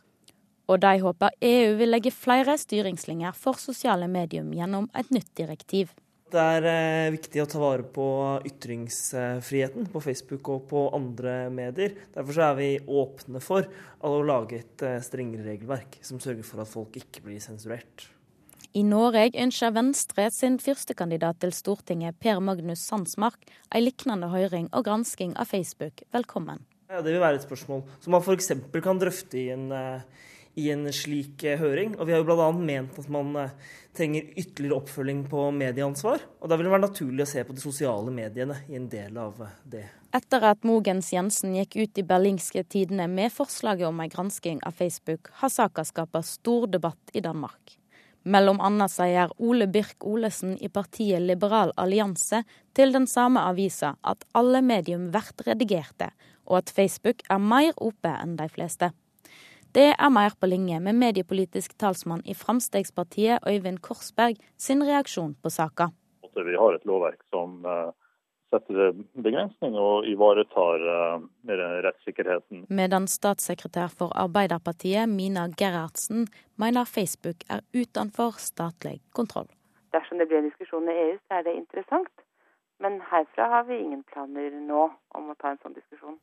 Og 0.71 0.80
de 0.80 0.93
håper 1.04 1.36
EU 1.43 1.76
vil 1.80 1.91
legge 1.91 2.13
flere 2.15 2.56
styringslinjer 2.60 3.36
for 3.36 3.60
sosiale 3.60 4.08
medium 4.08 4.54
gjennom 4.56 4.88
et 4.95 5.12
nytt 5.12 5.34
direktiv. 5.36 5.91
Det 6.34 6.41
er 6.41 6.65
eh, 6.65 7.12
viktig 7.13 7.43
å 7.43 7.45
ta 7.45 7.60
vare 7.62 7.84
på 7.93 8.06
ytringsfriheten 8.49 9.91
på 9.93 10.02
Facebook 10.02 10.49
og 10.49 10.63
på 10.71 10.88
andre 10.95 11.52
medier. 11.54 11.93
Derfor 12.15 12.39
er 12.47 12.56
vi 12.58 12.69
åpne 12.82 13.41
for 13.43 13.67
å 14.02 14.15
lage 14.26 14.63
et 14.63 14.86
eh, 14.88 14.97
strengere 15.06 15.45
regelverk 15.52 15.99
som 16.02 16.21
sørger 16.23 16.47
for 16.47 16.63
at 16.63 16.71
folk 16.71 16.97
ikke 16.97 17.21
blir 17.28 17.43
sensurert. 17.43 18.08
I 18.73 18.82
Norge 18.82 19.28
ønsker 19.38 19.76
Venstre 19.76 20.26
sin 20.34 20.58
førstekandidat 20.58 21.43
til 21.43 21.54
Stortinget, 21.54 22.17
Per 22.17 22.39
Magnus 22.41 22.82
Sandsmark, 22.88 23.38
en 23.69 23.86
lignende 23.86 24.32
høring 24.34 24.71
og 24.73 24.88
gransking 24.88 25.36
av 25.38 25.52
Facebook 25.52 26.02
velkommen. 26.15 26.63
Ja, 26.89 27.04
det 27.06 27.13
vil 27.13 27.21
være 27.21 27.38
et 27.38 27.45
spørsmål 27.45 27.84
som 28.02 28.15
man 28.15 28.26
f.eks. 28.26 28.49
kan 28.82 28.97
drøfte 29.02 29.38
i 29.38 29.52
en 29.54 29.69
uh, 29.69 30.02
i 30.56 30.70
en 30.74 30.86
slik 30.94 31.44
eh, 31.44 31.60
høring. 31.60 31.96
Og 31.98 32.08
vi 32.08 32.13
har 32.13 32.22
jo 32.22 32.28
bl.a. 32.28 32.50
ment 32.54 32.98
at 33.00 33.10
man 33.12 33.34
eh, 33.42 33.54
trenger 33.96 34.30
ytterligere 34.36 34.80
oppfølging 34.82 35.26
på 35.30 35.50
medieansvar. 35.56 36.24
Og 36.42 36.50
da 36.50 36.58
vil 36.58 36.68
det 36.68 36.74
være 36.76 36.86
naturlig 36.88 37.26
å 37.26 37.32
se 37.34 37.44
på 37.46 37.56
de 37.58 37.63
sosiale 37.63 38.13
mediene 38.13 38.60
i 38.70 38.78
en 38.80 38.89
del 38.92 39.18
av 39.22 39.42
eh, 39.46 39.60
det. 39.76 39.86
Etter 40.13 40.46
at 40.52 40.66
Mogens 40.68 41.10
Jensen 41.13 41.56
gikk 41.58 41.78
ut 41.80 42.02
i 42.02 42.06
Berlingske 42.06 42.66
Tidene 42.70 43.08
med 43.10 43.34
forslaget 43.34 43.89
om 43.89 44.02
en 44.04 44.12
gransking 44.13 44.62
av 44.66 44.78
Facebook, 44.78 45.32
har 45.42 45.50
saka 45.54 45.86
skapa 45.89 46.22
stor 46.26 46.68
debatt 46.70 47.16
i 47.18 47.24
Danmark. 47.26 47.80
Mellom 48.24 48.62
annet 48.63 48.94
sier 48.94 49.32
Ole 49.44 49.66
Birk 49.68 50.06
Olesen 50.08 50.54
i 50.63 50.70
partiet 50.72 51.26
Liberal 51.26 51.74
allianse 51.76 52.44
til 52.78 52.94
den 52.96 53.08
samme 53.10 53.42
avisa 53.44 53.98
at 54.00 54.24
alle 54.38 54.62
medium 54.63 55.10
blir 55.12 55.34
redigerte, 55.50 56.13
og 56.48 56.62
at 56.62 56.72
Facebook 56.72 57.26
er 57.30 57.42
mer 57.42 57.74
ope 57.82 58.13
enn 58.13 58.38
de 58.39 58.48
fleste. 58.54 58.94
Det 59.74 59.90
er 59.98 60.10
mer 60.14 60.36
på 60.38 60.46
linje 60.46 60.78
med 60.86 61.00
mediepolitisk 61.02 61.72
talsmann 61.82 62.20
i 62.30 62.36
Fremskrittspartiet, 62.38 63.42
Øyvind 63.50 63.80
Korsberg, 63.82 64.36
sin 64.58 64.84
reaksjon 64.86 65.32
på 65.42 65.50
saka. 65.50 65.88
Vi 66.36 66.58
har 66.62 66.76
et 66.76 66.86
lovverk 66.86 67.24
som 67.34 67.66
uh, 67.66 67.90
setter 68.54 68.92
begrensning 69.26 69.74
og 69.74 70.06
ivaretar 70.06 70.86
uh, 70.86 71.26
rettssikkerheten. 71.88 72.68
Medan 72.70 73.08
statssekretær 73.10 73.90
for 73.90 74.14
Arbeiderpartiet, 74.26 75.10
Mina 75.10 75.48
Gerhardsen, 75.58 76.28
mener 76.56 76.86
Facebook 76.86 77.42
er 77.50 77.66
utenfor 77.74 78.38
statlig 78.38 79.00
kontroll. 79.18 79.50
Dersom 79.98 80.22
det 80.22 80.30
blir 80.30 80.44
en 80.44 80.52
diskusjon 80.52 80.86
i 80.86 81.00
EU, 81.08 81.18
så 81.26 81.40
er 81.40 81.50
det 81.50 81.58
interessant. 81.58 82.14
Men 82.78 83.02
herfra 83.10 83.50
har 83.56 83.66
vi 83.66 83.82
ingen 83.82 84.06
planer 84.14 84.54
nå 84.54 84.86
om 85.18 85.34
å 85.34 85.38
ta 85.42 85.50
en 85.50 85.62
sånn 85.66 85.74
diskusjon. 85.74 86.22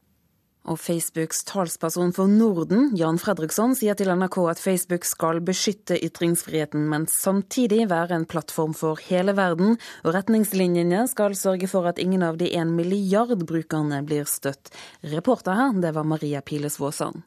Og 0.68 0.76
Facebooks 0.76 1.40
talsperson 1.48 2.12
for 2.12 2.28
Norden, 2.28 2.90
Jan 2.98 3.16
Fredriksson, 3.18 3.72
sier 3.78 3.96
til 3.96 4.10
NRK 4.12 4.36
at 4.50 4.60
Facebook 4.60 5.06
skal 5.08 5.40
beskytte 5.44 5.96
ytringsfriheten, 5.96 6.84
men 6.90 7.06
samtidig 7.08 7.86
være 7.88 8.18
en 8.18 8.26
plattform 8.28 8.74
for 8.76 9.00
hele 9.08 9.32
verden, 9.38 9.78
og 10.04 10.14
retningslinjene 10.18 11.06
skal 11.08 11.38
sørge 11.38 11.70
for 11.70 11.88
at 11.88 11.98
ingen 12.02 12.26
av 12.26 12.36
de 12.42 12.52
en 12.60 12.76
milliard 12.76 13.46
brukerne 13.48 14.02
blir 14.04 14.28
støtt. 14.28 14.68
Reporter 15.00 15.56
her, 15.56 15.74
det 15.80 15.94
var 15.96 16.04
Maria 16.04 16.44
Piles 16.44 16.76
Våsan. 16.80 17.24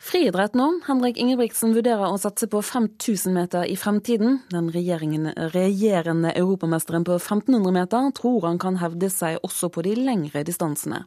Friidrett 0.00 0.54
nå. 0.56 0.70
Henrik 0.86 1.18
Ingebrigtsen 1.20 1.74
vurderer 1.76 2.08
å 2.08 2.16
satse 2.16 2.46
på 2.48 2.62
5000 2.64 3.34
meter 3.36 3.66
i 3.68 3.76
fremtiden. 3.76 4.38
Den 4.48 4.70
regjerende 4.72 6.32
europamesteren 6.32 7.04
på 7.04 7.18
1500 7.18 7.74
meter 7.74 8.08
tror 8.16 8.46
han 8.48 8.62
kan 8.62 8.80
hevde 8.80 9.10
seg 9.12 9.42
også 9.44 9.68
på 9.74 9.84
de 9.84 9.98
lengre 9.98 10.46
distansene. 10.48 11.04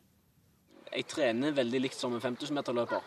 Jeg 0.93 1.07
trener 1.09 1.55
veldig 1.57 1.79
likt 1.87 1.97
som 1.97 2.13
en 2.13 2.21
5000-meterløper. 2.21 3.05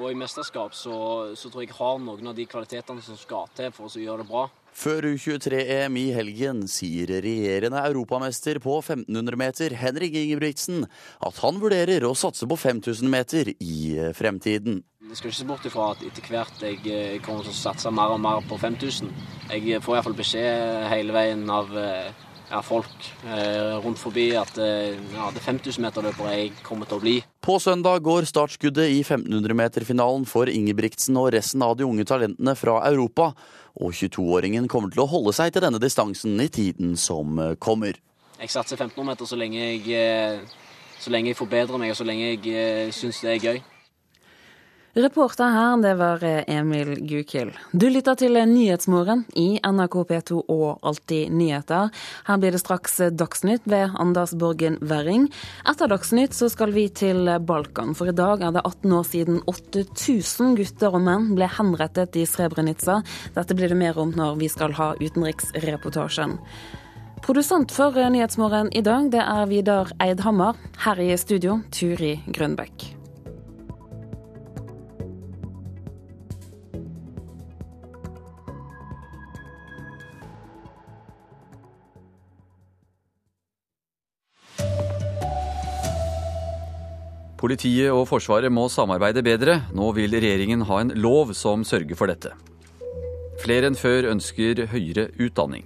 Og 0.00 0.08
i 0.08 0.16
mesterskap 0.16 0.72
så, 0.76 0.94
så, 1.36 1.50
tror 1.52 1.64
jeg 1.64 1.70
jeg 1.70 1.76
har 1.76 1.98
noen 2.00 2.30
av 2.30 2.36
de 2.36 2.46
kvalitetene 2.48 3.02
som 3.04 3.16
skal 3.20 3.50
til 3.56 3.72
for 3.76 3.88
å 3.88 4.00
gjøre 4.00 4.22
det 4.22 4.28
bra. 4.30 4.46
Før 4.72 5.04
U23-EM 5.10 5.98
i 6.00 6.06
helgen 6.16 6.62
sier 6.70 7.10
regjerende 7.20 7.82
europamester 7.90 8.56
på 8.64 8.78
1500 8.78 9.36
meter 9.36 9.76
Henrik 9.76 10.16
Ingebrigtsen 10.16 10.86
at 11.20 11.42
han 11.44 11.60
vurderer 11.60 12.06
å 12.08 12.14
satse 12.16 12.48
på 12.48 12.56
5000 12.56 13.12
meter 13.12 13.52
i 13.52 13.76
fremtiden. 14.16 14.80
Jeg 15.10 15.20
skal 15.20 15.28
ikke 15.28 15.40
se 15.42 15.48
bort 15.50 15.68
ifra 15.68 15.90
at 15.92 16.04
etter 16.08 16.24
hvert 16.32 16.64
jeg 16.64 17.20
kommer 17.26 17.44
til 17.44 17.52
å 17.52 17.58
satse 17.58 17.92
mer 17.92 18.14
og 18.14 18.22
mer 18.24 18.40
på 18.48 18.56
5000. 18.56 19.12
Jeg 19.52 19.82
får 19.84 19.98
iallfall 19.98 20.16
beskjed 20.16 20.86
hele 20.88 21.12
veien 21.12 21.44
av 21.52 21.68
eh, 21.76 22.14
ja, 22.52 22.60
folk 22.62 23.06
eh, 23.24 23.78
rundt 23.80 24.00
forbi 24.00 24.26
at 24.36 24.58
eh, 24.60 24.98
ja, 25.14 25.30
det 25.32 25.42
5000-meterløpere 25.44 26.34
jeg 26.36 26.52
kommer 26.66 26.88
til 26.88 26.98
å 26.98 27.02
bli. 27.02 27.14
På 27.42 27.56
søndag 27.62 28.04
går 28.04 28.28
startskuddet 28.28 28.92
i 28.92 29.00
1500-meterfinalen 29.00 30.26
for 30.28 30.52
Ingebrigtsen 30.52 31.16
og 31.20 31.30
resten 31.34 31.64
av 31.64 31.78
de 31.78 31.88
unge 31.88 32.04
talentene 32.08 32.54
fra 32.58 32.78
Europa. 32.90 33.32
Og 33.80 33.96
22-åringen 33.96 34.68
kommer 34.68 34.92
til 34.92 35.04
å 35.06 35.08
holde 35.08 35.32
seg 35.36 35.54
til 35.54 35.64
denne 35.64 35.80
distansen 35.82 36.36
i 36.44 36.50
tiden 36.52 36.96
som 37.00 37.40
eh, 37.40 37.54
kommer. 37.56 37.96
Jeg 38.42 38.52
satser 38.52 38.76
1500 38.76 39.08
meter 39.12 39.28
så 39.30 39.38
lenge 39.38 39.62
jeg, 39.62 39.84
eh, 39.96 40.96
så 41.00 41.14
lenge 41.14 41.32
jeg 41.32 41.40
forbedrer 41.40 41.80
meg 41.80 41.94
og 41.94 42.00
så 42.00 42.06
lenge 42.06 42.34
jeg 42.34 42.92
syns 42.96 43.24
det 43.24 43.36
er 43.36 43.46
gøy. 43.48 43.62
Reporter 44.94 45.48
her, 45.48 45.76
det 45.80 45.94
var 45.96 46.24
eh, 46.24 46.42
Emil 46.52 46.98
Gukild. 47.08 47.54
Du 47.72 47.86
lytter 47.88 48.12
til 48.20 48.36
Nyhetsmorgen 48.36 49.22
i 49.40 49.56
NRK 49.64 49.96
P2 50.10 50.42
og 50.52 50.84
Alltid 50.84 51.32
nyheter. 51.32 51.88
Her 52.26 52.40
blir 52.42 52.52
det 52.52 52.60
straks 52.60 53.00
Dagsnytt 53.16 53.64
ved 53.64 53.96
Anders 53.96 54.36
Borgen 54.36 54.76
Werring. 54.84 55.30
Etter 55.64 55.88
Dagsnytt 55.88 56.36
så 56.36 56.50
skal 56.52 56.76
vi 56.76 56.90
til 56.92 57.24
Balkan, 57.40 57.96
for 57.96 58.12
i 58.12 58.16
dag 58.20 58.44
er 58.44 58.52
det 58.52 58.66
18 58.68 58.92
år 59.00 59.08
siden 59.14 59.42
8000 59.48 60.54
gutter 60.60 60.92
og 60.92 61.06
menn 61.08 61.32
ble 61.40 61.48
henrettet 61.48 62.20
i 62.20 62.28
Srebrenica. 62.28 63.00
Dette 63.32 63.56
blir 63.56 63.72
det 63.72 63.80
mer 63.80 63.96
om 63.96 64.12
når 64.12 64.36
vi 64.44 64.52
skal 64.52 64.76
ha 64.76 64.92
utenriksreportasjen. 65.00 66.36
Produsent 67.24 67.72
for 67.72 67.96
Nyhetsmorgen 67.96 68.68
i 68.76 68.84
dag, 68.84 69.08
det 69.08 69.24
er 69.24 69.48
Vidar 69.48 69.96
Eidhammer. 70.04 70.60
Her 70.84 71.00
i 71.00 71.14
studio, 71.16 71.62
Turi 71.72 72.18
Grønbekk. 72.28 72.92
Politiet 87.42 87.90
og 87.90 88.04
Forsvaret 88.06 88.52
må 88.54 88.68
samarbeide 88.70 89.24
bedre. 89.26 89.56
Nå 89.74 89.88
vil 89.96 90.14
regjeringen 90.14 90.62
ha 90.68 90.76
en 90.78 90.92
lov 90.94 91.32
som 91.34 91.64
sørger 91.66 91.98
for 91.98 92.06
dette. 92.06 92.30
Flere 93.42 93.66
enn 93.66 93.74
før 93.74 94.06
ønsker 94.12 94.68
høyere 94.70 95.08
utdanning. 95.18 95.64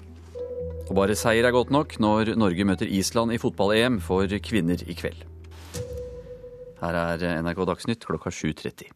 Og 0.86 0.94
bare 0.96 1.18
seier 1.18 1.44
er 1.44 1.52
godt 1.52 1.74
nok 1.74 1.98
når 2.00 2.32
Norge 2.40 2.64
møter 2.64 2.88
Island 2.88 3.34
i 3.36 3.40
fotball-EM 3.42 4.00
for 4.00 4.24
kvinner 4.40 4.80
i 4.88 4.96
kveld. 4.96 5.20
Her 6.80 6.96
er 7.02 7.42
NRK 7.44 7.66
Dagsnytt 7.68 8.08
klokka 8.08 8.32
7.30. 8.32 8.88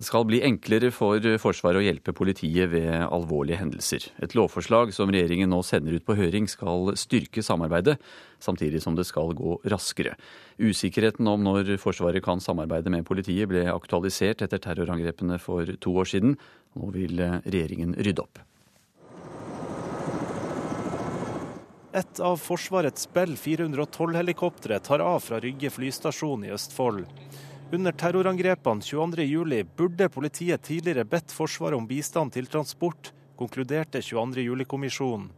Det 0.00 0.06
skal 0.08 0.24
bli 0.24 0.38
enklere 0.40 0.88
for 0.96 1.20
Forsvaret 1.42 1.76
å 1.76 1.84
hjelpe 1.84 2.14
politiet 2.16 2.70
ved 2.72 2.88
alvorlige 3.04 3.58
hendelser. 3.60 4.06
Et 4.24 4.32
lovforslag 4.32 4.94
som 4.96 5.10
regjeringen 5.12 5.50
nå 5.52 5.58
sender 5.60 5.98
ut 5.98 6.06
på 6.08 6.14
høring 6.16 6.46
skal 6.48 6.94
styrke 6.96 7.44
samarbeidet, 7.44 7.98
samtidig 8.40 8.80
som 8.80 8.96
det 8.96 9.04
skal 9.04 9.34
gå 9.36 9.58
raskere. 9.68 10.14
Usikkerheten 10.56 11.28
om 11.28 11.44
når 11.44 11.74
Forsvaret 11.82 12.24
kan 12.24 12.40
samarbeide 12.40 12.88
med 12.88 13.04
politiet 13.04 13.50
ble 13.50 13.66
aktualisert 13.68 14.40
etter 14.46 14.62
terrorangrepene 14.64 15.36
for 15.36 15.68
to 15.84 15.92
år 16.00 16.08
siden. 16.08 16.38
Nå 16.80 16.88
vil 16.96 17.20
regjeringen 17.20 17.92
rydde 18.00 18.24
opp. 18.24 18.40
Et 21.92 22.24
av 22.24 22.40
Forsvarets 22.40 23.04
Bell 23.12 23.36
412-helikoptre 23.36 24.80
tar 24.80 25.04
av 25.04 25.20
fra 25.28 25.44
Rygge 25.44 25.68
flystasjon 25.76 26.48
i 26.48 26.56
Østfold. 26.56 27.04
Under 27.72 27.92
terrorangrepene 27.92 28.82
22.07 28.82 29.66
burde 29.76 30.08
politiet 30.10 30.62
tidligere 30.66 31.04
bedt 31.06 31.30
Forsvaret 31.30 31.78
om 31.78 31.84
bistand 31.86 32.32
til 32.34 32.48
transport, 32.50 33.12
konkluderte 33.38 34.00
22.07-kommisjonen. 34.02 35.28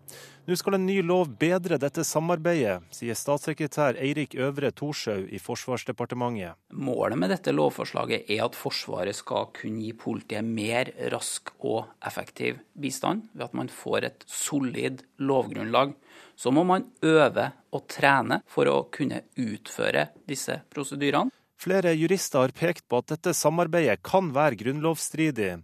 Nå 0.48 0.56
skal 0.56 0.78
en 0.78 0.86
ny 0.88 0.96
lov 1.04 1.28
bedre 1.38 1.76
dette 1.78 2.00
samarbeidet, 2.08 2.86
sier 2.96 3.18
statssekretær 3.20 3.98
Eirik 4.00 4.32
Øvre 4.40 4.70
Thorshaug 4.72 5.28
i 5.28 5.40
Forsvarsdepartementet. 5.44 6.56
Målet 6.72 7.20
med 7.20 7.34
dette 7.34 7.52
lovforslaget 7.52 8.24
er 8.32 8.46
at 8.46 8.56
Forsvaret 8.56 9.18
skal 9.20 9.50
kunne 9.52 9.84
gi 9.84 9.92
politiet 9.92 10.48
mer 10.48 10.88
rask 11.12 11.52
og 11.60 11.92
effektiv 12.00 12.64
bistand, 12.72 13.28
ved 13.36 13.50
at 13.50 13.60
man 13.60 13.68
får 13.68 14.08
et 14.08 14.26
solid 14.26 15.04
lovgrunnlag. 15.20 15.92
Så 16.34 16.48
må 16.50 16.64
man 16.64 16.88
øve 17.04 17.50
og 17.76 17.86
trene 17.92 18.40
for 18.48 18.72
å 18.72 18.80
kunne 18.88 19.20
utføre 19.36 20.08
disse 20.24 20.62
prosedyrene. 20.72 21.28
Flere 21.62 21.92
jurister 21.94 22.40
har 22.42 22.48
pekt 22.48 22.88
på 22.90 22.98
at 22.98 23.12
dette 23.12 23.30
samarbeidet 23.38 24.00
kan 24.02 24.32
være 24.34 24.56
grunnlovsstridig. 24.58 25.60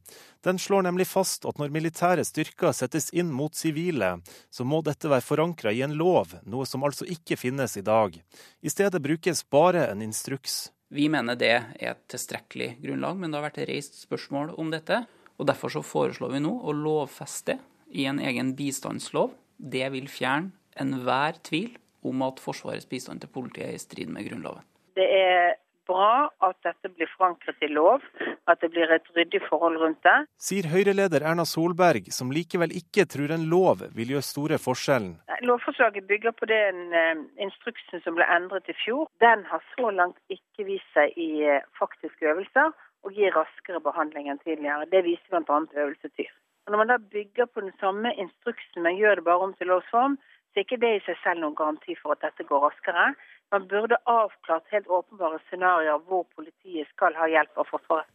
Den 0.46 0.61
slår 0.62 0.84
nemlig 0.87 1.08
fast 1.11 1.42
at 1.48 1.58
når 1.58 1.72
militære 1.74 2.22
styrker 2.22 2.70
settes 2.76 3.08
inn 3.11 3.32
mot 3.34 3.56
sivile, 3.58 4.12
så 4.46 4.62
må 4.62 4.78
dette 4.87 5.11
være 5.11 5.26
forankra 5.26 5.72
i 5.74 5.82
en 5.82 5.96
lov, 5.98 6.37
noe 6.46 6.68
som 6.70 6.87
altså 6.87 7.08
ikke 7.11 7.40
finnes 7.40 7.74
i 7.80 7.82
dag. 7.82 8.14
I 8.62 8.70
stedet 8.70 9.02
brukes 9.02 9.42
bare 9.50 9.88
en 9.88 10.06
instruks. 10.06 10.68
Vi 10.94 11.08
mener 11.11 11.34
det 11.34 11.50
er 11.56 11.90
et 11.90 12.06
tilstrekkelig 12.14 12.76
grunnlag, 12.84 13.18
men 13.18 13.34
det 13.34 13.40
har 13.40 13.48
vært 13.48 13.62
reist 13.66 13.98
spørsmål 14.04 14.54
om 14.54 14.70
dette. 14.70 15.02
og 15.34 15.50
Derfor 15.50 15.74
så 15.74 15.82
foreslår 15.82 16.37
vi 16.37 16.44
nå 16.46 16.54
å 16.62 16.78
lovfeste 16.78 17.58
i 17.90 18.06
en 18.06 18.22
egen 18.22 18.54
bistandslov. 18.54 19.34
Det 19.58 19.88
vil 19.90 20.06
fjerne 20.06 20.54
enhver 20.78 21.42
tvil 21.42 21.72
om 22.06 22.22
at 22.22 22.38
Forsvarets 22.38 22.87
bistand 22.87 23.24
til 23.24 23.34
politiet 23.34 23.72
er 23.72 23.74
i 23.74 23.82
strid 23.82 24.14
med 24.14 24.30
Grunnloven. 24.30 24.62
Det 24.94 25.11
er 25.11 25.58
bra 25.88 26.29
at 26.44 26.59
dette 26.66 26.90
blir 26.92 27.11
forankret 27.16 27.64
i 27.64 27.70
lov, 27.72 28.05
at 28.48 28.61
det 28.62 28.70
blir 28.74 28.90
et 28.94 29.09
ryddig 29.16 29.40
forhold 29.48 29.79
rundt 29.83 30.01
det. 30.07 30.16
Sier 30.48 30.68
Høyre-leder 30.72 31.24
Erna 31.27 31.46
Solberg, 31.48 32.11
som 32.14 32.33
likevel 32.35 32.74
ikke 32.81 33.07
tror 33.11 33.35
en 33.35 33.48
lov 33.53 33.85
vil 33.96 34.14
gjøre 34.14 34.29
store 34.29 34.61
forskjellen. 34.62 35.16
Lovforslaget 35.48 36.09
bygger 36.11 36.35
på 36.37 36.48
den 36.51 36.92
uh, 36.94 37.22
instruksen 37.40 38.03
som 38.05 38.18
ble 38.18 38.27
endret 38.38 38.68
i 38.68 38.77
fjor. 38.85 39.09
Den 39.24 39.46
har 39.51 39.64
så 39.74 39.92
langt 39.94 40.18
ikke 40.33 40.66
vist 40.68 40.88
seg 40.96 41.14
i 41.16 41.31
uh, 41.46 41.64
faktiske 41.81 42.29
øvelser 42.33 42.74
og 43.07 43.14
gir 43.14 43.35
raskere 43.37 43.81
behandling 43.83 44.29
enn 44.31 44.42
tidligere. 44.42 44.88
Det 44.92 45.05
viser 45.07 45.31
bl.a. 45.31 45.61
øvelse 45.85 46.11
TYR. 46.16 46.35
Når 46.68 46.81
man 46.83 46.90
da 46.90 46.98
bygger 46.98 47.46
på 47.48 47.62
den 47.64 47.72
samme 47.81 48.11
instruksen, 48.14 48.83
men 48.85 48.98
gjør 49.01 49.20
det 49.20 49.24
bare 49.24 49.46
om 49.46 49.55
til 49.57 49.70
lovsform, 49.72 50.18
så 50.48 50.61
er 50.61 50.66
ikke 50.66 50.81
det 50.85 50.90
i 50.96 51.05
seg 51.07 51.16
selv 51.22 51.40
noen 51.40 51.57
garanti 51.57 51.94
for 52.01 52.16
at 52.16 52.24
dette 52.27 52.44
går 52.48 52.64
raskere. 52.66 53.12
Man 53.52 53.66
burde 53.68 53.96
avklart 54.04 54.68
helt 54.74 54.88
åpenbare 54.92 55.38
scenarioer 55.48 56.02
hvor 56.08 56.26
politiet 56.37 56.88
skal 56.92 57.16
ha 57.16 57.28
hjelp 57.32 57.61
av 57.61 57.68
Forsvaret. 57.70 58.11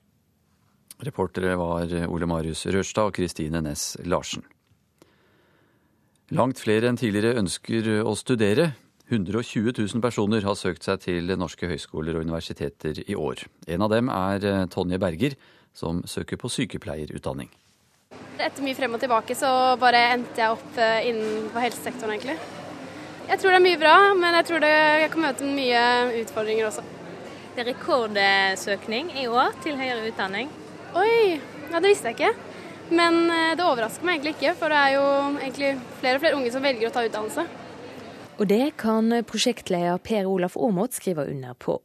Reportere 1.04 1.56
var 1.58 1.90
Ole 2.06 2.28
Marius 2.30 2.68
Rørstad 2.70 3.10
og 3.10 3.16
Kristine 3.18 3.64
Næss 3.66 3.96
Larsen. 4.06 4.46
Langt 6.34 6.62
flere 6.62 6.88
enn 6.90 6.98
tidligere 6.98 7.42
ønsker 7.42 7.90
å 8.06 8.14
studere. 8.18 8.72
120 9.10 9.74
000 9.76 10.02
personer 10.06 10.46
har 10.48 10.56
søkt 10.58 10.86
seg 10.86 11.02
til 11.04 11.34
norske 11.38 11.68
høyskoler 11.68 12.16
og 12.16 12.24
universiteter 12.30 13.04
i 13.04 13.18
år. 13.18 13.44
En 13.68 13.84
av 13.84 13.92
dem 13.92 14.10
er 14.14 14.48
Tonje 14.72 15.02
Berger, 15.02 15.36
som 15.74 16.02
søker 16.08 16.40
på 16.40 16.50
sykepleierutdanning. 16.54 17.52
Etter 18.40 18.66
mye 18.66 18.78
frem 18.78 18.96
og 18.96 19.02
tilbake 19.02 19.36
så 19.38 19.50
bare 19.82 20.08
endte 20.16 20.42
jeg 20.42 20.56
opp 20.56 20.78
eh, 20.82 21.10
innenfor 21.10 21.66
helsesektoren, 21.68 22.16
egentlig. 22.16 22.63
Jeg 23.30 23.40
tror 23.40 23.54
det 23.54 23.60
er 23.60 23.64
mye 23.64 23.80
bra, 23.80 23.96
men 24.20 24.36
jeg 24.40 24.46
tror 24.50 24.64
det, 24.64 24.74
jeg 25.04 25.12
kan 25.14 25.24
møte 25.24 25.48
mye 25.48 25.84
utfordringer 26.22 26.68
også. 26.68 26.84
Det 27.54 27.62
er 27.64 27.70
rekordsøkning 27.70 29.14
i 29.22 29.28
år 29.32 29.54
til 29.64 29.78
høyere 29.80 30.10
utdanning. 30.10 30.50
Oi, 30.98 31.40
ja 31.72 31.80
det 31.80 31.92
visste 31.94 32.12
jeg 32.12 32.18
ikke. 32.18 32.34
Men 32.94 33.20
eh, 33.32 33.54
det 33.58 33.64
overrasker 33.66 34.06
meg 34.06 34.20
egentlig 34.20 34.36
ikke, 34.36 34.56
for 34.60 34.74
det 34.74 34.80
er 34.80 34.96
jo 34.98 35.06
egentlig 35.40 35.70
flere 36.02 36.20
og 36.20 36.26
flere 36.26 36.40
unge 36.40 36.52
som 36.54 36.66
velger 36.66 36.90
å 36.90 36.94
ta 36.94 37.06
utdannelse. 37.08 37.46
Og 38.42 38.50
det 38.50 38.74
kan 38.82 39.14
prosjektleder 39.30 40.02
Per 40.04 40.28
Olaf 40.28 40.58
Aamodt 40.58 40.98
skrive 40.98 41.26
under 41.30 41.56
på. 41.56 41.78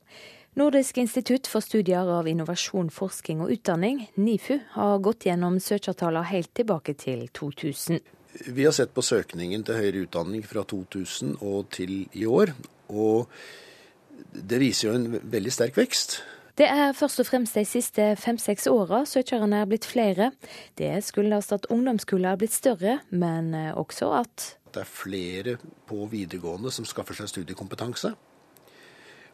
Nordisk 0.59 0.98
institutt 0.98 1.46
for 1.46 1.62
studier 1.62 2.09
av 2.11 2.27
innovasjon, 2.27 2.88
forskning 2.90 3.44
og 3.44 3.53
utdanning, 3.55 4.09
NIFU, 4.18 4.57
har 4.74 5.03
gått 5.05 5.29
gjennom 5.29 5.61
søkertallene 5.62 6.27
helt 6.33 6.51
tilbake 6.59 6.96
til 6.98 7.29
2000. 7.37 8.01
Vi 8.47 8.64
har 8.64 8.75
sett 8.77 8.93
på 8.95 9.05
søkningen 9.05 9.64
til 9.64 9.79
høyere 9.81 10.05
utdanning 10.07 10.45
fra 10.47 10.64
2000 10.69 11.38
og 11.41 11.71
til 11.75 12.09
i 12.12 12.27
år. 12.29 12.53
Og 12.88 13.29
det 14.33 14.61
viser 14.61 14.91
jo 14.91 14.97
en 14.99 15.21
veldig 15.23 15.55
sterk 15.55 15.79
vekst. 15.79 16.21
Det 16.59 16.67
er 16.67 16.93
først 16.93 17.21
og 17.23 17.29
fremst 17.29 17.55
de 17.55 17.62
siste 17.69 18.05
fem-seks 18.19 18.67
åra 18.67 19.05
søkerne 19.07 19.61
er 19.62 19.69
blitt 19.71 19.87
flere. 19.87 20.33
Det 20.79 20.91
skyldes 21.07 21.53
at 21.55 21.69
ungdomskullet 21.71 22.33
er 22.33 22.41
blitt 22.41 22.57
større, 22.57 22.99
men 23.11 23.55
også 23.55 24.11
at 24.19 24.49
det 24.75 24.83
er 24.83 24.91
flere 24.91 25.57
på 25.88 26.05
videregående 26.11 26.73
som 26.75 26.87
skaffer 26.88 27.17
seg 27.17 27.31
studiekompetanse. 27.31 28.12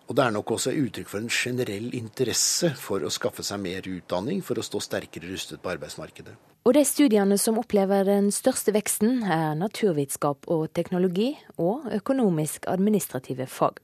Og 0.05 0.17
det 0.17 0.25
er 0.25 0.35
nok 0.35 0.51
også 0.57 0.75
uttrykk 0.77 1.09
for 1.09 1.23
en 1.23 1.31
generell 1.33 1.89
interesse 1.97 2.75
for 2.77 3.05
å 3.05 3.13
skaffe 3.13 3.45
seg 3.47 3.63
mer 3.63 3.87
utdanning 3.89 4.43
for 4.45 4.61
å 4.61 4.65
stå 4.65 4.83
sterkere 4.85 5.31
rustet 5.31 5.63
på 5.65 5.73
arbeidsmarkedet. 5.73 6.35
Og 6.65 6.77
de 6.77 6.85
studiene 6.89 7.37
som 7.41 7.59
opplever 7.61 8.07
den 8.09 8.31
største 8.33 8.73
veksten, 8.77 9.23
er 9.25 9.57
naturvitenskap 9.61 10.49
og 10.53 10.71
teknologi 10.77 11.35
og 11.61 11.89
økonomisk 11.93 12.69
administrative 12.73 13.49
fag. 13.49 13.81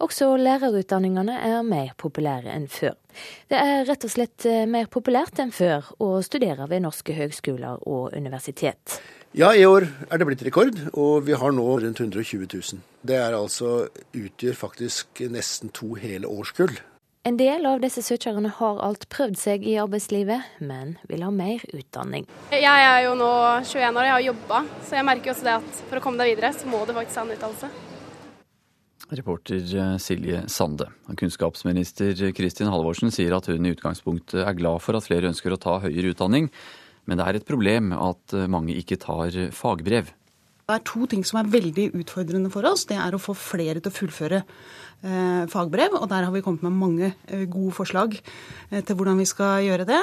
Også 0.00 0.32
lærerutdanningene 0.40 1.34
er 1.44 1.62
mer 1.66 1.92
populære 2.00 2.54
enn 2.54 2.66
før. 2.72 2.94
Det 3.52 3.58
er 3.60 3.82
rett 3.84 4.04
og 4.06 4.12
slett 4.14 4.46
mer 4.70 4.88
populært 4.88 5.42
enn 5.42 5.52
før 5.52 5.90
å 6.00 6.14
studere 6.24 6.64
ved 6.70 6.86
norske 6.86 7.12
høgskoler 7.18 7.82
og 7.84 8.16
universitet. 8.16 8.96
Ja, 9.36 9.52
i 9.54 9.66
år 9.68 9.84
er 10.08 10.18
det 10.18 10.26
blitt 10.26 10.40
rekord, 10.42 10.78
og 10.98 11.26
vi 11.28 11.36
har 11.38 11.52
nå 11.54 11.66
rundt 11.84 12.00
120 12.00 12.48
000. 12.48 12.80
Det 13.06 13.18
er 13.20 13.36
altså, 13.36 13.90
utgjør 14.16 14.56
faktisk 14.58 15.20
nesten 15.30 15.70
to 15.76 15.92
hele 16.00 16.26
årskull. 16.26 16.72
En 17.28 17.36
del 17.36 17.68
av 17.68 17.82
disse 17.84 18.00
søkerne 18.00 18.48
har 18.56 18.80
alt 18.80 19.04
prøvd 19.12 19.36
seg 19.36 19.68
i 19.68 19.76
arbeidslivet, 19.82 20.56
men 20.64 20.96
vil 21.10 21.22
ha 21.26 21.28
mer 21.28 21.60
utdanning. 21.76 22.24
Jeg 22.48 22.64
er 22.88 23.04
jo 23.04 23.12
nå 23.20 23.30
21 23.60 23.92
år, 23.92 24.08
jeg 24.08 24.16
har 24.16 24.26
jobba, 24.30 24.64
så 24.88 24.96
jeg 24.96 25.08
merker 25.12 25.34
også 25.34 25.46
det 25.50 25.56
at 25.60 25.84
for 25.84 26.00
å 26.00 26.04
komme 26.08 26.24
deg 26.24 26.32
videre, 26.32 26.54
så 26.56 26.72
må 26.72 26.80
du 26.88 26.96
faktisk 26.96 27.20
ha 27.20 27.28
en 27.28 27.34
utdannelse. 27.36 27.72
Reporter 29.10 29.58
eh, 29.74 29.96
Silje 29.98 30.44
Sande. 30.48 30.86
Kunnskapsminister 31.18 32.14
Kristin 32.36 32.70
Halvorsen 32.70 33.12
sier 33.14 33.34
at 33.36 33.48
hun 33.50 33.66
i 33.66 33.74
utgangspunktet 33.74 34.44
er 34.44 34.56
glad 34.58 34.82
for 34.84 34.98
at 34.98 35.06
flere 35.06 35.30
ønsker 35.30 35.54
å 35.54 35.60
ta 35.60 35.78
høyere 35.82 36.14
utdanning, 36.14 36.50
men 37.08 37.18
det 37.18 37.26
er 37.26 37.40
et 37.40 37.48
problem 37.48 37.94
at 37.96 38.36
eh, 38.36 38.48
mange 38.50 38.76
ikke 38.78 39.00
tar 39.02 39.34
fagbrev. 39.56 40.12
Det 40.70 40.76
er 40.76 40.84
to 40.86 41.08
ting 41.10 41.24
som 41.26 41.40
er 41.40 41.50
veldig 41.50 41.88
utfordrende 41.98 42.52
for 42.54 42.66
oss. 42.68 42.84
Det 42.86 42.94
er 42.94 43.16
å 43.16 43.18
få 43.18 43.34
flere 43.34 43.80
til 43.82 43.90
å 43.90 43.96
fullføre 43.96 44.38
eh, 44.44 45.42
fagbrev. 45.50 45.96
Og 45.98 46.06
der 46.12 46.28
har 46.28 46.30
vi 46.30 46.44
kommet 46.46 46.62
med 46.62 46.78
mange 46.78 47.10
gode 47.50 47.74
forslag 47.74 48.14
til 48.70 48.94
hvordan 48.94 49.18
vi 49.18 49.26
skal 49.26 49.64
gjøre 49.66 49.88
det. 49.88 49.98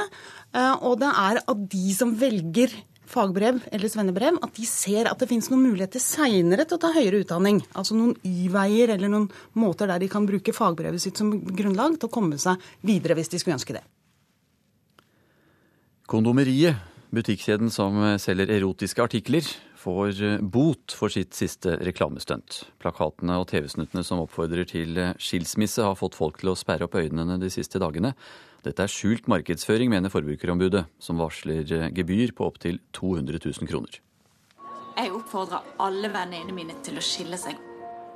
Og 0.84 1.00
det 1.00 1.14
er 1.24 1.40
at 1.40 1.64
de 1.72 1.96
som 1.96 2.12
velger 2.20 2.76
fagbrev 3.10 3.62
eller 3.72 3.92
svennebrev, 3.92 4.40
at 4.44 4.56
de 4.58 4.68
ser 4.70 5.10
at 5.10 5.20
det 5.20 5.30
finnes 5.30 5.50
noen 5.52 5.66
muligheter 5.70 6.04
seinere 6.04 6.66
til 6.68 6.78
å 6.78 6.82
ta 6.84 6.92
høyere 6.96 7.24
utdanning. 7.24 7.62
Altså 7.78 7.98
noen 7.98 8.16
Y-veier 8.28 8.94
eller 8.96 9.12
noen 9.12 9.30
måter 9.58 9.90
der 9.90 10.04
de 10.04 10.10
kan 10.12 10.28
bruke 10.28 10.56
fagbrevet 10.56 11.04
sitt 11.04 11.20
som 11.20 11.32
grunnlag 11.32 11.98
til 11.98 12.10
å 12.10 12.14
komme 12.14 12.40
seg 12.42 12.62
videre 12.86 13.18
hvis 13.18 13.32
de 13.34 13.42
skulle 13.42 13.58
ønske 13.60 13.78
det. 13.78 13.84
Kondomeriet, 16.08 16.80
butikkjeden 17.12 17.72
som 17.74 18.00
selger 18.20 18.52
erotiske 18.56 19.04
artikler, 19.04 19.48
får 19.78 20.42
bot 20.42 20.94
for 20.98 21.14
sitt 21.14 21.38
siste 21.38 21.78
reklamestunt. 21.86 22.64
Plakatene 22.82 23.38
og 23.42 23.48
TV-snuttene 23.52 24.04
som 24.06 24.24
oppfordrer 24.24 24.68
til 24.70 24.98
skilsmisse, 25.22 25.86
har 25.86 25.98
fått 26.00 26.18
folk 26.18 26.42
til 26.42 26.52
å 26.52 26.58
sperre 26.58 26.90
opp 26.90 26.98
øynene 26.98 27.40
de 27.42 27.52
siste 27.54 27.82
dagene. 27.82 28.16
Dette 28.66 28.84
er 28.84 28.92
skjult 28.92 29.30
markedsføring, 29.32 29.92
mener 29.94 30.12
Forbrukerombudet, 30.12 30.88
som 31.00 31.22
varsler 31.22 31.90
gebyr 31.96 32.34
på 32.36 32.50
opptil 32.50 32.82
200 32.98 33.40
000 33.46 33.70
kroner. 33.70 34.02
Jeg 34.98 35.14
oppfordrer 35.14 35.66
alle 35.84 36.10
vennene 36.10 36.54
mine 36.56 36.76
til 36.84 36.98
å 36.98 37.06
skille 37.06 37.38
seg. 37.38 37.60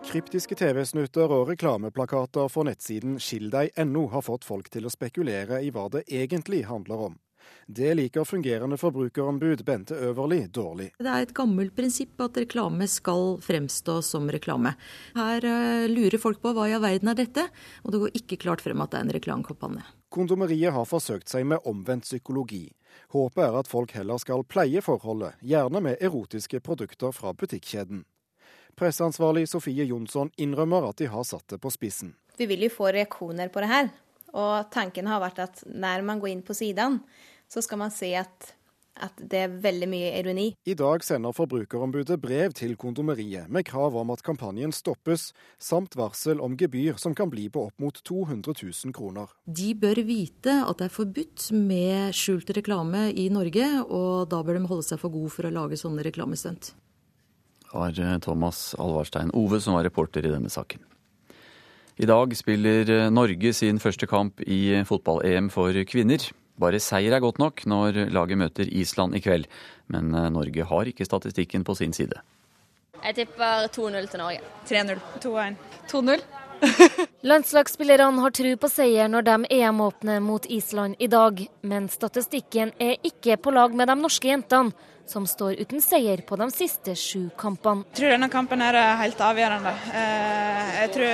Kryptiske 0.02 0.56
TV-snutter 0.58 1.30
og 1.30 1.52
reklameplakater 1.52 2.47
for 2.50 2.65
nettsiden 2.65 3.19
skilldeg.no 3.21 4.08
har 4.10 4.24
fått 4.26 4.47
folk 4.47 4.71
til 4.74 4.89
å 4.89 4.93
spekulere 4.93 5.62
i 5.62 5.69
hva 5.69 5.86
det 5.93 6.08
egentlig 6.10 6.63
handler 6.65 7.06
om. 7.12 7.19
Det 7.67 7.93
liker 7.95 8.25
fungerende 8.27 8.77
forbrukerombud 8.77 9.63
Bente 9.65 9.95
Øverli 9.95 10.41
dårlig. 10.47 10.89
Det 10.99 11.08
er 11.08 11.25
et 11.25 11.34
gammelt 11.38 11.75
prinsipp 11.75 12.19
at 12.21 12.38
reklame 12.41 12.88
skal 12.91 13.38
fremstå 13.43 14.01
som 14.04 14.27
reklame. 14.32 14.73
Her 15.15 15.47
uh, 15.47 15.88
lurer 15.91 16.19
folk 16.19 16.41
på 16.43 16.51
hva 16.56 16.67
i 16.67 16.75
all 16.75 16.84
verden 16.84 17.13
er 17.13 17.19
dette, 17.21 17.47
og 17.86 17.93
det 17.93 18.04
går 18.04 18.21
ikke 18.21 18.41
klart 18.43 18.63
frem 18.65 18.84
at 18.84 18.91
det 18.91 18.99
er 18.99 19.08
en 19.08 19.15
reklamekampanje. 19.15 19.86
Kondomeriet 20.12 20.75
har 20.75 20.88
forsøkt 20.89 21.32
seg 21.32 21.45
med 21.47 21.63
omvendt 21.69 22.10
psykologi. 22.10 22.65
Håpet 23.15 23.45
er 23.45 23.60
at 23.62 23.71
folk 23.71 23.93
heller 23.95 24.19
skal 24.19 24.43
pleie 24.43 24.84
forholdet, 24.84 25.39
gjerne 25.39 25.80
med 25.84 26.04
erotiske 26.04 26.60
produkter 26.60 27.15
fra 27.15 27.32
butikkjeden. 27.32 28.04
Presseansvarlig 28.75 29.47
Sofie 29.47 29.86
Jonsson 29.88 30.32
innrømmer 30.38 30.89
at 30.89 30.99
de 30.99 31.08
har 31.12 31.23
satt 31.27 31.47
det 31.51 31.60
på 31.63 31.71
spissen. 31.71 32.15
Vi 32.38 32.47
vil 32.49 32.65
jo 32.65 32.71
få 32.73 32.91
reaksjoner 32.95 33.51
på 33.51 33.63
det 33.63 33.71
her. 33.71 33.91
Og 34.38 34.72
tanken 34.72 35.10
har 35.12 35.22
vært 35.24 35.44
at 35.44 35.62
når 35.67 36.08
man 36.08 36.22
går 36.22 36.36
inn 36.36 36.41
på 36.46 36.56
sidene, 36.56 37.04
så 37.52 37.63
skal 37.63 37.82
man 37.82 37.91
se 37.91 38.13
at, 38.15 38.54
at, 38.96 39.17
det 39.20 39.39
er 39.44 39.56
veldig 39.63 39.88
mye 39.91 40.12
ironi. 40.22 40.46
I 40.63 40.76
dag 40.80 41.04
sender 41.04 41.36
Forbrukerombudet 41.36 42.15
brev 42.24 42.56
til 42.56 42.78
kondomeriet 42.80 43.52
med 43.52 43.65
krav 43.67 43.98
om 44.00 44.13
at 44.15 44.24
kampanjen 44.24 44.72
stoppes, 44.72 45.32
samt 45.60 45.98
varsel 46.00 46.39
om 46.39 46.56
gebyr 46.56 47.00
som 47.02 47.15
kan 47.17 47.32
bli 47.34 47.50
på 47.52 47.65
opp 47.67 47.84
mot 47.84 48.00
200 48.08 48.56
000 48.56 48.96
kroner. 48.96 49.34
De 49.44 49.74
bør 49.76 50.00
vite 50.08 50.62
at 50.63 50.80
det 50.80 50.88
er 50.88 50.96
forbudt 50.96 51.50
med 51.58 52.15
skjult 52.15 52.54
reklame 52.56 53.10
i 53.12 53.28
Norge, 53.34 53.67
og 53.84 54.32
da 54.32 54.39
bør 54.48 54.62
de 54.62 54.72
holde 54.72 54.88
seg 54.88 55.04
for 55.04 55.12
god 55.12 55.36
for 55.36 55.50
å 55.50 55.56
lage 55.60 55.82
sånne 55.82 56.08
reklamestunt. 56.08 56.72
Det 57.72 57.76
var 57.80 58.00
eh, 58.00 58.17
Thomas 58.24 58.72
Alvarstein 58.80 59.32
Ove 59.36 59.60
som 59.63 59.78
var 59.78 59.86
reporter 59.88 60.26
i 60.28 60.32
denne 60.32 60.52
saken. 60.52 60.84
I 62.02 62.08
dag 62.10 62.32
spiller 62.34 62.90
eh, 62.90 63.10
Norge 63.14 63.52
sin 63.54 63.78
første 63.78 64.08
kamp 64.10 64.42
i 64.42 64.74
fotball-EM 64.90 65.52
for 65.54 65.76
kvinner. 65.86 66.24
Bare 66.58 66.80
seier 66.82 67.14
er 67.14 67.22
godt 67.22 67.38
nok 67.38 67.62
når 67.70 68.08
laget 68.10 68.40
møter 68.42 68.66
Island 68.66 69.14
i 69.14 69.22
kveld, 69.22 69.46
men 69.94 70.10
eh, 70.18 70.32
Norge 70.34 70.66
har 70.66 70.90
ikke 70.90 71.06
statistikken 71.06 71.66
på 71.68 71.76
sin 71.78 71.94
side. 71.94 72.18
Jeg 73.04 73.18
tipper 73.20 73.68
2-0 73.70 74.10
til 74.10 74.22
Norge. 74.24 74.42
3-0. 74.66 75.04
2-1. 75.22 75.62
2-0. 75.94 76.26
Landslagsspillerne 77.30 78.26
har 78.26 78.34
tro 78.34 78.56
på 78.64 78.70
seier 78.70 79.10
når 79.10 79.28
de 79.30 79.38
EM-åpner 79.60 80.26
mot 80.26 80.46
Island 80.50 80.98
i 80.98 81.10
dag, 81.10 81.46
men 81.62 81.90
statistikken 81.90 82.74
er 82.82 82.98
ikke 83.06 83.38
på 83.38 83.54
lag 83.54 83.78
med 83.78 83.90
de 83.90 83.98
norske 84.02 84.34
jentene, 84.34 84.74
som 85.08 85.28
står 85.28 85.60
uten 85.62 85.82
seier 85.84 86.22
på 86.28 86.38
de 86.40 86.48
siste 86.54 86.96
sju 86.96 87.30
kampene. 87.40 87.86
Jeg 87.92 88.00
tror 88.00 88.14
denne 88.16 88.30
kampen 88.32 88.62
er 88.64 88.78
helt 89.02 89.22
avgjørende. 89.22 89.74
Eh, 89.92 90.74
jeg 90.82 90.92
tror, 90.96 91.08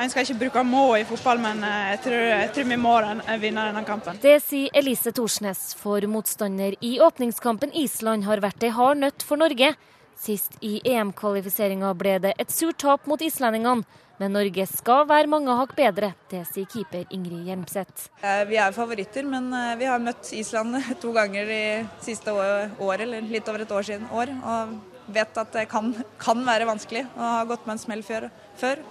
En 0.00 0.10
skal 0.10 0.24
ikke 0.24 0.38
bruke 0.44 0.64
må 0.64 0.84
i 0.96 1.04
fotball, 1.04 1.40
men 1.42 1.64
eh, 1.64 1.90
jeg 1.94 2.02
tror, 2.06 2.26
jeg 2.30 2.50
tror 2.56 2.68
vi 2.70 2.80
må 2.80 2.96
vinne 3.42 3.68
denne 3.70 3.84
kampen. 3.88 4.20
Det 4.22 4.36
sier 4.44 4.70
Elise 4.76 5.12
Thorsnes, 5.12 5.74
for 5.78 6.04
motstander 6.06 6.76
i 6.80 6.98
åpningskampen 7.00 7.74
Island 7.74 8.24
har 8.28 8.42
vært 8.44 8.64
ei 8.64 8.74
hard 8.74 9.02
nøtt 9.02 9.26
for 9.26 9.40
Norge. 9.40 9.74
Sist 10.20 10.58
i 10.60 10.78
EM-kvalifiseringa 10.84 11.94
ble 11.96 12.18
det 12.20 12.34
et 12.38 12.52
surt 12.52 12.78
tap 12.82 13.06
mot 13.08 13.22
islendingene. 13.24 13.86
Men 14.20 14.34
Norge 14.36 14.66
skal 14.68 15.06
være 15.08 15.30
mange 15.32 15.54
hakk 15.56 15.70
bedre, 15.78 16.10
det 16.28 16.42
sier 16.50 16.68
keeper 16.68 17.06
Ingrid 17.16 17.46
Hjelmseth. 17.48 18.10
Eh, 18.20 18.42
vi 18.50 18.58
er 18.60 18.74
favoritter, 18.76 19.24
men 19.24 19.46
eh, 19.56 19.78
vi 19.80 19.86
har 19.88 20.02
møtt 20.02 20.28
Island 20.36 20.76
to 21.02 21.12
ganger 21.16 21.48
de 21.48 21.60
siste 22.04 22.34
året, 22.34 23.06
eller 23.06 23.24
litt 23.24 23.48
over 23.48 23.64
et 23.64 23.72
år 23.72 23.86
siden. 23.88 24.10
år, 24.12 24.32
og 24.44 24.74
vet 25.10 25.38
at 25.40 25.54
det 25.56 25.64
kan, 25.70 25.88
kan 26.20 26.42
være 26.46 26.68
vanskelig 26.68 27.00
og 27.16 27.22
har 27.24 27.46
gått 27.48 27.64
med 27.66 27.74
en 27.74 27.80
smell 27.82 28.02
før. 28.04 28.28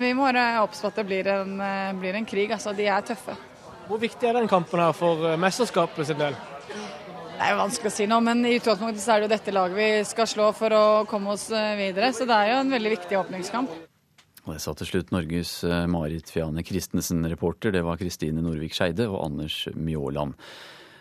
Vi 0.02 0.10
må 0.18 0.26
være 0.26 0.64
obs 0.64 0.82
på 0.82 0.90
at 0.90 0.98
det 0.98 1.06
blir 1.08 1.30
en, 1.32 1.54
eh, 1.62 1.92
blir 2.02 2.18
en, 2.18 2.26
krig. 2.28 2.50
altså 2.52 2.74
De 2.74 2.88
er 2.90 3.06
tøffe. 3.06 3.38
Hvor 3.86 4.02
viktig 4.02 4.30
er 4.30 4.40
den 4.40 4.50
kampen 4.50 4.82
her 4.82 4.98
for 4.98 5.38
mesterskapet 5.38 6.10
sin 6.10 6.20
del? 6.20 6.34
Det 6.74 7.46
er 7.46 7.54
jo 7.54 7.62
vanskelig 7.62 7.94
å 7.94 7.96
si 7.96 8.10
noe, 8.10 8.26
men 8.26 8.42
i 8.50 8.58
utgangspunktet 8.58 9.06
så 9.06 9.14
er 9.14 9.22
det 9.22 9.30
jo 9.30 9.36
dette 9.36 9.54
laget 9.56 9.78
vi 9.78 9.92
skal 10.10 10.28
slå 10.28 10.50
for 10.58 10.74
å 10.74 10.84
komme 11.08 11.38
oss 11.38 11.48
videre. 11.54 12.10
Så 12.18 12.26
det 12.28 12.36
er 12.36 12.56
jo 12.56 12.60
en 12.66 12.74
veldig 12.74 12.98
viktig 12.98 13.22
åpningskamp. 13.22 13.78
Og 14.50 14.56
det 14.58 14.64
sa 14.64 14.74
til 14.74 14.88
slutt 14.90 15.12
Norges 15.14 15.52
eh, 15.62 15.86
Marit 15.86 16.32
Fiane 16.34 16.64
Christensen, 16.66 17.22
reporter. 17.30 17.70
Det 17.76 17.84
var 17.86 18.00
Kristine 18.02 18.42
Norvik 18.42 18.74
Skeide 18.74 19.06
og 19.06 19.22
Anders 19.28 19.68
Mjåland. 19.78 20.34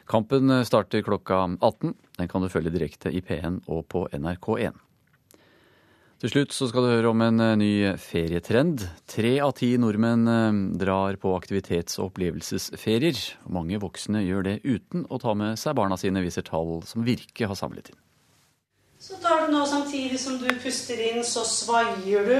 Kampen 0.08 0.52
eh, 0.52 0.66
starter 0.68 1.00
klokka 1.06 1.46
18. 1.56 1.94
Den 2.18 2.28
kan 2.28 2.44
du 2.44 2.50
følge 2.52 2.74
direkte 2.74 3.08
i 3.08 3.22
P1 3.24 3.62
og 3.72 3.86
på 3.88 4.04
NRK1. 4.12 4.76
Til 6.18 6.32
slutt 6.32 6.52
så 6.52 6.68
skal 6.68 6.84
du 6.84 6.90
høre 6.90 7.12
om 7.14 7.24
en 7.24 7.40
eh, 7.40 7.54
ny 7.56 7.70
ferietrend. 8.02 8.84
Tre 9.08 9.32
av 9.46 9.54
ti 9.56 9.70
nordmenn 9.80 10.74
drar 10.76 11.16
på 11.22 11.32
aktivitets- 11.38 11.96
og 12.02 12.10
opplevelsesferier. 12.10 13.22
Mange 13.48 13.80
voksne 13.80 14.26
gjør 14.26 14.44
det 14.50 14.58
uten 14.68 15.08
å 15.08 15.22
ta 15.24 15.32
med 15.32 15.56
seg 15.56 15.78
barna 15.80 15.96
sine, 15.96 16.20
viser 16.26 16.44
tall 16.44 16.82
som 16.84 17.08
Virke 17.08 17.48
har 17.48 17.56
samlet 17.56 17.94
inn. 17.94 18.02
Så 18.98 19.14
tar 19.22 19.46
du 19.46 19.52
nå 19.54 19.62
samtidig 19.66 20.18
som 20.20 20.40
du 20.42 20.48
puster 20.62 20.98
inn, 20.98 21.22
så 21.24 21.44
svaier 21.46 22.26
du. 22.26 22.38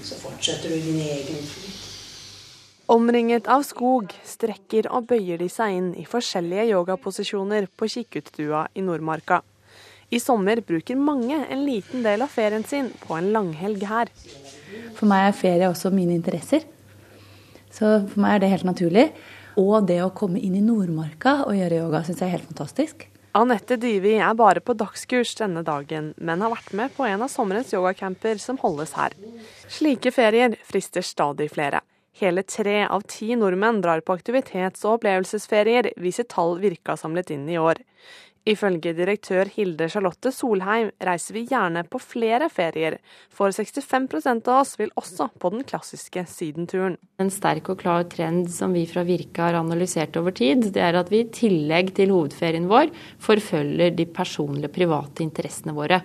Så 0.00 0.16
fortsetter 0.16 0.72
du 0.72 0.80
din 0.80 1.02
egen 1.04 1.42
flyt. 1.44 1.84
Omringet 2.88 3.50
av 3.52 3.66
skog 3.68 4.14
strekker 4.24 4.86
og 4.88 5.10
bøyer 5.10 5.36
de 5.42 5.50
seg 5.52 5.74
inn 5.76 5.90
i 6.00 6.06
forskjellige 6.08 6.70
yogaposisjoner 6.70 7.66
på 7.76 7.88
Kikkutstua 7.92 8.62
i 8.72 8.84
Nordmarka. 8.86 9.42
I 10.08 10.16
sommer 10.24 10.62
bruker 10.64 10.96
mange 10.96 11.36
en 11.36 11.66
liten 11.66 12.00
del 12.06 12.24
av 12.24 12.32
ferien 12.32 12.64
sin 12.64 12.88
på 13.02 13.18
en 13.18 13.28
langhelg 13.34 13.84
her. 13.90 14.08
For 14.96 15.04
meg 15.10 15.26
er 15.26 15.36
ferie 15.36 15.68
også 15.68 15.92
mine 15.92 16.16
interesser. 16.16 16.64
Så 17.68 17.98
for 18.08 18.24
meg 18.24 18.38
er 18.38 18.46
det 18.46 18.52
helt 18.54 18.68
naturlig. 18.70 19.10
Og 19.60 19.84
det 19.84 20.00
å 20.00 20.14
komme 20.16 20.40
inn 20.40 20.56
i 20.56 20.64
Nordmarka 20.64 21.42
og 21.44 21.52
gjøre 21.58 21.82
yoga 21.82 22.00
syns 22.06 22.24
jeg 22.24 22.30
er 22.30 22.38
helt 22.38 22.48
fantastisk. 22.48 23.04
Anette 23.38 23.76
Dyvi 23.78 24.16
er 24.18 24.34
bare 24.34 24.58
på 24.58 24.74
dagskurs 24.74 25.36
denne 25.38 25.60
dagen, 25.62 26.10
men 26.16 26.40
har 26.42 26.50
vært 26.50 26.72
med 26.74 26.90
på 26.96 27.04
en 27.06 27.22
av 27.22 27.30
sommerens 27.30 27.70
yogacamper 27.70 28.40
som 28.42 28.58
holdes 28.58 28.96
her. 28.98 29.14
Slike 29.70 30.10
ferier 30.10 30.56
frister 30.66 31.06
stadig 31.06 31.46
flere. 31.52 31.84
Hele 32.18 32.42
tre 32.42 32.80
av 32.90 33.04
ti 33.06 33.34
nordmenn 33.38 33.82
drar 33.84 34.00
på 34.02 34.16
aktivitets- 34.16 34.82
og 34.84 34.98
opplevelsesferier, 34.98 35.92
viser 36.02 36.26
tall 36.26 36.56
Virka 36.58 36.96
samlet 36.98 37.30
inn 37.30 37.46
i 37.48 37.58
år. 37.62 37.78
Ifølge 38.48 38.94
direktør 38.96 39.48
Hilde 39.52 39.88
Charlotte 39.92 40.30
Solheim 40.32 40.88
reiser 41.04 41.36
vi 41.36 41.42
gjerne 41.50 41.82
på 41.90 42.00
flere 42.00 42.48
ferier, 42.50 42.96
for 43.28 43.52
65 43.52 44.08
av 44.48 44.54
oss 44.54 44.72
vil 44.80 44.92
også 44.96 45.28
på 45.38 45.50
den 45.52 45.66
klassiske 45.68 46.24
sydenturen. 46.30 46.96
En 47.20 47.30
sterk 47.30 47.68
og 47.68 47.82
klar 47.82 48.08
trend 48.08 48.48
som 48.54 48.72
vi 48.72 48.86
fra 48.88 49.04
Virke 49.06 49.44
har 49.44 49.58
analysert 49.60 50.16
over 50.16 50.32
tid, 50.32 50.70
det 50.72 50.82
er 50.82 50.96
at 50.96 51.12
vi 51.12 51.22
i 51.26 51.28
tillegg 51.28 51.92
til 51.98 52.14
hovedferien 52.14 52.70
vår 52.70 52.90
forfølger 53.22 53.94
de 53.98 54.08
personlige, 54.08 54.72
private 54.72 55.26
interessene 55.26 55.76
våre. 55.76 56.00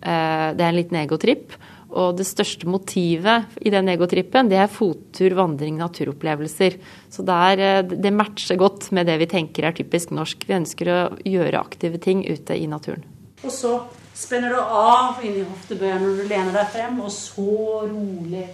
Eh, 0.00 0.48
det 0.54 0.62
er 0.62 0.70
en 0.70 0.78
liten 0.78 1.02
egotripp. 1.02 1.58
Og 1.90 2.16
det 2.18 2.26
største 2.28 2.68
motivet 2.70 3.58
i 3.66 3.72
den 3.74 3.90
egotrippen, 3.90 4.50
det 4.50 4.60
er 4.62 4.70
fottur, 4.70 5.34
vandring, 5.38 5.78
naturopplevelser. 5.80 6.78
Så 7.10 7.24
det, 7.26 7.38
er, 7.50 7.64
eh, 7.66 7.94
det 8.06 8.12
matcher 8.14 8.60
godt 8.60 8.90
med 8.94 9.10
det 9.10 9.18
vi 9.22 9.30
tenker 9.30 9.66
er 9.66 9.76
typisk 9.76 10.14
norsk. 10.14 10.46
Vi 10.46 10.58
ønsker 10.60 10.90
å 10.90 11.00
gjøre 11.26 11.62
aktive 11.62 11.98
ting 12.02 12.22
ute 12.28 12.54
i 12.54 12.68
naturen. 12.70 13.02
Og 13.42 13.50
så 13.54 13.76
spenner 14.14 14.54
du 14.54 14.60
av 14.60 15.22
inn 15.24 15.40
i 15.40 15.46
hoftebøyene 15.46 16.02
når 16.04 16.18
du 16.20 16.26
lener 16.28 16.58
deg 16.60 16.74
frem, 16.74 16.98
og 17.02 17.14
så 17.14 17.86
rolig 17.88 18.48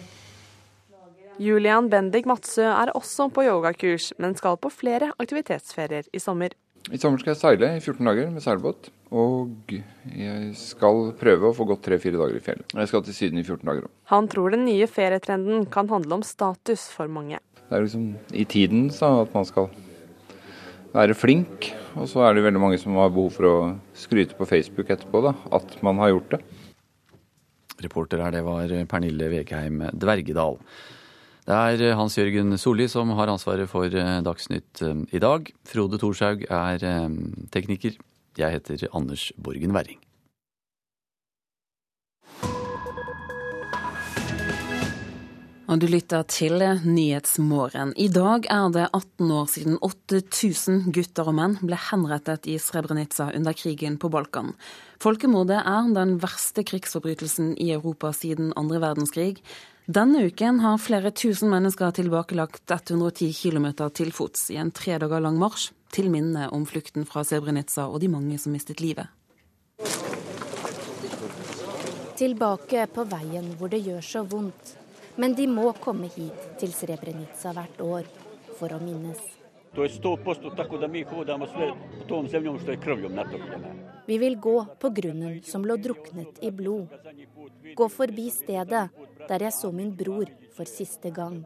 Julian 1.36 1.90
Bendik 1.92 2.24
Matsø 2.24 2.64
er 2.64 2.94
også 2.96 3.26
på 3.28 3.42
yogakurs, 3.44 4.08
men 4.16 4.32
skal 4.38 4.56
på 4.56 4.70
flere 4.72 5.10
aktivitetsferier 5.20 6.08
i 6.16 6.20
sommer. 6.22 6.54
I 6.86 6.98
sommer 7.02 7.18
skal 7.18 7.32
jeg 7.32 7.40
seile 7.40 7.68
i 7.74 7.80
14 7.82 8.06
dager 8.06 8.28
med 8.30 8.44
seilbåt. 8.44 8.90
Og 9.16 9.72
jeg 10.14 10.52
skal 10.58 11.10
prøve 11.18 11.48
å 11.48 11.56
få 11.56 11.66
gått 11.66 11.82
tre-fire 11.86 12.18
dager 12.20 12.38
i 12.38 12.42
fjellet. 12.42 12.74
Jeg 12.78 12.90
skal 12.90 13.02
til 13.06 13.16
Syden 13.16 13.40
i 13.40 13.44
14 13.46 13.66
dager. 13.66 13.88
Han 14.12 14.28
tror 14.30 14.54
den 14.54 14.62
nye 14.68 14.86
ferietrenden 14.90 15.66
kan 15.72 15.90
handle 15.90 16.20
om 16.20 16.24
status 16.26 16.86
for 16.94 17.10
mange. 17.10 17.40
Det 17.66 17.74
er 17.74 17.82
liksom 17.82 18.06
i 18.30 18.46
tiden 18.46 18.86
så 18.94 19.10
at 19.24 19.34
man 19.34 19.48
skal 19.48 19.66
være 20.94 21.16
flink. 21.18 21.72
Og 21.98 22.06
så 22.12 22.22
er 22.22 22.36
det 22.36 22.44
veldig 22.46 22.62
mange 22.62 22.78
som 22.78 22.94
har 23.00 23.10
behov 23.10 23.34
for 23.34 23.50
å 23.50 23.56
skryte 23.98 24.38
på 24.38 24.46
Facebook 24.46 24.92
etterpå 24.92 25.24
da, 25.26 25.34
at 25.58 25.78
man 25.86 25.98
har 26.02 26.14
gjort 26.14 26.36
det. 26.36 26.42
Reporter 27.82 28.22
her, 28.22 28.32
det 28.32 28.44
var 28.46 28.70
Pernille 28.88 29.26
Vegheim 29.32 29.82
Dvergedal. 29.90 30.60
Det 31.46 31.54
er 31.54 31.94
Hans 31.94 32.16
Jørgen 32.18 32.56
Solli 32.58 32.88
som 32.90 33.12
har 33.14 33.30
ansvaret 33.30 33.70
for 33.70 33.86
eh, 33.86 34.16
Dagsnytt 34.26 34.80
eh, 34.82 35.04
i 35.14 35.20
dag. 35.22 35.46
Frode 35.62 36.00
Thorshaug 36.02 36.40
er 36.42 36.82
eh, 36.82 37.04
tekniker. 37.54 37.94
Jeg 38.34 38.56
heter 38.56 38.88
Anders 38.90 39.28
Borgen 39.38 39.70
Werring. 39.76 40.00
Og 45.70 45.78
du 45.82 45.86
lytter 45.86 46.26
til 46.26 46.58
Nyhetsmorgen. 46.82 47.94
I 47.94 48.08
dag 48.10 48.50
er 48.50 48.66
det 48.74 48.88
18 48.90 49.30
år 49.38 49.46
siden 49.50 49.78
8000 49.86 50.90
gutter 50.98 51.30
og 51.30 51.38
menn 51.38 51.56
ble 51.62 51.78
henrettet 51.78 52.50
i 52.50 52.58
Srebrenica 52.58 53.28
under 53.30 53.54
krigen 53.54 54.00
på 54.02 54.10
Balkan. 54.10 54.50
Folkemordet 54.98 55.62
er 55.62 55.94
den 55.94 56.18
verste 56.22 56.66
krigsforbrytelsen 56.66 57.54
i 57.62 57.70
Europa 57.78 58.10
siden 58.18 58.50
andre 58.58 58.82
verdenskrig. 58.82 59.44
Denne 59.86 60.24
uken 60.26 60.60
har 60.60 60.78
flere 60.82 61.10
tusen 61.10 61.50
mennesker 61.50 61.90
tilbakelagt 61.94 62.70
110 62.70 63.32
km 63.32 63.68
til 63.94 64.10
fots 64.12 64.48
i 64.50 64.58
en 64.58 64.72
tre 64.74 64.98
dager 64.98 65.22
lang 65.22 65.38
marsj 65.38 65.70
til 65.94 66.10
minne 66.10 66.48
om 66.52 66.66
flukten 66.66 67.06
fra 67.06 67.22
Srebrenica 67.24 67.86
og 67.86 68.00
de 68.02 68.10
mange 68.10 68.38
som 68.38 68.52
mistet 68.52 68.82
livet. 68.82 69.06
Tilbake 72.16 72.88
på 72.90 73.04
veien 73.06 73.54
hvor 73.60 73.70
det 73.70 73.84
gjør 73.86 74.02
så 74.02 74.24
vondt 74.26 74.76
men 75.16 75.34
de 75.34 75.46
må 75.48 75.70
komme 75.80 76.10
hit 76.12 76.46
til 76.60 76.72
Srebrenica 76.76 77.52
hvert 77.56 77.80
år 77.80 78.08
for 78.58 78.72
å 78.72 78.80
minnes. 78.82 79.20
Vi 84.06 84.18
vil 84.22 84.38
gå 84.40 84.56
på 84.80 84.90
grunnen 84.98 85.40
som 85.44 85.66
lå 85.68 85.76
druknet 85.76 86.40
i 86.40 86.52
blod. 86.52 86.92
Gå 87.76 87.88
forbi 87.92 88.30
stedet 88.32 88.86
der 89.28 89.46
jeg 89.48 89.54
så 89.54 89.72
min 89.72 89.92
bror 89.96 90.30
for 90.56 90.68
siste 90.68 91.10
gang. 91.10 91.42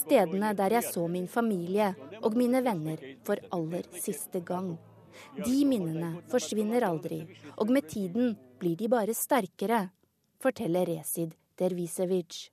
Stedene 0.00 0.52
der 0.56 0.78
jeg 0.78 0.88
så 0.88 1.06
min 1.08 1.28
familie 1.28 1.92
og 2.22 2.36
mine 2.36 2.62
venner 2.64 3.02
for 3.26 3.40
aller 3.54 3.86
siste 4.02 4.40
gang. 4.40 4.74
De 5.36 5.64
minnene 5.68 6.22
forsvinner 6.30 6.84
aldri, 6.84 7.22
og 7.56 7.70
med 7.72 7.88
tiden 7.88 8.36
blir 8.60 8.76
de 8.76 8.88
bare 8.88 9.14
sterkere, 9.14 9.88
forteller 10.42 10.86
Resid 10.90 11.32
Dervisevic. 11.58 12.50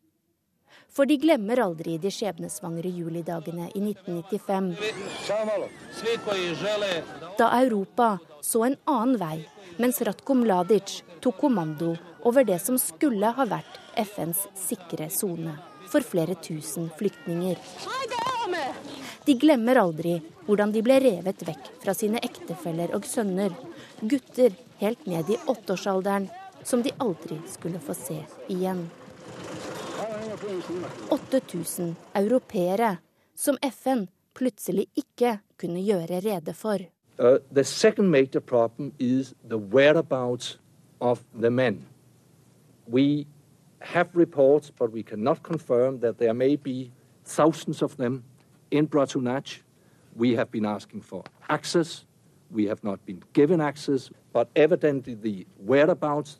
For 0.93 1.05
de 1.09 1.17
glemmer 1.21 1.59
aldri 1.61 1.97
de 2.01 2.09
skjebnesvangre 2.13 2.89
julidagene 2.89 3.67
i 3.73 3.81
1995. 3.81 4.75
Da 7.37 7.49
Europa 7.59 8.17
så 8.41 8.63
en 8.69 8.77
annen 8.89 9.19
vei, 9.21 9.39
mens 9.81 10.01
Ratko 10.05 10.37
Mladic 10.37 11.01
tok 11.21 11.39
kommando 11.41 11.93
over 12.23 12.45
det 12.47 12.59
som 12.61 12.77
skulle 12.81 13.33
ha 13.37 13.45
vært 13.49 13.82
FNs 13.97 14.47
sikre 14.57 15.09
sone 15.09 15.55
for 15.91 16.01
flere 16.01 16.35
tusen 16.35 16.89
flyktninger. 16.97 17.59
De 19.25 19.33
glemmer 19.39 19.79
aldri 19.79 20.17
hvordan 20.47 20.73
de 20.73 20.81
ble 20.83 20.97
revet 20.99 21.45
vekk 21.47 21.69
fra 21.83 21.93
sine 21.95 22.19
ektefeller 22.25 22.91
og 22.97 23.05
sønner, 23.07 23.53
gutter 24.01 24.55
helt 24.81 25.05
ned 25.07 25.29
i 25.31 25.37
åtteårsalderen, 25.47 26.27
som 26.63 26.83
de 26.83 26.91
aldri 27.03 27.39
skulle 27.51 27.79
få 27.79 27.95
se 27.95 28.19
igjen. 28.51 28.89
8000 31.09 31.95
europeere 32.19 32.97
som 33.35 33.57
FN 33.61 34.07
plutselig 34.33 34.87
ikke 34.97 35.37
kunne 35.59 35.83
gjøre 35.83 36.19
rede 36.25 36.53
for. 36.57 36.83
Uh, 37.19 37.37
the 37.51 37.63
second 37.63 38.09
major 38.09 38.39
problem 38.39 38.91
is 38.99 39.33
the 39.47 39.57
whereabouts 39.57 40.57
of 40.99 41.23
the 41.39 41.49
men. 41.49 41.85
We 42.87 43.27
have 43.83 44.09
reports, 44.15 44.71
but 44.71 44.91
we 44.91 45.03
cannot 45.03 45.43
confirm 45.43 45.99
that 45.99 46.17
there 46.17 46.33
may 46.33 46.55
be 46.55 46.91
thousands 47.25 47.81
of 47.81 47.97
them 47.97 48.23
in 48.71 48.87
Bratunac. 48.87 49.61
We 50.15 50.35
have 50.35 50.49
been 50.51 50.65
asking 50.65 51.01
for 51.01 51.23
access. 51.49 52.05
We 52.49 52.65
have 52.67 52.83
not 52.83 53.05
been 53.05 53.21
given 53.33 53.59
access, 53.61 54.09
but 54.31 54.47
evidently 54.55 55.15
the 55.15 55.45
whereabouts, 55.57 56.39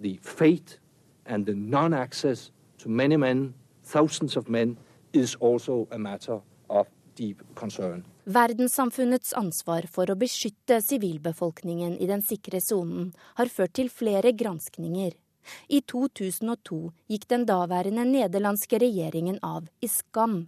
the 0.00 0.18
fate, 0.22 0.78
and 1.26 1.46
the 1.46 1.54
non 1.54 1.94
access 1.94 2.50
to 2.78 2.88
many 2.88 3.16
men, 3.16 3.54
thousands 3.84 4.36
of 4.36 4.48
men, 4.48 4.76
is 5.12 5.36
also 5.36 5.86
a 5.92 5.98
matter 5.98 6.40
of 6.68 6.88
deep 7.14 7.42
concern. 7.54 8.04
Verdenssamfunnets 8.24 9.32
ansvar 9.36 9.86
for 9.90 10.10
å 10.10 10.16
beskytte 10.18 10.80
sivilbefolkningen 10.84 11.96
i 12.00 12.06
den 12.06 12.22
sikre 12.22 12.60
sonen 12.62 13.10
har 13.38 13.50
ført 13.52 13.74
til 13.78 13.90
flere 13.90 14.32
granskninger. 14.32 15.12
I 15.68 15.80
2002 15.80 16.80
gikk 17.10 17.28
den 17.28 17.46
daværende 17.46 18.04
nederlandske 18.04 18.78
regjeringen 18.82 19.38
av 19.42 19.68
i 19.80 19.88
skam 19.88 20.42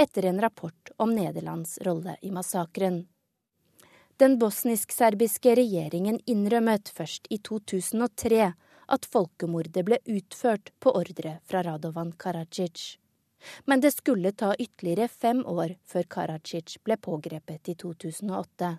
etter 0.00 0.24
en 0.24 0.40
rapport 0.40 0.92
om 0.96 1.14
Nederlands 1.14 1.78
rolle 1.84 2.16
i 2.22 2.30
massakren. 2.30 3.02
Den 4.16 4.38
bosnisk-serbiske 4.38 5.54
regjeringen 5.56 6.20
innrømmet 6.26 6.88
først 6.92 7.28
i 7.32 7.38
2003 7.38 8.52
at 8.96 9.06
folkemordet 9.06 9.84
ble 9.86 9.98
utført 10.12 10.72
på 10.80 10.92
ordre 10.96 11.38
fra 11.48 11.62
Radovan 11.64 12.12
Karadzic. 12.12 12.98
Men 13.64 13.80
det 13.80 13.94
skulle 13.94 14.32
ta 14.32 14.54
ytterligere 14.58 15.08
fem 15.08 15.40
år 15.46 15.76
før 15.88 16.08
Karadzic 16.16 16.76
ble 16.84 16.96
pågrepet 17.00 17.72
i 17.72 17.76
2008. 17.80 18.72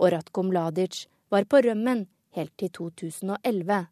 Og 0.00 0.12
Ratko 0.12 0.44
Mladic 0.48 1.06
var 1.32 1.48
på 1.48 1.62
rømmen 1.64 2.06
helt 2.36 2.52
til 2.60 2.72
2011. 2.76 3.86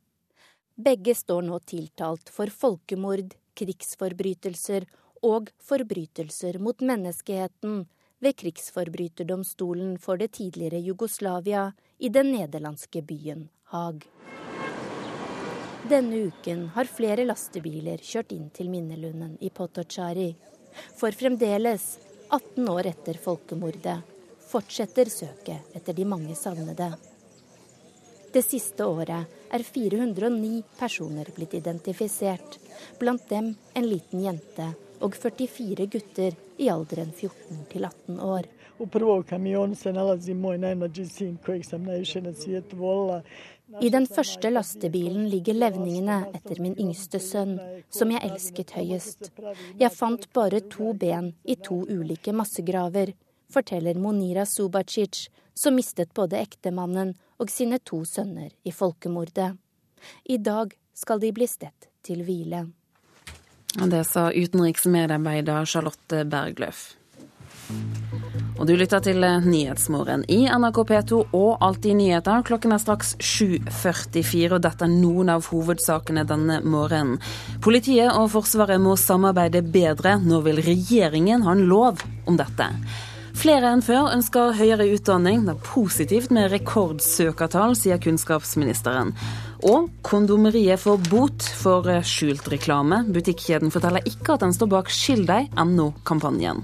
Begge 0.81 1.13
står 1.15 1.43
nå 1.45 1.59
tiltalt 1.69 2.31
for 2.33 2.49
folkemord, 2.49 3.35
krigsforbrytelser 3.59 4.87
og 5.29 5.51
forbrytelser 5.69 6.57
mot 6.63 6.81
menneskeheten 6.81 7.83
ved 8.25 8.37
krigsforbryterdomstolen 8.41 9.99
for 10.01 10.21
det 10.21 10.31
tidligere 10.39 10.81
Jugoslavia 10.81 11.67
i 11.99 12.09
den 12.09 12.31
nederlandske 12.33 13.03
byen 13.05 13.49
Haag. 13.75 14.07
Denne 15.91 16.23
uken 16.31 16.63
har 16.77 16.89
flere 16.89 17.27
lastebiler 17.29 18.01
kjørt 18.01 18.33
inn 18.33 18.49
til 18.55 18.71
minnelunden 18.73 19.35
i 19.45 19.51
Potocari. 19.51 20.31
For 20.97 21.13
fremdeles, 21.13 21.91
18 22.31 22.73
år 22.73 22.89
etter 22.95 23.21
folkemordet, 23.21 23.99
fortsetter 24.49 25.13
søket 25.13 25.77
etter 25.77 25.99
de 25.99 26.09
mange 26.09 26.39
savnede. 26.39 26.89
Det 28.33 28.45
siste 28.47 28.87
året 28.87 29.40
er 29.51 29.65
409 29.67 30.63
personer 30.79 31.31
blitt 31.37 31.55
identifisert, 31.59 32.59
blant 32.99 33.29
dem 33.29 33.55
en 33.75 33.87
liten 33.87 34.23
jente 34.25 34.73
og 35.01 35.17
44 35.17 35.87
gutter 35.91 36.37
i 36.61 36.69
alderen 36.73 37.13
14 37.13 37.65
til 37.73 37.85
18 37.89 38.21
år. 38.21 38.49
I 43.81 43.89
den 43.93 44.07
første 44.07 44.51
lastebilen 44.51 45.27
ligger 45.31 45.55
levningene 45.55 46.17
etter 46.35 46.61
min 46.65 46.77
yngste 46.81 47.21
sønn, 47.23 47.59
som 47.93 48.11
jeg 48.11 48.25
elsket 48.27 48.73
høyest. 48.77 49.31
Jeg 49.79 49.93
fant 49.95 50.27
bare 50.37 50.63
to 50.73 50.95
ben 50.97 51.35
i 51.45 51.59
to 51.61 51.83
ulike 51.89 52.33
massegraver, 52.33 53.13
forteller 53.53 54.01
Monira 54.01 54.47
Subacic, 54.47 55.29
som 55.55 55.77
mistet 55.77 56.15
både 56.17 56.41
ektemannen 56.41 57.15
og 57.41 57.51
sine 57.53 57.81
to 57.81 58.03
sønner 58.05 58.53
i 58.65 58.73
folkemordet. 58.73 59.55
I 60.29 60.39
dag 60.39 60.77
skal 60.97 61.21
de 61.23 61.33
bli 61.33 61.49
stedt 61.49 61.89
til 62.05 62.23
hvile. 62.27 62.67
Det 63.71 64.05
sa 64.07 64.31
utenriksmedarbeider 64.35 65.65
Charlotte 65.65 66.25
Bergløf. 66.29 66.91
Og 68.61 68.67
du 68.69 68.75
lytter 68.77 69.01
til 69.01 69.23
Nyhetsmorgen 69.45 70.27
i 70.29 70.43
NRK 70.45 70.83
P2 70.91 71.21
og 71.33 71.63
Alltid 71.65 71.97
nyheter. 71.97 72.43
Klokken 72.45 72.75
er 72.75 72.83
straks 72.83 73.15
7.44, 73.17 74.57
og 74.57 74.65
dette 74.67 74.85
er 74.85 74.93
noen 74.93 75.31
av 75.33 75.49
hovedsakene 75.49 76.27
denne 76.29 76.59
morgenen. 76.61 77.23
Politiet 77.65 78.11
og 78.11 78.29
Forsvaret 78.35 78.83
må 78.83 78.99
samarbeide 79.01 79.63
bedre. 79.65 80.19
Nå 80.21 80.43
vil 80.45 80.61
regjeringen 80.67 81.47
ha 81.47 81.57
en 81.57 81.65
lov 81.71 82.05
om 82.29 82.37
dette. 82.37 82.69
Flere 83.41 83.71
enn 83.73 83.81
før 83.81 84.11
ønsker 84.13 84.53
høyere 84.59 84.85
utdanning. 84.93 85.47
Det 85.47 85.55
er 85.55 85.63
positivt 85.65 86.33
med 86.35 86.51
rekordsøkertall, 86.53 87.73
sier 87.79 87.97
kunnskapsministeren. 88.03 89.15
Og 89.65 89.87
kondomeriet 90.05 90.83
får 90.83 91.01
bot 91.07 91.47
for 91.57 91.89
skjult 92.05 92.51
reklame. 92.53 92.99
Butikkjeden 93.09 93.73
forteller 93.73 94.05
ikke 94.05 94.37
at 94.37 94.45
den 94.45 94.53
står 94.53 94.69
bak 94.75 94.93
Skill 94.93 95.25
deg.no-kampanjen. 95.31 96.61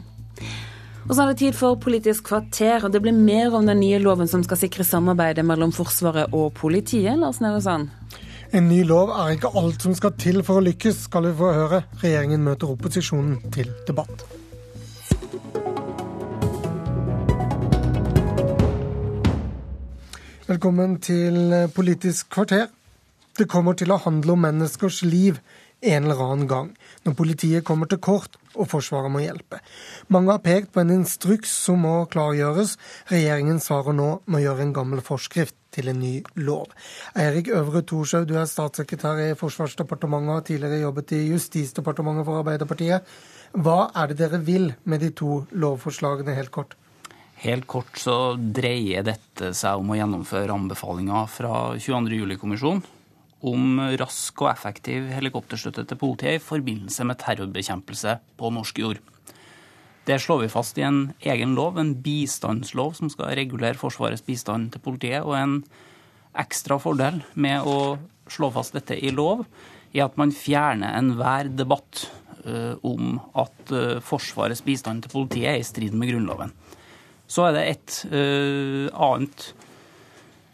Og 1.07 1.15
så 1.15 1.23
er 1.23 1.33
det 1.33 1.41
tid 1.41 1.57
for 1.57 1.81
Politisk 1.81 2.29
kvarter, 2.29 2.85
og 2.85 2.93
det 2.93 3.01
blir 3.07 3.17
mer 3.17 3.57
om 3.57 3.65
den 3.65 3.81
nye 3.81 4.03
loven 4.03 4.29
som 4.29 4.45
skal 4.45 4.61
sikre 4.67 4.85
samarbeidet 4.85 5.47
mellom 5.49 5.73
Forsvaret 5.73 6.35
og 6.37 6.51
politiet. 6.61 7.17
Lars 7.17 7.41
Nehru 7.41 7.63
Sand? 7.65 7.89
En 8.53 8.69
ny 8.69 8.83
lov 8.85 9.15
er 9.17 9.39
ikke 9.39 9.55
alt 9.57 9.87
som 9.87 9.97
skal 9.97 10.13
til 10.21 10.45
for 10.45 10.61
å 10.61 10.67
lykkes, 10.69 11.07
skal 11.09 11.31
vi 11.31 11.39
få 11.41 11.57
høre. 11.57 11.87
Regjeringen 12.05 12.45
møter 12.45 12.77
opposisjonen 12.77 13.39
til 13.55 13.73
debatt. 13.89 14.27
Velkommen 20.47 20.93
til 21.03 21.51
Politisk 21.75 22.29
kvarter. 22.31 22.69
Det 23.35 23.49
kommer 23.51 23.75
til 23.75 23.91
å 23.91 23.97
handle 23.99 24.37
om 24.37 24.45
menneskers 24.47 25.01
liv 25.03 25.41
en 25.83 26.07
eller 26.07 26.23
annen 26.23 26.47
gang, 26.47 26.69
når 27.03 27.17
politiet 27.19 27.65
kommer 27.67 27.91
til 27.91 27.99
kort 27.99 28.39
og 28.55 28.69
Forsvaret 28.71 29.11
må 29.11 29.25
hjelpe. 29.25 29.59
Mange 30.07 30.37
har 30.37 30.45
pekt 30.45 30.71
på 30.71 30.85
en 30.85 30.93
instruks 31.01 31.51
som 31.65 31.83
må 31.83 31.97
klargjøres. 32.15 32.77
Regjeringen 33.11 33.59
svarer 33.59 33.99
nå 33.99 34.09
med 34.23 34.39
å 34.39 34.45
gjøre 34.45 34.69
en 34.69 34.77
gammel 34.79 35.03
forskrift 35.03 35.59
til 35.75 35.91
en 35.91 35.99
ny 35.99 36.15
lov. 36.39 36.71
Eirik 37.19 37.51
Øvre 37.51 37.83
Thorshaug, 37.83 38.31
du 38.31 38.39
er 38.39 38.47
statssekretær 38.47 39.27
i 39.27 39.29
Forsvarsdepartementet 39.43 40.31
og 40.31 40.39
har 40.39 40.49
tidligere 40.53 40.85
jobbet 40.87 41.19
i 41.19 41.25
Justisdepartementet 41.33 42.31
for 42.31 42.45
Arbeiderpartiet. 42.45 43.19
Hva 43.51 43.89
er 43.99 44.15
det 44.15 44.23
dere 44.23 44.45
vil 44.47 44.77
med 44.87 45.03
de 45.03 45.11
to 45.11 45.43
lovforslagene, 45.51 46.39
helt 46.39 46.55
kort? 46.55 46.79
Helt 47.43 47.67
kort 47.69 47.99
så 48.01 48.35
dreier 48.37 49.05
dette 49.05 49.53
seg 49.57 49.81
om 49.81 49.91
å 49.93 49.99
gjennomføre 49.99 50.55
anbefalinger 50.55 51.27
fra 51.29 51.57
22. 51.77 52.17
juli-kommisjonen 52.23 52.85
om 53.47 53.81
rask 54.01 54.41
og 54.41 54.49
effektiv 54.51 55.11
helikopterstøtte 55.13 55.85
til 55.91 56.01
politiet 56.01 56.39
i 56.39 56.43
forbindelse 56.43 57.05
med 57.07 57.21
terrorbekjempelse 57.21 58.17
på 58.41 58.51
norsk 58.57 58.81
jord. 58.81 59.03
Det 60.07 60.17
slår 60.23 60.45
vi 60.45 60.53
fast 60.53 60.79
i 60.79 60.85
en 60.87 61.01
egen 61.27 61.57
lov, 61.59 61.79
en 61.79 61.97
bistandslov 61.99 62.95
som 62.99 63.11
skal 63.11 63.35
regulere 63.35 63.79
Forsvarets 63.79 64.23
bistand 64.23 64.71
til 64.73 64.83
politiet. 64.85 65.25
Og 65.27 65.35
en 65.35 65.57
ekstra 66.39 66.79
fordel 66.79 67.25
med 67.35 67.67
å 67.67 67.97
slå 68.31 68.53
fast 68.55 68.77
dette 68.77 68.95
i 68.97 69.11
lov, 69.15 69.45
er 69.93 70.07
at 70.07 70.17
man 70.21 70.35
fjerner 70.35 70.95
enhver 70.95 71.51
debatt 71.51 72.07
uh, 72.47 72.79
om 72.87 73.19
at 73.35 73.75
uh, 73.75 73.99
Forsvarets 74.05 74.63
bistand 74.67 75.05
til 75.05 75.15
politiet 75.15 75.51
er 75.53 75.61
i 75.61 75.67
strid 75.67 75.95
med 75.97 76.13
Grunnloven. 76.13 76.55
Så 77.27 77.49
er 77.49 77.57
det 77.57 77.65
et 77.71 77.97
uh, 78.13 78.87
annet 78.93 79.49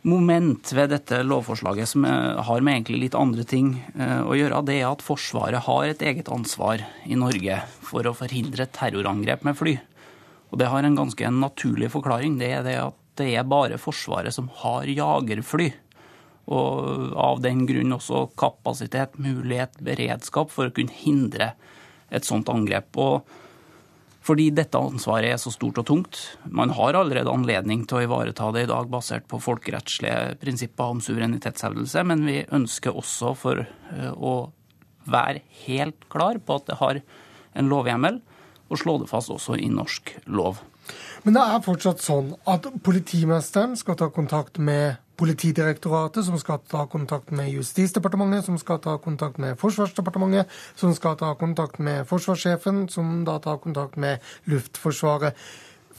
moment 0.03 0.73
ved 0.75 0.91
dette 0.91 1.21
lovforslaget 1.23 1.93
som 1.93 2.03
har 2.05 2.65
med 2.65 2.75
egentlig 2.75 3.05
litt 3.05 3.15
andre 3.15 3.45
ting 3.47 3.69
å 3.95 4.35
gjøre, 4.35 4.65
det 4.67 4.81
er 4.81 4.89
at 4.89 5.05
Forsvaret 5.07 5.63
har 5.69 5.85
et 5.87 6.03
eget 6.03 6.27
ansvar 6.27 6.83
i 7.07 7.15
Norge 7.15 7.61
for 7.87 8.09
å 8.11 8.15
forhindre 8.19 8.67
terrorangrep 8.75 9.47
med 9.47 9.55
fly. 9.61 9.77
Og 10.53 10.59
det 10.61 10.69
har 10.69 10.85
en 10.85 10.99
ganske 10.99 11.31
naturlig 11.33 11.93
forklaring. 11.95 12.35
Det 12.41 12.51
er 12.53 12.67
det 12.67 12.77
at 12.83 12.99
det 13.21 13.31
er 13.37 13.49
bare 13.49 13.81
Forsvaret 13.81 14.35
som 14.35 14.51
har 14.63 14.89
jagerfly. 14.89 15.71
Og 16.53 17.15
av 17.17 17.41
den 17.45 17.65
grunn 17.69 17.95
også 17.97 18.27
kapasitet, 18.39 19.17
mulighet, 19.23 19.79
beredskap 19.85 20.53
for 20.53 20.69
å 20.69 20.75
kunne 20.75 20.93
hindre 21.05 21.53
et 22.13 22.27
sånt 22.29 22.51
angrep. 22.53 22.91
Og 23.01 23.29
fordi 24.23 24.49
dette 24.55 24.79
ansvaret 24.79 25.33
er 25.35 25.41
så 25.41 25.51
stort 25.51 25.81
og 25.83 25.87
tungt. 25.89 26.21
Man 26.47 26.73
har 26.77 26.99
allerede 26.99 27.33
anledning 27.33 27.85
til 27.91 27.99
å 27.99 28.05
ivareta 28.07 28.53
det 28.55 28.67
i 28.67 28.71
dag 28.71 28.91
basert 28.91 29.27
på 29.31 29.41
folkerettslige 29.43 30.37
prinsipper 30.43 30.95
om 30.95 31.03
suverenitetshevdelse, 31.03 32.05
men 32.07 32.27
vi 32.29 32.41
ønsker 32.55 32.95
også 32.95 33.35
for 33.39 33.65
eh, 33.65 34.13
å 34.15 34.53
være 35.11 35.43
helt 35.67 36.07
klar 36.13 36.39
på 36.39 36.61
at 36.61 36.69
det 36.71 36.79
har 36.79 37.01
en 37.59 37.71
lovhjemmel, 37.73 38.21
og 38.71 38.81
slå 38.81 39.01
det 39.03 39.11
fast 39.11 39.33
også 39.35 39.59
i 39.59 39.69
norsk 39.73 40.15
lov. 40.31 40.63
Men 41.27 41.37
det 41.37 41.43
er 41.43 41.65
fortsatt 41.67 42.03
sånn 42.03 42.33
at 42.51 42.67
politimesteren 42.83 43.75
skal 43.79 43.99
ta 43.99 44.09
kontakt 44.15 44.59
med 44.63 45.02
Politidirektoratet, 45.17 46.25
som 46.25 46.39
skal 46.41 46.63
ta 46.69 46.87
kontakt 46.87 47.31
med 47.31 47.51
Justisdepartementet, 47.53 48.47
som 48.47 48.59
skal 48.59 48.81
ta 48.81 48.97
kontakt 48.99 49.39
med 49.39 49.59
Forsvarsdepartementet, 49.61 50.49
som 50.75 50.95
skal 50.97 51.19
ta 51.21 51.35
kontakt 51.39 51.79
med 51.79 52.07
forsvarssjefen, 52.09 52.87
som 52.89 53.25
da 53.29 53.39
tar 53.39 53.61
kontakt 53.63 53.97
med 53.97 54.25
Luftforsvaret. 54.49 55.37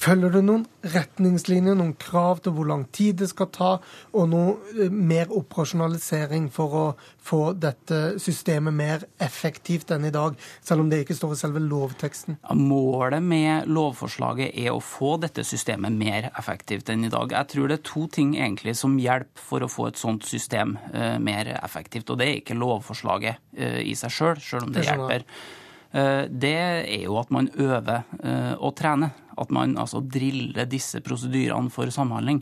Følger 0.04 0.34
du 0.34 0.42
noen 0.44 0.64
retningslinjer, 0.92 1.78
noen 1.80 1.94
krav 1.96 2.42
til 2.44 2.56
hvor 2.58 2.68
lang 2.68 2.82
tid 2.92 3.22
det 3.22 3.30
skal 3.32 3.48
ta, 3.56 3.70
og 4.12 4.26
noe 4.34 4.56
eh, 4.76 4.92
mer 4.92 5.32
operasjonalisering 5.32 6.50
for 6.52 6.76
å 6.76 6.84
få 7.24 7.54
dette 7.56 8.18
systemet 8.20 8.76
mer 8.76 9.06
effektivt 9.24 9.94
enn 9.96 10.10
i 10.10 10.12
dag, 10.12 10.36
selv 10.66 10.84
om 10.84 10.92
det 10.92 11.04
ikke 11.06 11.16
står 11.16 11.38
i 11.38 11.40
selve 11.40 11.64
lovteksten? 11.64 12.42
Målet 12.60 13.24
med 13.24 13.72
lovforslaget 13.72 14.52
er 14.52 14.74
å 14.74 14.84
få 14.84 15.16
dette 15.24 15.48
systemet 15.48 15.96
mer 15.96 16.32
effektivt 16.34 16.92
enn 16.92 17.08
i 17.08 17.14
dag. 17.14 17.32
Jeg 17.38 17.54
tror 17.54 17.72
det 17.72 17.80
er 17.80 17.88
to 17.94 18.08
ting 18.12 18.36
egentlig 18.36 18.76
som 18.80 19.00
hjelper 19.00 19.48
for 19.54 19.64
å 19.64 19.72
få 19.72 19.88
et 19.94 20.04
sånt 20.04 20.28
system 20.28 20.76
eh, 20.92 21.16
mer 21.24 21.56
effektivt. 21.62 22.12
Og 22.12 22.20
det 22.20 22.28
er 22.28 22.40
ikke 22.42 22.60
lovforslaget 22.60 23.56
eh, 23.56 23.84
i 23.88 23.96
seg 23.96 24.20
sjøl, 24.20 24.40
sjøl 24.44 24.68
om 24.68 24.76
det 24.76 24.90
hjelper. 24.90 25.30
Det 25.94 26.52
er 26.58 27.04
jo 27.04 27.20
at 27.20 27.30
man 27.30 27.52
øver 27.54 28.02
og 28.58 28.72
trener. 28.80 29.12
At 29.38 29.52
man 29.54 29.76
altså 29.78 30.02
driller 30.02 30.66
disse 30.70 31.02
prosedyrene 31.06 31.70
for 31.74 31.90
samhandling. 31.94 32.42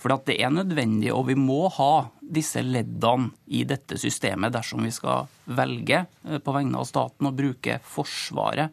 For 0.00 0.16
det 0.24 0.38
er 0.40 0.52
nødvendig, 0.52 1.12
og 1.12 1.26
vi 1.28 1.36
må 1.36 1.66
ha 1.76 2.08
disse 2.20 2.62
leddene 2.64 3.34
i 3.52 3.66
dette 3.68 3.98
systemet 4.00 4.54
dersom 4.54 4.86
vi 4.86 4.92
skal 4.94 5.28
velge 5.44 6.06
eh, 6.24 6.38
på 6.40 6.54
vegne 6.56 6.80
av 6.80 6.88
staten 6.88 7.28
å 7.28 7.34
bruke 7.36 7.76
Forsvaret 7.84 8.70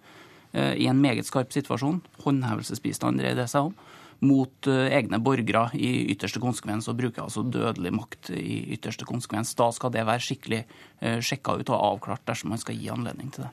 eh, 0.54 0.78
i 0.80 0.88
en 0.88 1.02
meget 1.04 1.28
skarp 1.28 1.52
situasjon. 1.52 2.00
Håndhevelsesbistand 2.24 3.20
dreier 3.20 3.42
det 3.42 3.50
seg 3.52 3.72
om. 3.72 3.78
mot 4.20 4.66
egne 4.66 5.20
borgere 5.22 5.68
i 5.78 6.08
ytterste 6.10 6.40
konsekvens, 6.42 6.88
og 6.90 6.98
bruker 6.98 7.22
altså 7.28 7.44
dødelig 7.44 7.92
makt 7.94 8.32
i 8.34 8.64
ytterste 8.74 9.06
konsekvens. 9.06 9.54
Da 9.54 9.68
skal 9.70 9.94
det 9.94 10.08
være 10.10 10.26
skikkelig 10.26 10.64
sjekka 11.22 11.60
ut 11.60 11.70
og 11.70 11.84
avklart 11.92 12.26
dersom 12.26 12.50
man 12.50 12.58
skal 12.58 12.80
gi 12.82 12.90
anledning 12.90 13.30
til 13.30 13.46
det. 13.46 13.52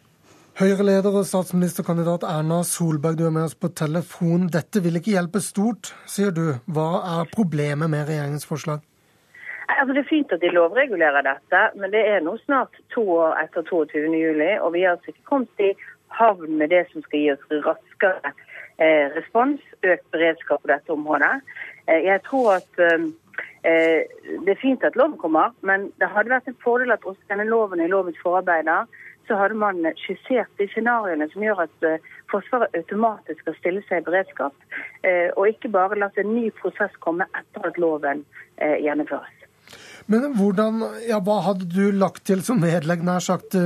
Høyre-leder 0.55 1.16
og 1.18 1.24
statsministerkandidat 1.26 2.22
Erna 2.30 2.61
Solberg, 2.62 3.16
du 3.18 3.24
er 3.26 3.32
med 3.34 3.48
oss 3.48 3.57
på 3.59 3.72
telefon. 3.74 4.44
Dette 4.55 4.78
vil 4.84 5.00
ikke 5.00 5.16
hjelpe 5.16 5.40
stort, 5.42 5.88
sier 6.07 6.30
du. 6.30 6.44
Hva 6.70 7.00
er 7.16 7.30
problemet 7.32 7.90
med 7.90 8.05
regjeringens 8.07 8.46
forslag? 8.46 8.84
Altså, 9.66 9.88
det 9.96 10.05
er 10.05 10.07
fint 10.12 10.34
at 10.36 10.44
de 10.44 10.52
lovregulerer 10.55 11.26
dette, 11.26 11.62
men 11.74 11.90
det 11.90 12.05
er 12.07 12.22
nå 12.22 12.36
snart 12.44 12.78
to 12.94 13.02
år 13.16 13.34
etter 13.40 13.66
22.07, 13.66 14.44
og 14.61 14.70
vi 14.76 14.84
har 14.84 14.94
altså 14.94 15.11
ikke 15.11 15.26
kommet 15.32 15.64
i 15.66 15.72
havn 16.20 16.55
med 16.61 16.70
det 16.70 16.84
som 16.92 17.02
skal 17.02 17.24
gi 17.24 17.32
oss 17.32 17.50
raskere 17.66 18.30
eh, 18.78 19.11
respons, 19.16 19.64
økt 19.82 20.07
beredskap 20.14 20.62
på 20.62 20.70
dette 20.70 20.94
området. 20.94 21.32
Eh, 21.88 22.05
jeg 22.07 22.22
tror 22.28 22.61
at 22.61 22.84
eh, 22.86 23.09
eh 23.66 24.07
det 24.46 24.55
er 24.55 24.62
fint 24.62 24.86
at 24.86 24.94
loven 24.94 25.18
kommer, 25.18 25.50
men 25.66 25.90
det 25.98 26.14
hadde 26.14 26.30
vært 26.30 26.46
en 26.46 26.62
fordel 26.62 26.94
at 26.94 27.02
også 27.02 27.26
denne 27.32 27.48
loven 27.50 27.82
i 27.82 27.90
lovens 27.90 28.22
forarbeider 28.22 28.86
så 29.26 29.36
hadde 29.38 29.56
man 29.58 29.80
skissert 30.00 30.50
de 30.58 30.66
scenarioene 30.72 31.28
som 31.32 31.44
gjør 31.44 31.64
at 31.66 31.86
eh, 31.88 32.10
Forsvaret 32.32 32.74
automatisk 32.76 33.40
skal 33.44 33.56
stille 33.58 33.82
seg 33.88 34.02
i 34.02 34.06
beredskap, 34.08 34.54
eh, 35.06 35.28
og 35.36 35.48
ikke 35.48 35.70
bare 35.72 35.98
la 36.00 36.10
en 36.20 36.32
ny 36.34 36.48
prosess 36.58 36.94
komme 37.04 37.26
etter 37.30 37.68
at 37.68 37.78
loven 37.78 38.24
eh, 38.58 38.80
gjennomføres. 38.84 39.42
Men 40.10 40.34
hvordan, 40.36 40.82
ja, 41.08 41.20
Hva 41.24 41.38
hadde 41.46 41.68
du 41.70 41.88
lagt 41.94 42.26
til 42.28 42.42
som 42.44 42.60
vedlegg, 42.62 43.04
nær 43.06 43.22
sagt, 43.24 43.56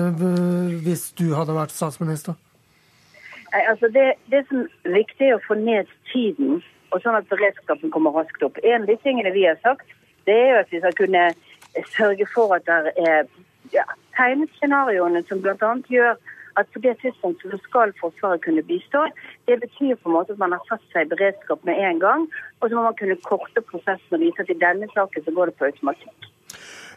hvis 0.85 1.09
du 1.19 1.33
hadde 1.35 1.57
vært 1.57 1.75
statsminister? 1.75 2.37
Altså 3.51 3.89
det, 3.91 4.13
det 4.31 4.45
som 4.47 4.63
er 4.87 4.95
viktig, 5.01 5.27
er 5.27 5.39
å 5.39 5.43
få 5.49 5.57
ned 5.59 5.91
tiden, 6.13 6.61
og 6.93 7.03
sånn 7.03 7.19
at 7.19 7.27
beredskapen 7.33 7.91
kommer 7.91 8.15
raskt 8.15 8.45
opp. 8.47 8.61
En 8.63 8.85
av 8.85 8.91
de 8.91 8.97
tingene 9.03 9.35
vi 9.35 9.49
har 9.49 9.59
sagt, 9.65 9.91
det 10.29 10.37
er 10.37 10.53
jo 10.53 10.63
at 10.63 10.73
vi 10.73 10.83
skal 10.85 10.97
kunne 11.01 11.25
sørge 11.97 12.29
for 12.35 12.55
at 12.55 12.69
det 12.69 12.95
er 13.09 13.27
ja, 13.73 13.85
tegnet 14.19 14.53
scenarioene 14.59 15.25
som 15.29 15.41
bl.a. 15.45 15.73
gjør 15.95 16.19
at 16.59 16.71
på 16.75 16.83
det 16.85 16.95
tidspunktet 17.03 17.53
så 17.53 17.59
skal 17.69 17.93
Forsvaret 18.01 18.43
kunne 18.45 18.65
bistå. 18.71 19.05
Det 19.49 19.61
betyr 19.65 19.95
på 19.95 20.09
en 20.09 20.17
måte 20.17 20.35
at 20.35 20.43
man 20.43 20.57
har 20.57 20.65
satt 20.71 20.85
seg 20.93 21.07
i 21.07 21.13
beredskap 21.13 21.63
med 21.69 21.79
en 21.89 22.01
gang. 22.07 22.27
Og 22.61 22.65
så 22.69 22.75
må 22.75 22.89
man 22.89 22.99
kunne 22.99 23.21
korte 23.29 23.63
prosessen 23.71 24.19
og 24.19 24.25
vise 24.25 24.43
at 24.43 24.51
i 24.51 24.59
denne 24.67 24.91
saken 24.95 25.25
så 25.25 25.37
går 25.37 25.51
det 25.53 25.59
på 25.59 25.71
automatikk. 25.71 26.33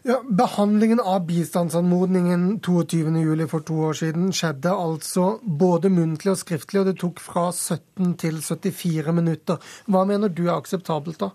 Ja, 0.04 0.16
behandlingen 0.26 1.00
av 1.00 1.28
bistandsanmodningen 1.28 2.60
22.07. 2.66 3.48
for 3.52 3.66
to 3.68 3.76
år 3.90 4.00
siden 4.00 4.32
skjedde 4.34 4.72
altså 4.74 5.26
både 5.60 5.92
muntlig 5.94 6.32
og 6.32 6.40
skriftlig, 6.42 6.82
og 6.82 6.88
det 6.90 6.96
tok 7.04 7.22
fra 7.22 7.52
17 7.52 8.16
til 8.24 8.42
74 8.42 9.14
minutter. 9.14 9.62
Hva 9.86 10.02
mener 10.10 10.34
du 10.34 10.48
er 10.48 10.56
akseptabelt 10.56 11.22
da? 11.22 11.30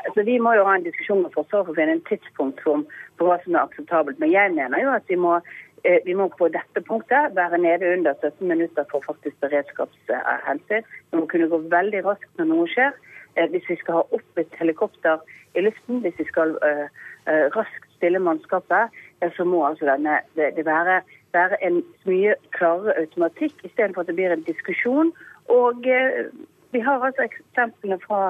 Altså, 0.00 0.24
vi 0.26 0.40
må 0.42 0.56
jo 0.58 0.66
ha 0.66 0.74
en 0.74 0.88
diskusjon 0.88 1.22
med 1.22 1.30
Forsvaret 1.36 1.68
for 1.68 1.76
å 1.76 1.78
finne 1.78 1.94
en 1.94 2.04
tidspunkt 2.10 2.58
for 2.66 2.82
på 3.18 3.28
hva 3.28 3.38
som 3.44 3.54
er 3.54 3.64
akseptabelt. 3.64 4.18
Men 4.18 4.32
jeg 4.32 4.52
mener 4.54 4.82
jo 4.82 4.92
at 4.94 5.08
vi 5.08 5.18
må, 5.20 5.38
eh, 5.84 6.00
vi 6.04 6.14
må 6.14 6.28
på 6.38 6.48
dette 6.48 6.82
punktet 6.88 7.34
være 7.36 7.58
nede 7.58 7.92
under 7.92 8.14
17 8.20 8.48
minutter 8.48 8.84
for 8.90 9.04
faktisk 9.06 9.40
beredskapshensyn. 9.40 10.86
Vi 11.10 11.18
må 11.18 11.26
kunne 11.26 11.48
gå 11.48 11.58
veldig 11.58 12.04
raskt 12.04 12.30
når 12.38 12.50
noe 12.52 12.68
skjer. 12.68 12.92
Eh, 13.36 13.48
hvis 13.50 13.68
vi 13.68 13.76
skal 13.76 14.00
ha 14.00 14.04
opp 14.18 14.38
et 14.38 14.60
helikopter 14.60 15.18
i 15.54 15.60
luften, 15.60 16.00
hvis 16.02 16.18
vi 16.18 16.24
skal 16.26 16.56
uh, 16.66 16.88
raskt 17.54 17.84
stille 17.94 18.18
mannskapet, 18.18 18.90
så 19.36 19.44
må 19.46 19.60
altså 19.66 19.86
denne, 19.86 20.16
det, 20.34 20.56
det 20.56 20.64
være, 20.66 20.96
være, 21.32 21.60
en 21.62 21.76
mye 22.10 22.34
klarere 22.50 22.96
automatikk 22.98 23.62
istedenfor 23.62 24.02
at 24.02 24.10
det 24.10 24.16
blir 24.18 24.34
en 24.34 24.42
diskusjon. 24.42 25.12
Og 25.46 25.86
vi 26.74 26.82
har 26.86 27.04
altså 27.06 27.22
eksemplene 27.28 27.98
fra 28.06 28.20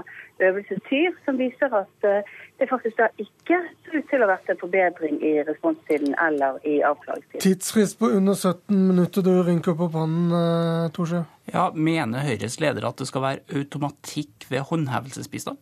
øvelse 0.47 0.79
Tyr 0.89 1.13
som 1.25 1.39
viser 1.41 1.75
at 1.83 2.09
eh, 2.11 2.33
det 2.59 2.69
faktisk 2.71 2.97
da 3.01 3.09
ikke 3.25 3.59
ser 3.83 3.99
ut 3.99 4.09
til 4.11 4.23
å 4.23 4.27
ha 4.27 4.33
vært 4.35 4.53
en 4.53 4.61
forbedring 4.61 5.21
i 5.31 5.33
responstiden 5.49 6.17
eller 6.27 6.61
i 6.73 6.77
avklaringstiden. 6.91 7.45
Tidsfrist 7.47 7.99
på 8.01 8.13
under 8.19 8.35
17 8.35 8.81
minutter, 8.91 9.27
du 9.27 9.35
rynker 9.49 9.79
på 9.81 9.91
pannen, 9.97 10.33
eh, 10.41 10.91
Torsjø. 10.97 11.25
Ja, 11.53 11.71
Mener 11.75 12.25
Høyres 12.27 12.61
leder 12.61 12.89
at 12.89 13.01
det 13.01 13.09
skal 13.11 13.27
være 13.29 13.61
automatikk 13.61 14.49
ved 14.51 14.67
håndhevelsesbistand? 14.71 15.61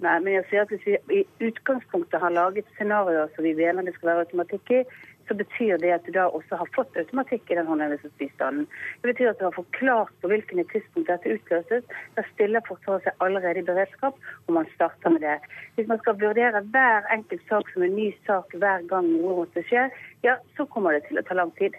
Nei, 0.00 0.16
men 0.24 0.32
jeg 0.38 0.44
sier 0.48 0.64
at 0.64 0.70
hvis 0.72 0.86
vi 1.08 1.20
i 1.20 1.48
utgangspunktet 1.50 2.22
har 2.22 2.32
laget 2.32 2.68
scenarioer 2.76 3.28
som 3.34 3.44
vi 3.44 3.52
mener 3.58 3.84
det 3.84 3.92
skal 3.98 4.14
være 4.14 4.24
automatikk 4.24 4.72
i, 4.78 4.80
så 5.30 5.34
betyr 5.38 5.78
det 5.78 5.92
at 5.94 6.06
du 6.06 6.10
da 6.16 6.24
også 6.26 6.58
har 6.58 6.70
fått 6.74 6.96
automatikk 6.98 7.52
i 7.52 7.56
den 7.58 7.68
håndhevelsesbistanden. 7.70 8.64
Det 9.02 9.12
betyr 9.12 9.30
at 9.30 9.38
du 9.38 9.44
har 9.46 9.54
forklart 9.54 10.10
på 10.22 10.30
hvilke 10.32 10.64
tidspunkt 10.72 11.06
dette 11.06 11.36
utløses. 11.36 11.84
Da 12.16 12.24
stiller 12.32 12.64
Forsvaret 12.66 13.06
seg 13.06 13.22
allerede 13.26 13.62
i 13.62 13.68
beredskap, 13.68 14.18
og 14.48 14.56
man 14.58 14.66
starter 14.74 15.14
med 15.14 15.22
det. 15.22 15.36
Hvis 15.76 15.86
man 15.92 16.02
skal 16.02 16.18
vurdere 16.18 16.64
hver 16.74 17.06
enkelt 17.14 17.46
sak 17.52 17.70
som 17.70 17.86
en 17.86 17.94
ny 17.94 18.08
sak 18.26 18.58
hver 18.58 18.82
gang 18.90 19.06
noe 19.12 19.38
måtte 19.44 19.62
skje, 19.70 19.86
ja, 20.26 20.34
så 20.58 20.66
kommer 20.74 20.98
det 20.98 21.06
til 21.06 21.22
å 21.22 21.26
ta 21.30 21.38
lang 21.38 21.54
tid. 21.62 21.78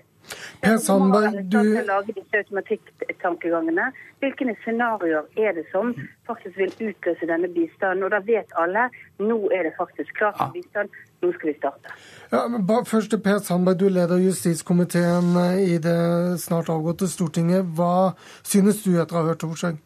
Per 0.62 0.78
Sandberg, 0.78 1.44
du... 1.52 1.60
Lage 1.92 2.14
disse 2.16 2.44
automatikktankegangene. 2.46 3.92
Hvilke 4.22 4.56
scenarioer 4.64 5.28
er 5.36 5.56
det 5.58 5.66
som 5.74 5.96
faktisk 6.30 6.60
vil 6.62 6.76
utløse 6.92 7.28
denne 7.28 7.50
bistanden? 7.52 8.06
Og 8.06 8.14
da 8.14 8.22
vet 8.24 8.54
alle 8.62 8.88
nå 9.20 9.40
er 9.52 9.68
det 9.68 9.74
faktisk 9.80 10.14
klart 10.22 10.38
for 10.38 10.54
bistand, 10.56 10.94
nå 11.22 11.32
skal 11.36 11.52
vi 11.52 11.58
starte. 11.58 11.94
Ja, 12.32 12.48
men 12.48 12.66
først 12.88 13.12
til 13.14 13.22
Per 13.22 13.40
Sandberg, 13.44 13.80
du 13.80 13.88
leder 13.90 14.22
justiskomiteen 14.22 15.36
eh, 15.38 15.62
i 15.76 15.78
det 15.78 16.40
snart 16.42 16.70
avgåtte 16.74 17.10
Stortinget. 17.12 17.66
Hva 17.78 18.14
synes 18.44 18.84
du 18.86 18.96
etter 18.96 19.18
å 19.18 19.22
ha 19.22 19.32
hørt 19.32 19.44
Torseng? 19.44 19.80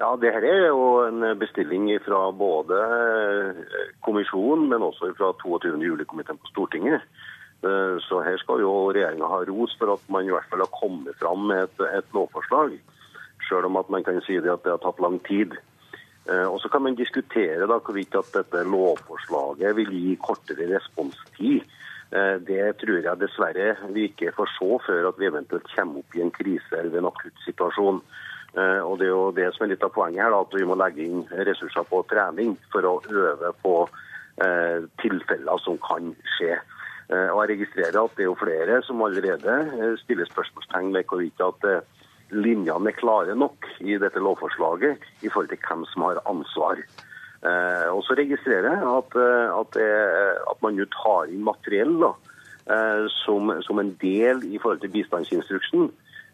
Ja, 0.00 0.14
det 0.16 0.32
her 0.32 0.44
er 0.48 0.62
jo 0.72 0.84
en 1.04 1.24
bestilling 1.40 1.90
fra 2.06 2.30
både 2.32 2.76
eh, 2.80 3.80
kommisjonen, 4.06 4.68
men 4.72 4.86
også 4.86 5.12
fra 5.18 5.34
22. 5.42 5.76
juli-komiteen 5.84 6.40
på 6.40 6.52
Stortinget. 6.54 7.04
Eh, 7.60 7.96
så 8.08 8.22
her 8.24 8.38
skal 8.40 8.62
jo 8.64 8.72
regjeringa 8.88 9.28
ha 9.28 9.42
ros 9.48 9.76
for 9.78 9.92
at 9.92 10.06
man 10.08 10.24
i 10.24 10.32
hvert 10.32 10.48
fall 10.48 10.64
har 10.64 10.72
kommet 10.72 11.18
fram 11.20 11.44
med 11.50 11.66
et, 11.66 11.82
et 12.00 12.16
lovforslag. 12.16 12.78
Selv 13.48 13.68
om 13.68 13.76
at 13.76 13.90
man 13.92 14.04
kan 14.06 14.22
si 14.24 14.38
det 14.40 14.52
at 14.52 14.64
det 14.64 14.72
har 14.72 14.80
tatt 14.80 15.02
lang 15.04 15.20
tid. 15.28 15.52
Eh, 16.28 16.46
og 16.46 16.60
Så 16.60 16.68
kan 16.68 16.82
man 16.82 16.94
diskutere 16.94 17.66
da 17.66 17.78
hvorvidt 17.78 18.14
at 18.14 18.32
dette 18.34 18.64
lovforslaget 18.64 19.76
vil 19.76 19.92
gi 19.92 20.16
kortere 20.20 20.68
responstid. 20.74 21.62
Eh, 22.12 22.36
det 22.42 22.76
tror 22.82 23.00
jeg 23.00 23.20
dessverre 23.20 23.76
vi 23.94 24.08
ikke 24.10 24.34
får 24.36 24.50
se 24.58 24.70
før 24.86 25.08
at 25.08 25.18
vi 25.18 25.30
eventuelt 25.30 25.70
kommer 25.74 26.02
opp 26.02 26.16
i 26.16 26.24
en 26.24 26.34
krise 26.34 26.76
eller 26.76 26.98
en 26.98 27.12
akutt 27.12 27.46
situasjon. 27.46 28.02
Og 28.50 28.98
Det 28.98 29.06
er 29.06 29.14
jo 29.14 29.30
det 29.30 29.52
som 29.54 29.62
er 29.62 29.68
litt 29.70 29.84
av 29.86 29.92
poenget 29.94 30.24
her, 30.24 30.32
da, 30.34 30.40
at 30.42 30.54
vi 30.58 30.64
må 30.66 30.74
legge 30.74 31.04
inn 31.04 31.20
ressurser 31.30 31.84
på 31.86 32.00
trening 32.10 32.56
for 32.72 32.82
å 32.82 32.96
øve 33.06 33.52
på 33.62 33.74
tilfeller 34.98 35.62
som 35.62 35.78
kan 35.78 36.10
skje. 36.34 36.56
Eh, 37.10 37.30
og 37.34 37.42
Jeg 37.42 37.56
registrerer 37.56 37.98
at 37.98 38.12
det 38.16 38.22
er 38.22 38.30
jo 38.30 38.38
flere 38.38 38.82
som 38.86 39.02
allerede 39.02 39.54
eh, 39.82 39.94
stiller 40.04 40.28
spørsmålstegn 40.30 40.92
ved 40.94 41.08
hvorvidt 41.10 41.42
at 41.42 41.66
eh, 41.66 41.99
linjene 42.32 42.90
er 42.90 42.98
klare 42.98 43.36
nok 43.36 43.68
i 43.80 43.96
dette 44.00 44.22
lovforslaget 44.22 45.06
i 45.22 45.28
forhold 45.28 45.50
til 45.50 45.62
hvem 45.66 45.86
som 45.92 46.06
har 46.08 46.22
ansvar. 46.30 46.82
Og 47.90 48.02
så 48.04 48.14
registrerer 48.18 48.68
jeg 48.68 48.84
at, 48.84 49.14
at, 49.56 49.78
at 50.50 50.58
man 50.62 50.76
nå 50.76 50.84
tar 50.92 51.30
inn 51.32 51.46
materiell 51.46 51.94
da, 52.02 52.10
som, 53.22 53.48
som, 53.64 53.80
en 53.80 53.94
del 54.02 54.44
i 54.44 54.60
forhold 54.60 54.82
til 54.82 54.92
bistandsinstruksen. 54.92 55.88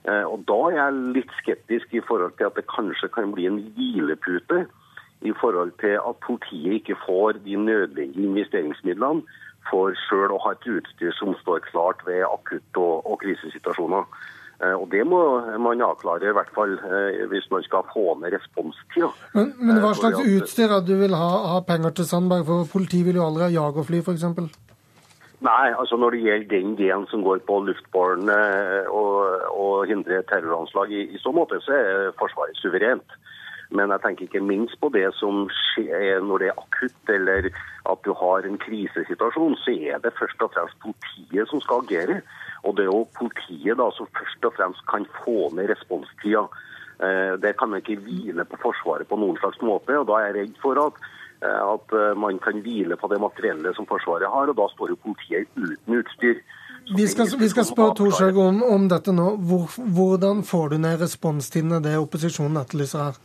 Og 0.07 0.43
Da 0.49 0.59
er 0.67 0.77
jeg 0.81 0.99
litt 1.15 1.33
skeptisk 1.39 1.95
i 1.95 2.03
forhold 2.09 2.35
til 2.39 2.51
at 2.51 2.59
det 2.59 2.67
kanskje 2.75 3.11
kan 3.15 3.33
bli 3.35 3.47
en 3.47 3.63
hvilepute 3.79 4.67
i 5.23 5.33
forhold 5.41 5.73
til 5.81 5.97
at 5.97 6.23
politiet 6.27 6.81
ikke 6.81 6.99
får 7.07 7.41
de 7.47 7.57
nødvendige 7.57 8.27
investeringsmidlene 8.27 9.23
for 9.71 9.95
sjøl 10.07 10.35
å 10.35 10.43
ha 10.45 10.53
et 10.55 10.67
utstyr 10.71 11.15
som 11.17 11.35
står 11.41 11.65
klart 11.71 12.03
ved 12.07 12.23
akutt- 12.27 12.79
og, 12.79 13.07
og 13.07 13.19
krisesituasjoner. 13.23 14.05
Eh, 14.63 14.73
og 14.73 14.89
Det 14.91 15.05
må 15.07 15.21
man 15.61 15.83
avklare, 15.85 16.31
i 16.31 16.37
hvert 16.37 16.53
fall 16.57 16.79
eh, 16.81 17.25
hvis 17.29 17.49
man 17.53 17.63
skal 17.63 17.85
få 17.93 18.15
ned 18.21 18.33
responstida. 18.33 19.11
Men, 19.35 19.53
men, 19.61 19.81
hva 19.83 19.91
eh, 19.93 19.99
slags 20.01 20.23
utstyr 20.25 20.73
at 20.79 20.87
du 20.89 20.95
vil 20.97 21.17
ha, 21.17 21.33
ha, 21.53 21.59
penger 21.67 21.93
til 21.99 22.09
Sandberg? 22.09 22.47
For 22.49 22.71
Politiet 22.73 23.05
vil 23.09 23.21
jo 23.21 23.27
aldri 23.27 23.45
ha 23.45 23.53
jagerfly, 23.53 24.01
f.eks. 24.01 24.25
Nei, 25.45 25.69
altså 25.77 25.99
når 26.01 26.17
det 26.17 26.23
gjelder 26.25 26.49
den 26.55 26.73
delen 26.79 27.05
som 27.11 27.21
går 27.23 27.43
på 27.45 27.59
luftbåren 27.67 28.31
og, 28.33 29.19
og 29.53 29.85
hindre 29.91 30.23
terroranslag, 30.31 30.95
i, 30.97 31.03
i 31.13 31.21
så 31.21 31.35
måte 31.37 31.61
så 31.61 31.77
er 31.77 32.15
Forsvaret 32.17 32.57
suverent. 32.57 33.19
Men 33.77 33.91
jeg 33.93 34.01
tenker 34.01 34.25
ikke 34.25 34.41
minst 34.47 34.79
på 34.81 34.89
det 34.95 35.11
som 35.19 35.45
skjer 35.53 36.23
når 36.25 36.41
det 36.41 36.49
er 36.49 36.61
akutt, 36.63 37.13
eller 37.13 37.51
at 37.93 38.03
du 38.07 38.13
har 38.17 38.47
en 38.47 38.59
krisesituasjon. 38.63 39.59
Så 39.61 39.77
er 39.91 40.01
det 40.01 40.17
først 40.17 40.43
og 40.47 40.55
fremst 40.55 40.81
politiet 40.81 41.51
som 41.51 41.61
skal 41.61 41.85
agere. 41.85 42.21
Og 42.67 42.77
det 42.77 42.87
er 42.87 42.91
jo 42.91 43.07
politiet 43.19 43.79
da 43.79 43.91
som 43.95 44.09
først 44.17 44.49
og 44.49 44.57
fremst 44.59 44.83
kan 44.91 45.07
få 45.23 45.51
ned 45.55 45.71
responstida. 45.71 46.47
Eh, 46.99 47.35
det 47.43 47.55
kan 47.59 47.71
man 47.71 47.83
ikke 47.83 48.01
hvile 48.03 48.47
på 48.49 48.59
Forsvaret 48.63 49.09
på 49.09 49.19
noen 49.21 49.39
slags 49.41 49.61
måte. 49.63 49.95
og 50.01 50.09
Da 50.09 50.19
er 50.19 50.27
jeg 50.31 50.37
redd 50.41 50.59
for 50.63 50.81
at, 50.83 51.01
eh, 51.45 51.63
at 51.75 51.95
eh, 51.95 52.19
man 52.19 52.41
kan 52.43 52.63
hvile 52.65 52.97
på 52.97 53.11
det 53.13 53.21
materiellet 53.21 53.77
som 53.77 53.87
Forsvaret 53.87 54.29
har, 54.33 54.51
og 54.51 54.57
da 54.57 54.69
står 54.75 54.95
jo 54.95 55.03
politiet 55.05 55.47
uten 55.57 56.01
utstyr. 56.01 56.43
Vi 56.97 57.07
skal, 57.11 57.27
vi 57.39 57.49
skal 57.51 57.65
spørre 57.67 57.97
Torshaug 57.99 58.37
om, 58.39 58.61
om, 58.63 58.85
dette 58.89 59.11
nå. 59.11 59.33
Hvor, 59.43 59.71
hvordan 59.95 60.45
får 60.47 60.69
du 60.71 60.77
ned 60.79 61.01
responstidene 61.03 61.83
det 61.83 61.97
opposisjonen 61.99 62.61
etterlyser 62.63 63.09
her? 63.09 63.19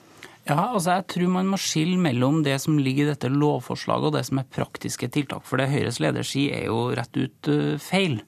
Ja, 0.50 0.72
altså 0.74 0.96
Jeg 0.96 1.06
tror 1.14 1.30
man 1.30 1.52
må 1.52 1.60
skille 1.62 2.00
mellom 2.02 2.42
det 2.44 2.58
som 2.64 2.80
ligger 2.82 3.06
i 3.06 3.12
dette 3.12 3.30
lovforslaget 3.30 4.10
og 4.10 4.16
det 4.18 4.24
som 4.26 4.42
er 4.42 4.50
praktiske 4.50 5.12
tiltak. 5.14 5.46
For 5.46 5.62
det 5.62 5.70
Høyres 5.70 6.02
leder 6.02 6.26
sier 6.26 6.58
er 6.58 6.66
jo 6.72 6.88
rett 6.98 7.14
ut 7.14 7.52
uh, 7.54 7.78
feil. 7.78 8.24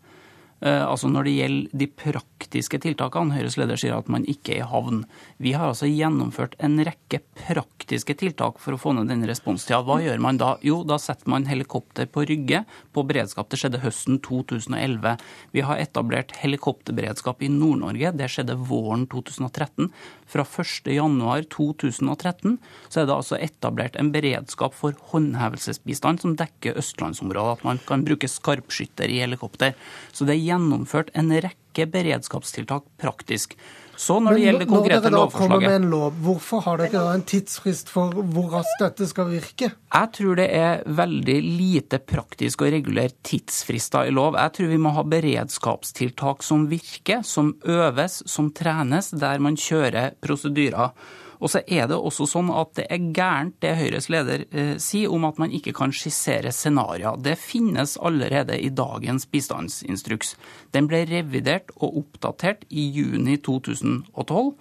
Uh, 0.63 0.85
altså 0.87 1.09
Når 1.11 1.27
det 1.27 1.33
gjelder 1.35 1.79
de 1.81 1.87
praktiske 1.91 2.79
tiltakene, 2.79 3.35
Høyres 3.35 3.57
leder 3.59 3.79
sier 3.79 3.97
at 3.97 4.07
man 4.11 4.23
ikke 4.29 4.55
er 4.55 4.61
i 4.61 4.69
havn. 4.71 5.01
Vi 5.43 5.51
har 5.57 5.73
altså 5.73 5.89
gjennomført 5.89 6.55
en 6.63 6.77
rekke 6.87 7.19
praktiske 7.35 8.15
tiltak 8.15 8.61
for 8.63 8.75
å 8.75 8.79
få 8.79 8.93
ned 8.95 9.11
denne 9.11 9.27
responstida. 9.27 9.81
Hva 9.83 9.99
gjør 9.99 10.23
man 10.23 10.39
da? 10.39 10.53
Jo, 10.63 10.79
da 10.87 10.95
setter 11.01 11.27
man 11.33 11.49
helikopter 11.49 12.07
på 12.07 12.23
Rygge 12.29 12.63
på 12.95 13.03
beredskap. 13.09 13.49
Det 13.51 13.59
skjedde 13.59 13.83
høsten 13.83 14.21
2011. 14.23 15.17
Vi 15.51 15.65
har 15.67 15.83
etablert 15.83 16.31
helikopterberedskap 16.39 17.43
i 17.43 17.51
Nord-Norge. 17.51 18.13
Det 18.15 18.31
skjedde 18.31 18.55
våren 18.69 19.03
2013. 19.11 19.91
Fra 20.33 20.41
1.1.2013 20.47 22.55
så 22.89 23.01
er 23.01 23.05
det 23.05 23.13
altså 23.13 23.37
etablert 23.37 23.95
en 23.99 24.11
beredskap 24.13 24.73
for 24.77 24.93
håndhevelsesbistand 25.11 26.21
som 26.23 26.35
dekker 26.39 26.77
østlandsområdet. 26.79 27.59
At 27.59 27.65
man 27.67 27.79
kan 27.85 28.05
bruke 28.07 28.27
skarpskytter 28.31 29.07
i 29.11 29.19
helikopter. 29.25 29.71
Så 30.15 30.25
det 30.25 30.33
er 30.37 30.47
gjennomført 30.53 31.13
en 31.17 31.33
rekke 31.33 31.87
beredskapstiltak 31.93 32.85
praktisk. 33.01 33.57
Så 33.95 34.17
når 34.19 34.35
det 34.35 34.41
gjelder 34.41 34.63
det 34.63 34.69
konkrete 34.71 35.09
lovforslaget 35.13 35.69
med 35.69 35.75
en 35.77 35.89
lov, 35.91 36.15
Hvorfor 36.25 36.63
har 36.65 36.79
dere 36.81 36.91
da 36.95 37.13
en 37.13 37.25
tidsfrist 37.29 37.91
for 37.93 38.13
hvor 38.33 38.49
raskt 38.55 38.81
dette 38.81 39.07
skal 39.09 39.29
virke? 39.29 39.69
Jeg 39.69 40.11
tror 40.17 40.39
det 40.39 40.47
er 40.57 40.81
veldig 40.87 41.37
lite 41.45 41.99
praktisk 42.01 42.63
å 42.65 42.71
regulere 42.73 43.13
tidsfrister 43.25 44.09
i 44.09 44.15
lov. 44.15 44.37
Jeg 44.39 44.55
tror 44.57 44.71
vi 44.73 44.81
må 44.81 44.93
ha 44.97 45.05
beredskapstiltak 45.05 46.45
som 46.45 46.65
virker, 46.71 47.21
som 47.27 47.53
øves, 47.69 48.23
som 48.29 48.49
trenes, 48.55 49.11
der 49.13 49.43
man 49.43 49.59
kjører 49.59 50.17
prosedyrer. 50.25 50.95
Og 51.43 51.51
så 51.51 51.59
er 51.67 51.89
det 51.91 51.97
også 51.99 52.25
sånn 52.29 52.51
at 52.55 52.71
det 52.79 52.85
er 52.93 53.09
gærent 53.15 53.57
det 53.63 53.73
Høyres 53.75 54.07
leder 54.13 54.45
eh, 54.55 54.75
sier 54.81 55.11
om 55.11 55.27
at 55.27 55.41
man 55.41 55.51
ikke 55.51 55.73
kan 55.75 55.91
skissere 55.95 56.53
scenarioer. 56.55 57.19
Det 57.19 57.35
finnes 57.41 57.97
allerede 57.99 58.55
i 58.55 58.71
dagens 58.71 59.27
bistandsinstruks. 59.27 60.37
Den 60.71 60.87
ble 60.87 61.03
revidert 61.09 61.73
og 61.75 61.99
oppdatert 62.05 62.63
i 62.71 62.87
juni 62.95 63.35
2012. 63.43 64.53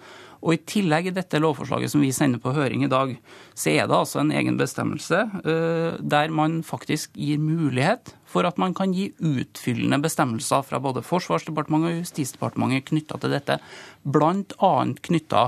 Og 0.43 0.57
I 0.57 0.59
tillegg 0.67 1.07
i 1.07 1.13
dette 1.15 1.39
lovforslaget 1.39 1.93
som 1.93 2.01
vi 2.03 2.11
sender 2.11 2.41
på 2.43 2.51
høring 2.51 2.83
i 2.83 2.91
dag, 2.91 3.13
så 3.55 3.71
er 3.71 3.87
det 3.87 3.95
altså 3.95 4.19
en 4.19 4.33
egen 4.35 4.57
bestemmelse 4.59 5.21
eh, 5.39 6.01
der 6.03 6.33
man 6.35 6.59
faktisk 6.67 7.15
gir 7.15 7.39
mulighet 7.39 8.11
for 8.27 8.43
at 8.49 8.59
man 8.59 8.75
kan 8.75 8.91
gi 8.91 9.11
utfyllende 9.23 10.01
bestemmelser 10.03 10.65
fra 10.67 10.81
både 10.83 11.05
Forsvarsdepartementet 11.05 11.93
og 11.93 12.01
Justisdepartementet 12.01 12.89
knytta 12.89 13.21
til 13.21 13.37
dette, 13.37 13.59
bl.a. 14.03 14.73
knytta 15.07 15.45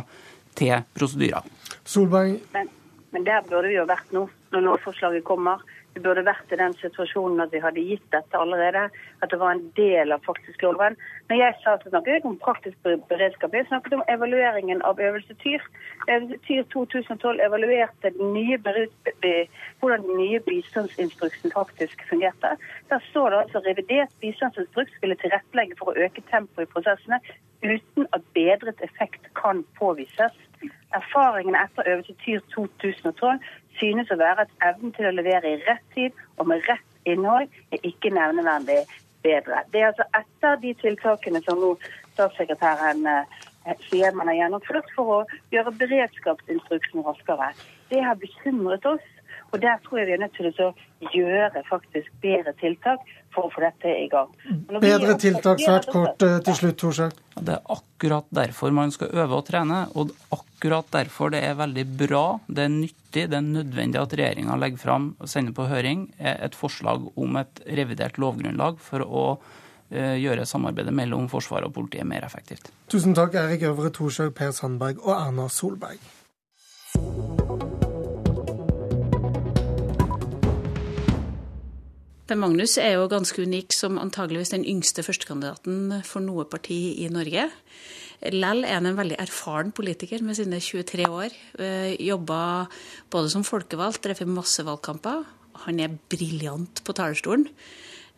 til 0.56 0.76
prosedyrer. 0.98 1.48
Solberg. 1.86 2.40
Men, 2.54 2.70
men 3.12 3.26
der 3.28 3.46
burde 3.50 3.72
vi 3.72 3.80
jo 3.80 3.88
vært 3.90 4.14
nå, 4.16 4.28
når 4.54 4.70
lovforslaget 4.70 5.28
kommer. 5.28 5.64
Vi 5.96 6.02
burde 6.04 6.26
vært 6.28 6.52
i 6.52 6.58
den 6.60 6.74
situasjonen 6.76 7.40
at 7.40 7.54
vi 7.56 7.62
hadde 7.64 7.84
gitt 7.88 8.04
dette 8.12 8.36
allerede. 8.36 8.90
At 9.24 9.32
det 9.32 9.38
var 9.40 9.54
en 9.56 9.64
del 9.78 10.12
av 10.12 10.26
faktisk 10.28 10.66
loven. 10.66 10.98
Når 11.30 11.40
jeg 11.40 11.56
sa 11.62 11.76
at 11.78 11.86
snakket 11.88 12.20
ikke 12.20 12.32
om 12.34 12.42
praktisk 12.42 12.90
beredskap, 13.12 13.56
jeg 13.56 13.68
snakket 13.70 13.96
om 13.96 14.04
evalueringen 14.12 14.84
av 14.90 15.00
Øvelse 15.00 15.38
Tyr. 15.40 15.64
Øvelse 16.12 16.42
Tyr 16.48 16.68
2012 16.76 17.40
evaluerte 17.48 18.12
den 18.18 18.34
nye, 18.36 18.60
hvordan 19.80 20.04
den 20.10 20.20
nye 20.20 20.44
bistandsinstruksen 20.50 21.56
faktisk 21.56 22.04
fungerte. 22.10 22.58
Der 22.92 23.00
står 23.10 23.30
det 23.30 23.42
altså 23.46 23.64
revidert 23.70 24.12
bistandsinstruks 24.20 25.00
skulle 25.00 25.16
tilrettelegge 25.24 25.80
for 25.80 25.94
å 25.94 26.08
øke 26.08 26.28
tempoet 26.28 26.68
i 26.68 26.74
prosessene 26.76 27.24
uten 27.64 28.08
at 28.12 28.28
bedret 28.36 28.84
effekt 28.84 29.32
kan 29.40 29.64
påvises. 29.80 30.36
Erfaringene 30.96 31.64
etter 31.66 31.90
Øvelse 31.92 32.16
Tyr 32.24 32.44
2012 32.56 33.40
synes 33.80 34.12
å 34.12 34.20
være 34.20 34.46
at 34.46 34.54
evnen 34.70 34.94
til 34.96 35.10
å 35.10 35.16
levere 35.16 35.56
i 35.56 35.64
rett 35.66 35.84
tid 35.96 36.16
og 36.38 36.48
med 36.52 36.64
rett 36.70 37.10
innhold 37.10 37.50
er 37.76 37.90
ikke 37.90 38.14
nevneverdig 38.16 38.84
bedre. 39.26 39.64
Det 39.74 39.82
er 39.82 39.92
altså 39.92 40.06
etter 40.20 40.62
de 40.64 40.74
tiltakene 40.82 41.42
som 41.46 41.60
nå 41.62 41.74
statssekretæren 42.14 43.06
eh, 43.10 43.76
sier 43.90 44.16
man 44.16 44.30
har 44.32 44.40
gjennomført 44.40 44.90
for 44.96 45.14
å 45.18 45.20
gjøre 45.54 45.74
beredskapsinstruksen 45.82 47.06
raskere. 47.06 47.52
Det 47.90 48.02
har 48.06 48.18
bekymret 48.22 48.86
oss. 48.90 49.12
Og 49.56 49.62
Der 49.64 49.80
tror 49.86 50.02
jeg 50.02 50.10
vi 50.10 50.16
er 50.18 50.20
nødt 50.20 50.36
til 50.36 50.50
å 50.52 50.72
gjøre 51.14 51.62
faktisk 51.70 52.12
bedre 52.24 52.52
tiltak 52.60 53.04
for 53.36 53.48
å 53.48 53.52
få 53.54 53.64
dette 53.64 53.92
i 54.04 54.08
gang. 54.12 54.32
Bedre 54.84 55.16
tiltak 55.20 55.62
svært 55.64 55.88
kort 55.92 56.24
eh, 56.26 56.38
til 56.44 56.58
slutt, 56.60 56.78
Torsjak. 56.82 57.22
Det 57.36 57.56
er 57.56 57.72
akkurat 57.76 58.28
derfor 58.36 58.76
man 58.76 58.92
skal 58.96 59.12
øve 59.16 59.40
og 59.40 59.46
trene. 59.48 59.82
Og 59.96 60.12
akkurat 60.36 60.88
derfor 60.92 61.32
det 61.36 61.44
er 61.48 61.56
veldig 61.60 61.86
bra, 62.04 62.24
det 62.48 62.66
er 62.66 62.74
nyttig, 62.74 63.28
det 63.32 63.40
er 63.40 63.46
nødvendig 63.46 64.02
at 64.02 64.16
regjeringa 64.20 64.60
legger 64.60 64.82
fram 64.82 65.14
og 65.20 65.32
sender 65.32 65.56
på 65.56 65.70
høring 65.72 66.10
et 66.20 66.58
forslag 66.58 67.08
om 67.16 67.40
et 67.40 67.64
revidert 67.80 68.20
lovgrunnlag 68.22 68.80
for 68.84 69.06
å 69.06 69.26
eh, 69.92 70.18
gjøre 70.20 70.48
samarbeidet 70.50 70.96
mellom 70.96 71.32
Forsvaret 71.32 71.72
og 71.72 71.76
politiet 71.80 72.08
mer 72.08 72.28
effektivt. 72.28 72.72
Tusen 72.92 73.16
takk, 73.16 73.40
Erik 73.46 73.64
Øvre 73.72 73.92
Thorshaug, 73.96 74.36
Per 74.36 74.56
Sandberg 74.56 75.04
og 75.04 75.16
Erna 75.16 75.48
Solberg. 75.52 76.00
Per 82.26 82.38
Magnus 82.42 82.80
er 82.82 82.96
jo 82.96 83.06
ganske 83.06 83.44
unik 83.46 83.74
som 83.78 84.00
antageligvis 84.02 84.50
den 84.56 84.64
yngste 84.66 85.04
førstekandidaten 85.06 86.00
for 86.08 86.26
noe 86.26 86.48
parti 86.50 86.98
i 87.04 87.10
Norge. 87.14 87.44
Lell 88.34 88.66
er 88.66 88.80
han 88.80 88.90
en 88.90 88.98
veldig 88.98 89.20
erfaren 89.22 89.70
politiker 89.76 90.24
med 90.26 90.40
sine 90.40 90.58
23 90.58 91.06
år. 91.06 91.36
Eh, 91.62 91.94
Jobba 92.02 92.66
både 93.14 93.30
som 93.30 93.46
folkevalgt, 93.46 94.02
drevet 94.08 94.32
masse 94.32 94.66
valgkamper. 94.66 95.22
Han 95.68 95.84
er 95.84 96.00
briljant 96.10 96.82
på 96.82 96.98
talerstolen. 96.98 97.46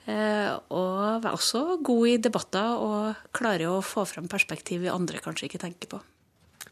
Eh, 0.07 0.55
og 0.71 1.25
er 1.27 1.33
også 1.33 1.81
god 1.83 2.07
i 2.07 2.17
debatter 2.23 2.79
og 2.79 3.27
klarer 3.35 3.73
å 3.73 3.83
få 3.83 4.07
fram 4.07 4.31
perspektiv 4.31 4.85
vi 4.85 4.93
andre 4.93 5.19
kanskje 5.19 5.49
ikke 5.49 5.65
tenker 5.67 5.97
på. 5.97 5.99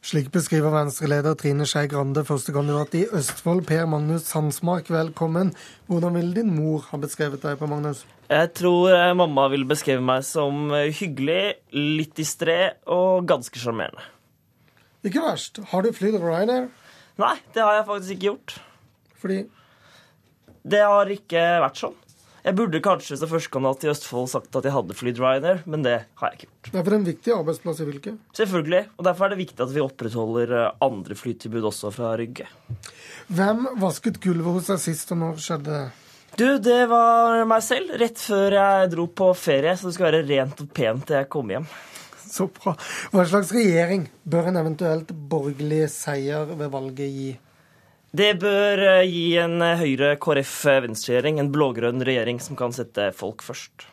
Slik 0.06 0.28
beskriver 0.30 0.70
Venstre-leder 0.70 1.34
Trine 1.34 1.66
Skei 1.66 1.88
Grande 1.89 2.22
førstekandidat 2.28 2.93
i 2.93 2.99
Østfold, 3.18 3.64
Per 3.66 3.88
Magnus 3.89 4.28
Sandsmark. 4.30 4.91
Velkommen. 4.93 5.49
Hvordan 5.89 6.14
ville 6.14 6.36
din 6.36 6.51
mor 6.53 6.84
ha 6.91 6.99
beskrevet 7.01 7.41
deg, 7.41 7.56
på, 7.58 7.66
Magnus? 7.72 8.03
Jeg 8.30 8.51
tror 8.53 8.93
eh, 8.93 9.16
mamma 9.18 9.47
ville 9.49 9.66
beskrevet 9.66 10.06
meg 10.06 10.22
som 10.28 10.70
eh, 10.78 10.91
hyggelig, 10.93 11.56
litt 11.74 12.14
distré 12.22 12.76
og 12.86 13.26
ganske 13.32 13.58
sjarmerende. 13.58 14.06
Ikke 15.10 15.26
verst. 15.26 15.58
Har 15.72 15.82
du 15.82 15.89
flydd 15.97 16.20
Ryanair? 16.22 16.70
Nei, 17.26 17.36
det 17.58 17.66
har 17.66 17.80
jeg 17.80 17.89
faktisk 17.89 18.14
ikke 18.20 18.28
gjort. 18.28 18.58
Fordi? 19.26 19.39
Det 20.76 20.86
har 20.86 21.18
ikke 21.18 21.47
vært 21.66 21.82
sånn. 21.82 21.97
Jeg 22.46 22.54
burde 22.60 22.78
kanskje 22.86 23.16
som 23.18 23.30
førstekandidat 23.32 23.88
i 23.88 23.89
Østfold 23.89 24.28
sagt 24.30 24.58
at 24.60 24.68
jeg 24.68 24.74
hadde 24.76 24.93
flydd 24.93 25.18
Ryanair, 25.18 25.64
men 25.66 25.82
det 25.82 25.96
har 26.22 26.30
jeg 26.30 26.38
ikke 26.38 26.50
gjort. 26.52 26.68
Det 26.68 26.78
er 26.78 26.84
for 26.86 26.98
en 26.98 27.08
viktig 27.08 27.32
arbeidsplass 27.34 27.80
i 27.82 27.88
fylket? 27.88 28.20
Selvfølgelig. 28.38 28.82
Og 29.00 29.08
derfor 29.08 29.26
er 29.26 29.34
det 29.34 29.39
viktig 29.39 29.64
at 29.66 29.72
vi 29.74 29.82
opprettholder 29.82 30.54
eh, 30.54 30.68
andre 30.86 31.18
flytilbud 31.18 31.66
også 31.72 31.89
fra 31.96 32.12
Rygge. 32.22 32.46
Hvem 33.34 33.66
vasket 33.82 34.20
gulvet 34.22 34.60
hos 34.60 34.70
deg 34.70 34.84
sist, 34.84 35.14
og 35.16 35.22
når 35.24 35.41
skjedde 35.41 35.74
det? 35.74 35.88
Du, 36.38 36.46
det 36.62 36.84
var 36.91 37.41
meg 37.50 37.66
selv. 37.66 37.96
Rett 37.98 38.22
før 38.22 38.58
jeg 38.60 38.91
dro 38.93 39.08
på 39.10 39.32
ferie, 39.39 39.74
så 39.74 39.89
det 39.89 39.96
skal 39.98 40.12
være 40.12 40.26
rent 40.30 40.62
og 40.62 40.70
pent 40.76 41.08
til 41.10 41.18
jeg 41.18 41.32
kommer 41.34 41.58
hjem. 41.58 41.68
Så 42.26 42.46
bra. 42.52 42.76
Hva 43.14 43.26
slags 43.26 43.56
regjering 43.56 44.06
bør 44.28 44.52
en 44.52 44.62
eventuelt 44.62 45.16
borgerlig 45.32 45.88
seier 45.93 46.46
ved 46.52 46.70
valget 46.74 47.10
gi? 47.10 47.30
Det 48.16 48.36
bør 48.39 48.80
eh, 48.80 49.09
gi 49.09 49.24
en 49.41 49.57
eh, 49.66 49.82
Høyre-KrF-venstreregjering, 49.82 51.39
en 51.41 51.49
blå-grønn 51.51 52.03
regjering 52.05 52.39
som 52.43 52.55
kan 52.59 52.72
sette 52.76 53.09
folk 53.18 53.43
først. 53.43 53.88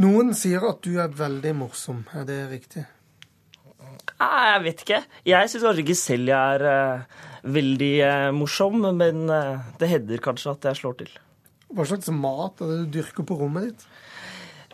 Noen 0.00 0.32
sier 0.36 0.64
at 0.64 0.80
du 0.86 0.96
er 1.02 1.12
veldig 1.12 1.52
morsom. 1.58 2.04
Er 2.16 2.24
det 2.28 2.38
riktig? 2.52 2.86
Jeg 4.14 4.62
vet 4.64 4.86
ikke. 4.86 5.02
Jeg 5.26 5.50
syns 5.50 5.66
kanskje 5.66 5.84
ikke 5.84 5.98
selv 5.98 6.30
jeg 6.30 6.62
er 6.62 7.04
veldig 7.44 7.92
morsom, 8.34 8.86
men 8.96 9.26
det 9.80 9.90
hender 9.90 10.22
kanskje 10.24 10.54
at 10.54 10.68
jeg 10.70 10.80
slår 10.80 10.96
til. 11.02 11.12
Hva 11.74 11.86
slags 11.90 12.10
mat 12.14 12.62
er 12.62 12.72
det 12.72 12.80
du 12.80 12.98
dyrker 12.98 13.26
på 13.28 13.36
rommet 13.42 13.68
ditt? 13.68 13.86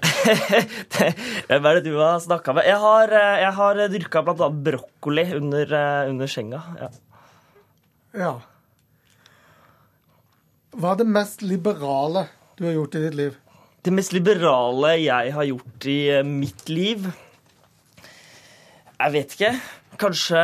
Hvem 1.51 1.69
er 1.73 1.81
det 1.81 1.85
du 1.89 1.97
har 1.99 2.21
snakka 2.23 2.55
med? 2.57 2.69
Jeg 2.69 2.81
har, 2.85 3.17
jeg 3.43 3.53
har 3.59 3.85
dyrka 3.97 4.25
bl.a. 4.29 4.51
brokkoli 4.71 5.27
under, 5.41 5.79
under 6.13 6.31
senga. 6.31 6.63
ja. 6.79 6.93
Ja. 8.17 8.41
Hva 10.75 10.93
er 10.95 11.01
det 11.01 11.07
mest 11.11 11.43
liberale 11.47 12.27
du 12.59 12.65
har 12.67 12.75
gjort 12.75 12.97
i 12.99 13.03
ditt 13.05 13.19
liv? 13.19 13.37
Det 13.81 13.93
mest 13.95 14.13
liberale 14.13 14.97
jeg 15.01 15.35
har 15.35 15.47
gjort 15.49 15.87
i 15.89 16.01
eh, 16.13 16.27
mitt 16.27 16.69
liv 16.69 17.07
Jeg 19.01 19.13
vet 19.15 19.37
ikke. 19.37 19.53
Kanskje 20.01 20.43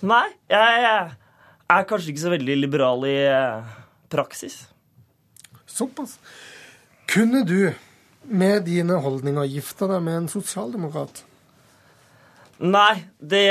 Nei, 0.00 0.26
jeg 0.48 0.86
er 0.88 1.86
kanskje 1.86 2.14
ikke 2.14 2.24
så 2.24 2.32
veldig 2.32 2.56
liberal 2.56 3.04
i 3.04 3.18
eh, 3.28 3.74
praksis. 4.10 4.62
Såpass. 5.68 6.16
Kunne 7.10 7.44
du 7.44 7.74
med 8.24 8.64
dine 8.64 8.96
holdninger 9.04 9.44
gifte 9.52 9.86
deg 9.90 10.00
med 10.06 10.22
en 10.22 10.30
sosialdemokrat? 10.32 11.22
Nei, 12.60 12.94
det 13.16 13.46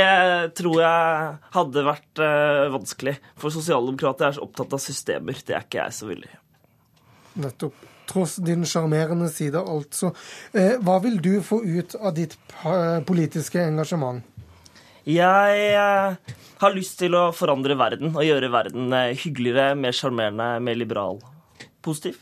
tror 0.57 0.82
jeg 0.84 1.30
hadde 1.55 1.86
vært 1.88 2.22
uh, 2.22 2.68
vanskelig. 2.76 3.16
For 3.41 3.53
sosialdemokrater 3.53 4.28
er 4.28 4.36
så 4.38 4.43
opptatt 4.45 4.76
av 4.78 4.84
systemer. 4.84 5.39
Det 5.45 5.55
er 5.57 5.66
ikke 5.66 5.82
jeg 5.82 5.95
så 5.97 6.10
veldig. 6.12 6.34
Nettopp. 7.41 7.88
Tross 8.10 8.39
din 8.41 8.66
sjarmerende 8.66 9.28
side, 9.30 9.60
altså. 9.62 10.10
Eh, 10.57 10.80
hva 10.82 10.95
vil 11.03 11.20
du 11.22 11.36
få 11.45 11.60
ut 11.62 11.93
av 11.99 12.16
ditt 12.18 12.34
politiske 13.05 13.62
engasjement? 13.62 14.24
Jeg 15.10 15.60
eh, 15.74 16.34
har 16.62 16.74
lyst 16.76 16.97
til 17.01 17.16
å 17.18 17.30
forandre 17.34 17.78
verden 17.80 18.16
og 18.16 18.26
gjøre 18.26 18.49
verden 18.53 18.89
eh, 18.93 19.14
hyggeligere, 19.18 19.78
mer 19.78 19.95
sjarmerende, 19.95 20.49
mer 20.66 20.78
liberal. 20.78 21.22
Positiv. 21.86 22.18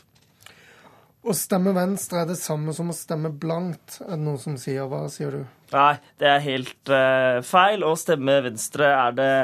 Å 1.28 1.34
stemme 1.36 1.74
Venstre 1.76 2.22
er 2.22 2.28
det 2.30 2.38
samme 2.40 2.72
som 2.72 2.88
å 2.88 2.94
stemme 2.96 3.28
blankt, 3.28 3.98
er 4.00 4.14
det 4.14 4.22
noen 4.22 4.38
som 4.40 4.54
sier. 4.56 4.86
Hva 4.88 5.02
sier 5.12 5.34
du? 5.34 5.42
Nei, 5.74 5.98
det 6.16 6.28
er 6.30 6.40
helt 6.40 6.92
uh, 6.92 7.40
feil. 7.44 7.84
Å 7.84 7.90
stemme 8.00 8.38
Venstre 8.46 8.88
er 8.88 9.18
det 9.18 9.34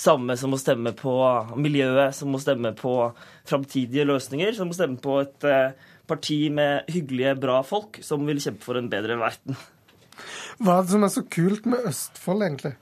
samme 0.00 0.38
som 0.40 0.56
å 0.56 0.60
stemme 0.60 0.94
på 0.96 1.12
miljøet, 1.60 2.16
som 2.16 2.32
å 2.32 2.40
stemme 2.40 2.72
på 2.78 2.94
framtidige 3.50 4.08
løsninger, 4.08 4.54
som 4.56 4.72
å 4.72 4.78
stemme 4.78 4.96
på 5.04 5.18
et 5.20 5.44
uh, 5.44 5.90
parti 6.08 6.46
med 6.56 6.88
hyggelige, 6.88 7.36
bra 7.42 7.60
folk 7.68 8.00
som 8.06 8.24
vil 8.24 8.40
kjempe 8.40 8.64
for 8.64 8.80
en 8.80 8.88
bedre 8.88 9.20
verden. 9.20 9.60
Hva 10.56 10.78
er 10.78 10.88
det 10.88 10.94
som 10.94 11.04
er 11.04 11.12
så 11.12 11.26
kult 11.36 11.68
med 11.68 11.84
Østfold, 11.92 12.48
egentlig? 12.48 12.78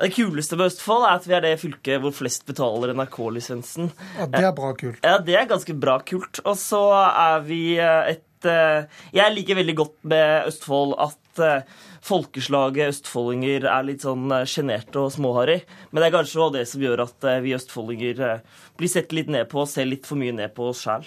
Det 0.00 0.14
kuleste 0.16 0.56
med 0.56 0.70
Østfold 0.70 1.04
er 1.04 1.18
at 1.18 1.26
vi 1.28 1.34
er 1.36 1.44
det 1.44 1.58
fylket 1.60 2.00
hvor 2.00 2.14
flest 2.16 2.46
betaler 2.48 2.94
NRK-lisensen. 2.96 3.90
Ja, 4.16 4.26
Det 4.32 4.46
er 4.48 4.56
bra 4.56 4.72
kult. 4.78 5.04
Ja, 5.04 5.18
det 5.20 5.36
er 5.36 5.50
ganske 5.50 5.76
bra 5.76 5.98
kult. 6.00 6.40
Og 6.46 6.56
så 6.56 6.80
er 6.96 7.44
vi 7.44 7.76
eh, 7.76 8.14
et 8.16 8.48
eh, 8.48 8.88
Jeg 9.12 9.36
liker 9.36 9.60
veldig 9.60 9.76
godt 9.76 9.98
med 10.08 10.48
Østfold 10.48 10.96
at 11.04 11.44
eh, 11.44 11.68
folkeslaget 12.00 12.94
østfoldinger 12.94 13.68
er 13.68 13.84
litt 13.84 14.06
sånn 14.06 14.32
sjenerte 14.48 15.04
og 15.04 15.12
småharry. 15.12 15.60
Men 15.90 16.00
det 16.00 16.08
er 16.08 16.16
kanskje 16.16 16.40
også 16.40 16.56
det 16.56 16.66
som 16.70 16.86
gjør 16.86 17.04
at 17.04 17.30
vi 17.44 17.52
østfoldinger 17.58 18.22
blir 18.80 18.88
sett 18.88 19.12
litt 19.12 19.28
ned 19.28 19.52
på 19.52 19.66
og 19.66 19.68
ser 19.68 19.90
litt 19.90 20.08
for 20.08 20.16
mye 20.16 20.32
ned 20.32 20.56
på 20.56 20.70
oss 20.72 20.86
sjæl. 20.86 21.04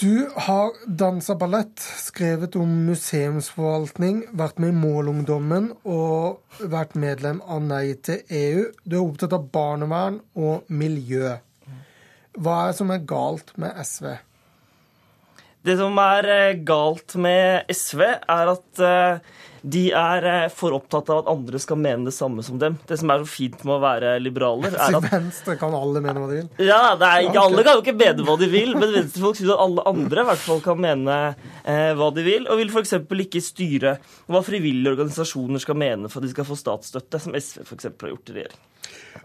Du 0.00 0.28
har 0.36 0.70
dansa 0.86 1.34
ballett, 1.34 1.80
skrevet 1.80 2.54
om 2.54 2.70
museumsforvaltning, 2.86 4.20
vært 4.30 4.60
med 4.62 4.70
i 4.70 4.76
Målungdommen 4.78 5.72
og 5.82 6.60
vært 6.70 6.94
medlem 6.94 7.40
av 7.42 7.64
Nei 7.66 7.96
til 8.06 8.20
EU. 8.30 8.60
Du 8.86 8.94
er 8.94 9.02
opptatt 9.02 9.34
av 9.34 9.48
barnevern 9.50 10.20
og 10.38 10.70
miljø. 10.70 11.32
Hva 12.38 12.54
er 12.60 12.70
det 12.70 12.78
som 12.78 12.94
er 12.94 13.02
galt 13.10 13.50
med 13.58 13.74
SV? 13.82 14.12
Det 15.66 15.74
som 15.80 15.98
er 16.00 16.28
eh, 16.32 16.58
galt 16.66 17.16
med 17.20 17.68
SV, 17.74 18.02
er 18.06 18.50
at 18.54 18.82
eh, 18.84 19.38
de 19.66 19.88
er 19.96 20.26
eh, 20.28 20.46
for 20.54 20.76
opptatt 20.76 21.08
av 21.10 21.22
at 21.22 21.30
andre 21.32 21.58
skal 21.62 21.80
mene 21.80 22.06
det 22.06 22.14
samme 22.14 22.44
som 22.46 22.60
dem. 22.60 22.76
Det 22.88 22.98
som 23.00 23.10
er 23.10 23.24
så 23.24 23.30
fint 23.30 23.64
med 23.66 23.74
å 23.76 23.80
være 23.82 24.14
liberaler, 24.22 24.76
er 24.78 24.98
at 24.98 25.08
Venstre 25.10 25.56
kan 25.60 25.74
alle 25.76 26.02
mene 26.04 26.22
hva 26.22 26.30
de 26.30 26.38
vil? 26.40 26.48
Ja, 26.68 26.94
er, 26.94 27.28
Alle 27.42 27.64
kan 27.66 27.78
jo 27.78 27.84
ikke 27.84 27.96
mene 27.98 28.26
hva 28.26 28.38
de 28.40 28.50
vil, 28.52 28.74
men 28.78 28.94
venstrefolk 28.94 29.40
syns 29.40 29.52
at 29.54 29.64
alle 29.66 29.84
andre 29.90 30.24
i 30.24 30.30
hvert 30.30 30.44
fall 30.44 30.62
kan 30.64 30.80
mene 30.82 31.18
eh, 31.64 31.92
hva 31.98 32.10
de 32.14 32.26
vil, 32.26 32.48
og 32.48 32.62
vil 32.62 32.72
f.eks. 32.72 32.96
ikke 33.28 33.44
styre 33.44 33.98
hva 34.30 34.44
frivillige 34.46 34.94
organisasjoner 34.94 35.64
skal 35.64 35.80
mene 35.80 36.12
for 36.12 36.22
at 36.22 36.28
de 36.28 36.34
skal 36.36 36.48
få 36.48 36.58
statsstøtte, 36.58 37.22
som 37.22 37.36
SV 37.38 37.66
f.eks. 37.66 37.90
har 37.90 38.14
gjort 38.14 38.32
i 38.34 38.40
regjering. 38.40 38.64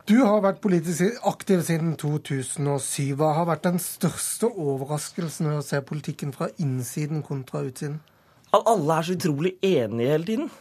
Du 0.10 0.18
har 0.20 0.42
vært 0.44 0.64
politisk 0.64 1.22
aktiv 1.28 1.62
siden 1.64 1.94
2007. 2.00 3.14
Hva 3.20 3.36
har 3.38 3.48
vært 3.48 3.68
den 3.70 3.80
største 3.80 4.50
overraskelsen 4.52 5.48
ved 5.52 5.62
å 5.62 5.68
se 5.68 5.80
politikken 5.86 6.34
fra 6.36 6.50
innsiden 6.60 7.24
kontra 7.24 7.64
utsiden? 7.64 8.02
at 8.54 8.68
alle 8.70 8.98
er 8.98 9.08
så 9.08 9.16
utrolig 9.18 9.56
enige 9.66 10.12
hele 10.12 10.28
tiden. 10.28 10.52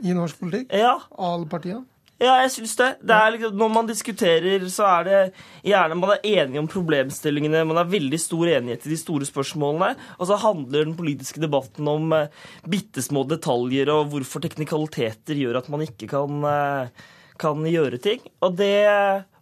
I 0.00 0.14
norsk 0.16 0.38
politikk? 0.40 0.70
Ja. 0.72 0.98
Alle 1.18 1.48
partiene? 1.50 1.84
Ja, 2.20 2.34
jeg 2.42 2.50
syns 2.52 2.74
det. 2.76 2.88
det 3.08 3.18
liksom, 3.32 3.54
når 3.56 3.70
man 3.72 3.86
diskuterer, 3.88 4.64
så 4.68 4.84
er 4.90 5.06
det 5.06 5.20
gjerne 5.64 5.96
man 5.96 6.10
er 6.12 6.26
enige 6.28 6.60
om 6.60 6.68
problemstillingene. 6.68 7.62
Man 7.64 7.80
har 7.80 7.88
veldig 7.88 8.18
stor 8.20 8.50
enighet 8.58 8.84
i 8.84 8.92
de 8.92 8.98
store 9.00 9.24
spørsmålene. 9.24 9.94
Og 10.18 10.28
så 10.28 10.36
handler 10.42 10.84
den 10.84 10.98
politiske 10.98 11.40
debatten 11.40 11.88
om 11.88 12.12
eh, 12.12 12.28
bitte 12.68 13.00
små 13.00 13.24
detaljer 13.28 13.88
og 13.94 14.12
hvorfor 14.12 14.44
teknikaliteter 14.44 15.40
gjør 15.40 15.62
at 15.62 15.72
man 15.72 15.86
ikke 15.86 16.10
kan, 16.12 16.44
uh, 16.44 17.08
kan 17.40 17.64
gjøre 17.66 18.00
ting. 18.02 18.22
Og 18.44 18.54
det 18.60 18.74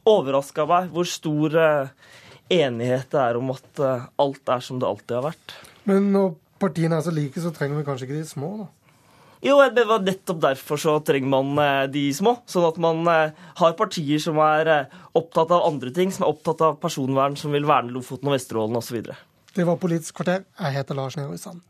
overraska 0.09 0.65
meg 0.71 0.89
hvor 0.95 1.09
stor 1.09 1.59
uh, 1.59 2.15
enighet 2.49 3.11
det 3.13 3.21
er 3.21 3.39
om 3.41 3.53
at 3.53 3.83
uh, 3.83 4.09
alt 4.23 4.55
er 4.55 4.65
som 4.65 4.81
det 4.81 4.89
alltid 4.89 5.19
har 5.19 5.27
vært. 5.31 5.57
Men 5.89 6.11
når 6.15 6.33
partiene 6.63 6.99
er 6.99 7.05
så 7.05 7.15
like, 7.15 7.41
så 7.43 7.53
trenger 7.55 7.81
vi 7.81 7.87
kanskje 7.87 8.09
ikke 8.09 8.21
de 8.21 8.29
små, 8.29 8.53
da? 8.63 8.69
Jo, 9.45 9.59
det 9.71 9.85
var 9.87 10.03
nettopp 10.03 10.41
derfor 10.43 10.81
så 10.83 10.97
trenger 11.07 11.31
man 11.31 11.59
eh, 11.63 11.85
de 11.95 12.09
små. 12.15 12.35
Sånn 12.51 12.67
at 12.67 12.79
man 12.83 13.07
eh, 13.13 13.37
har 13.61 13.77
partier 13.79 14.23
som 14.23 14.41
er 14.43 14.71
eh, 14.73 14.97
opptatt 15.19 15.53
av 15.55 15.67
andre 15.69 15.93
ting, 15.95 16.11
som 16.15 16.27
er 16.27 16.33
opptatt 16.33 16.65
av 16.67 16.81
personvern, 16.83 17.39
som 17.39 17.55
vil 17.55 17.69
verne 17.69 17.95
Lofoten 17.95 18.31
og 18.31 18.35
Vesterålen 18.35 18.81
osv. 18.81 19.13
Det 19.55 19.67
var 19.67 19.79
Politisk 19.79 20.19
kvarter. 20.19 20.43
Jeg 20.59 20.79
heter 20.81 20.99
Lars 20.99 21.19
Nehru 21.19 21.39
Sand. 21.39 21.63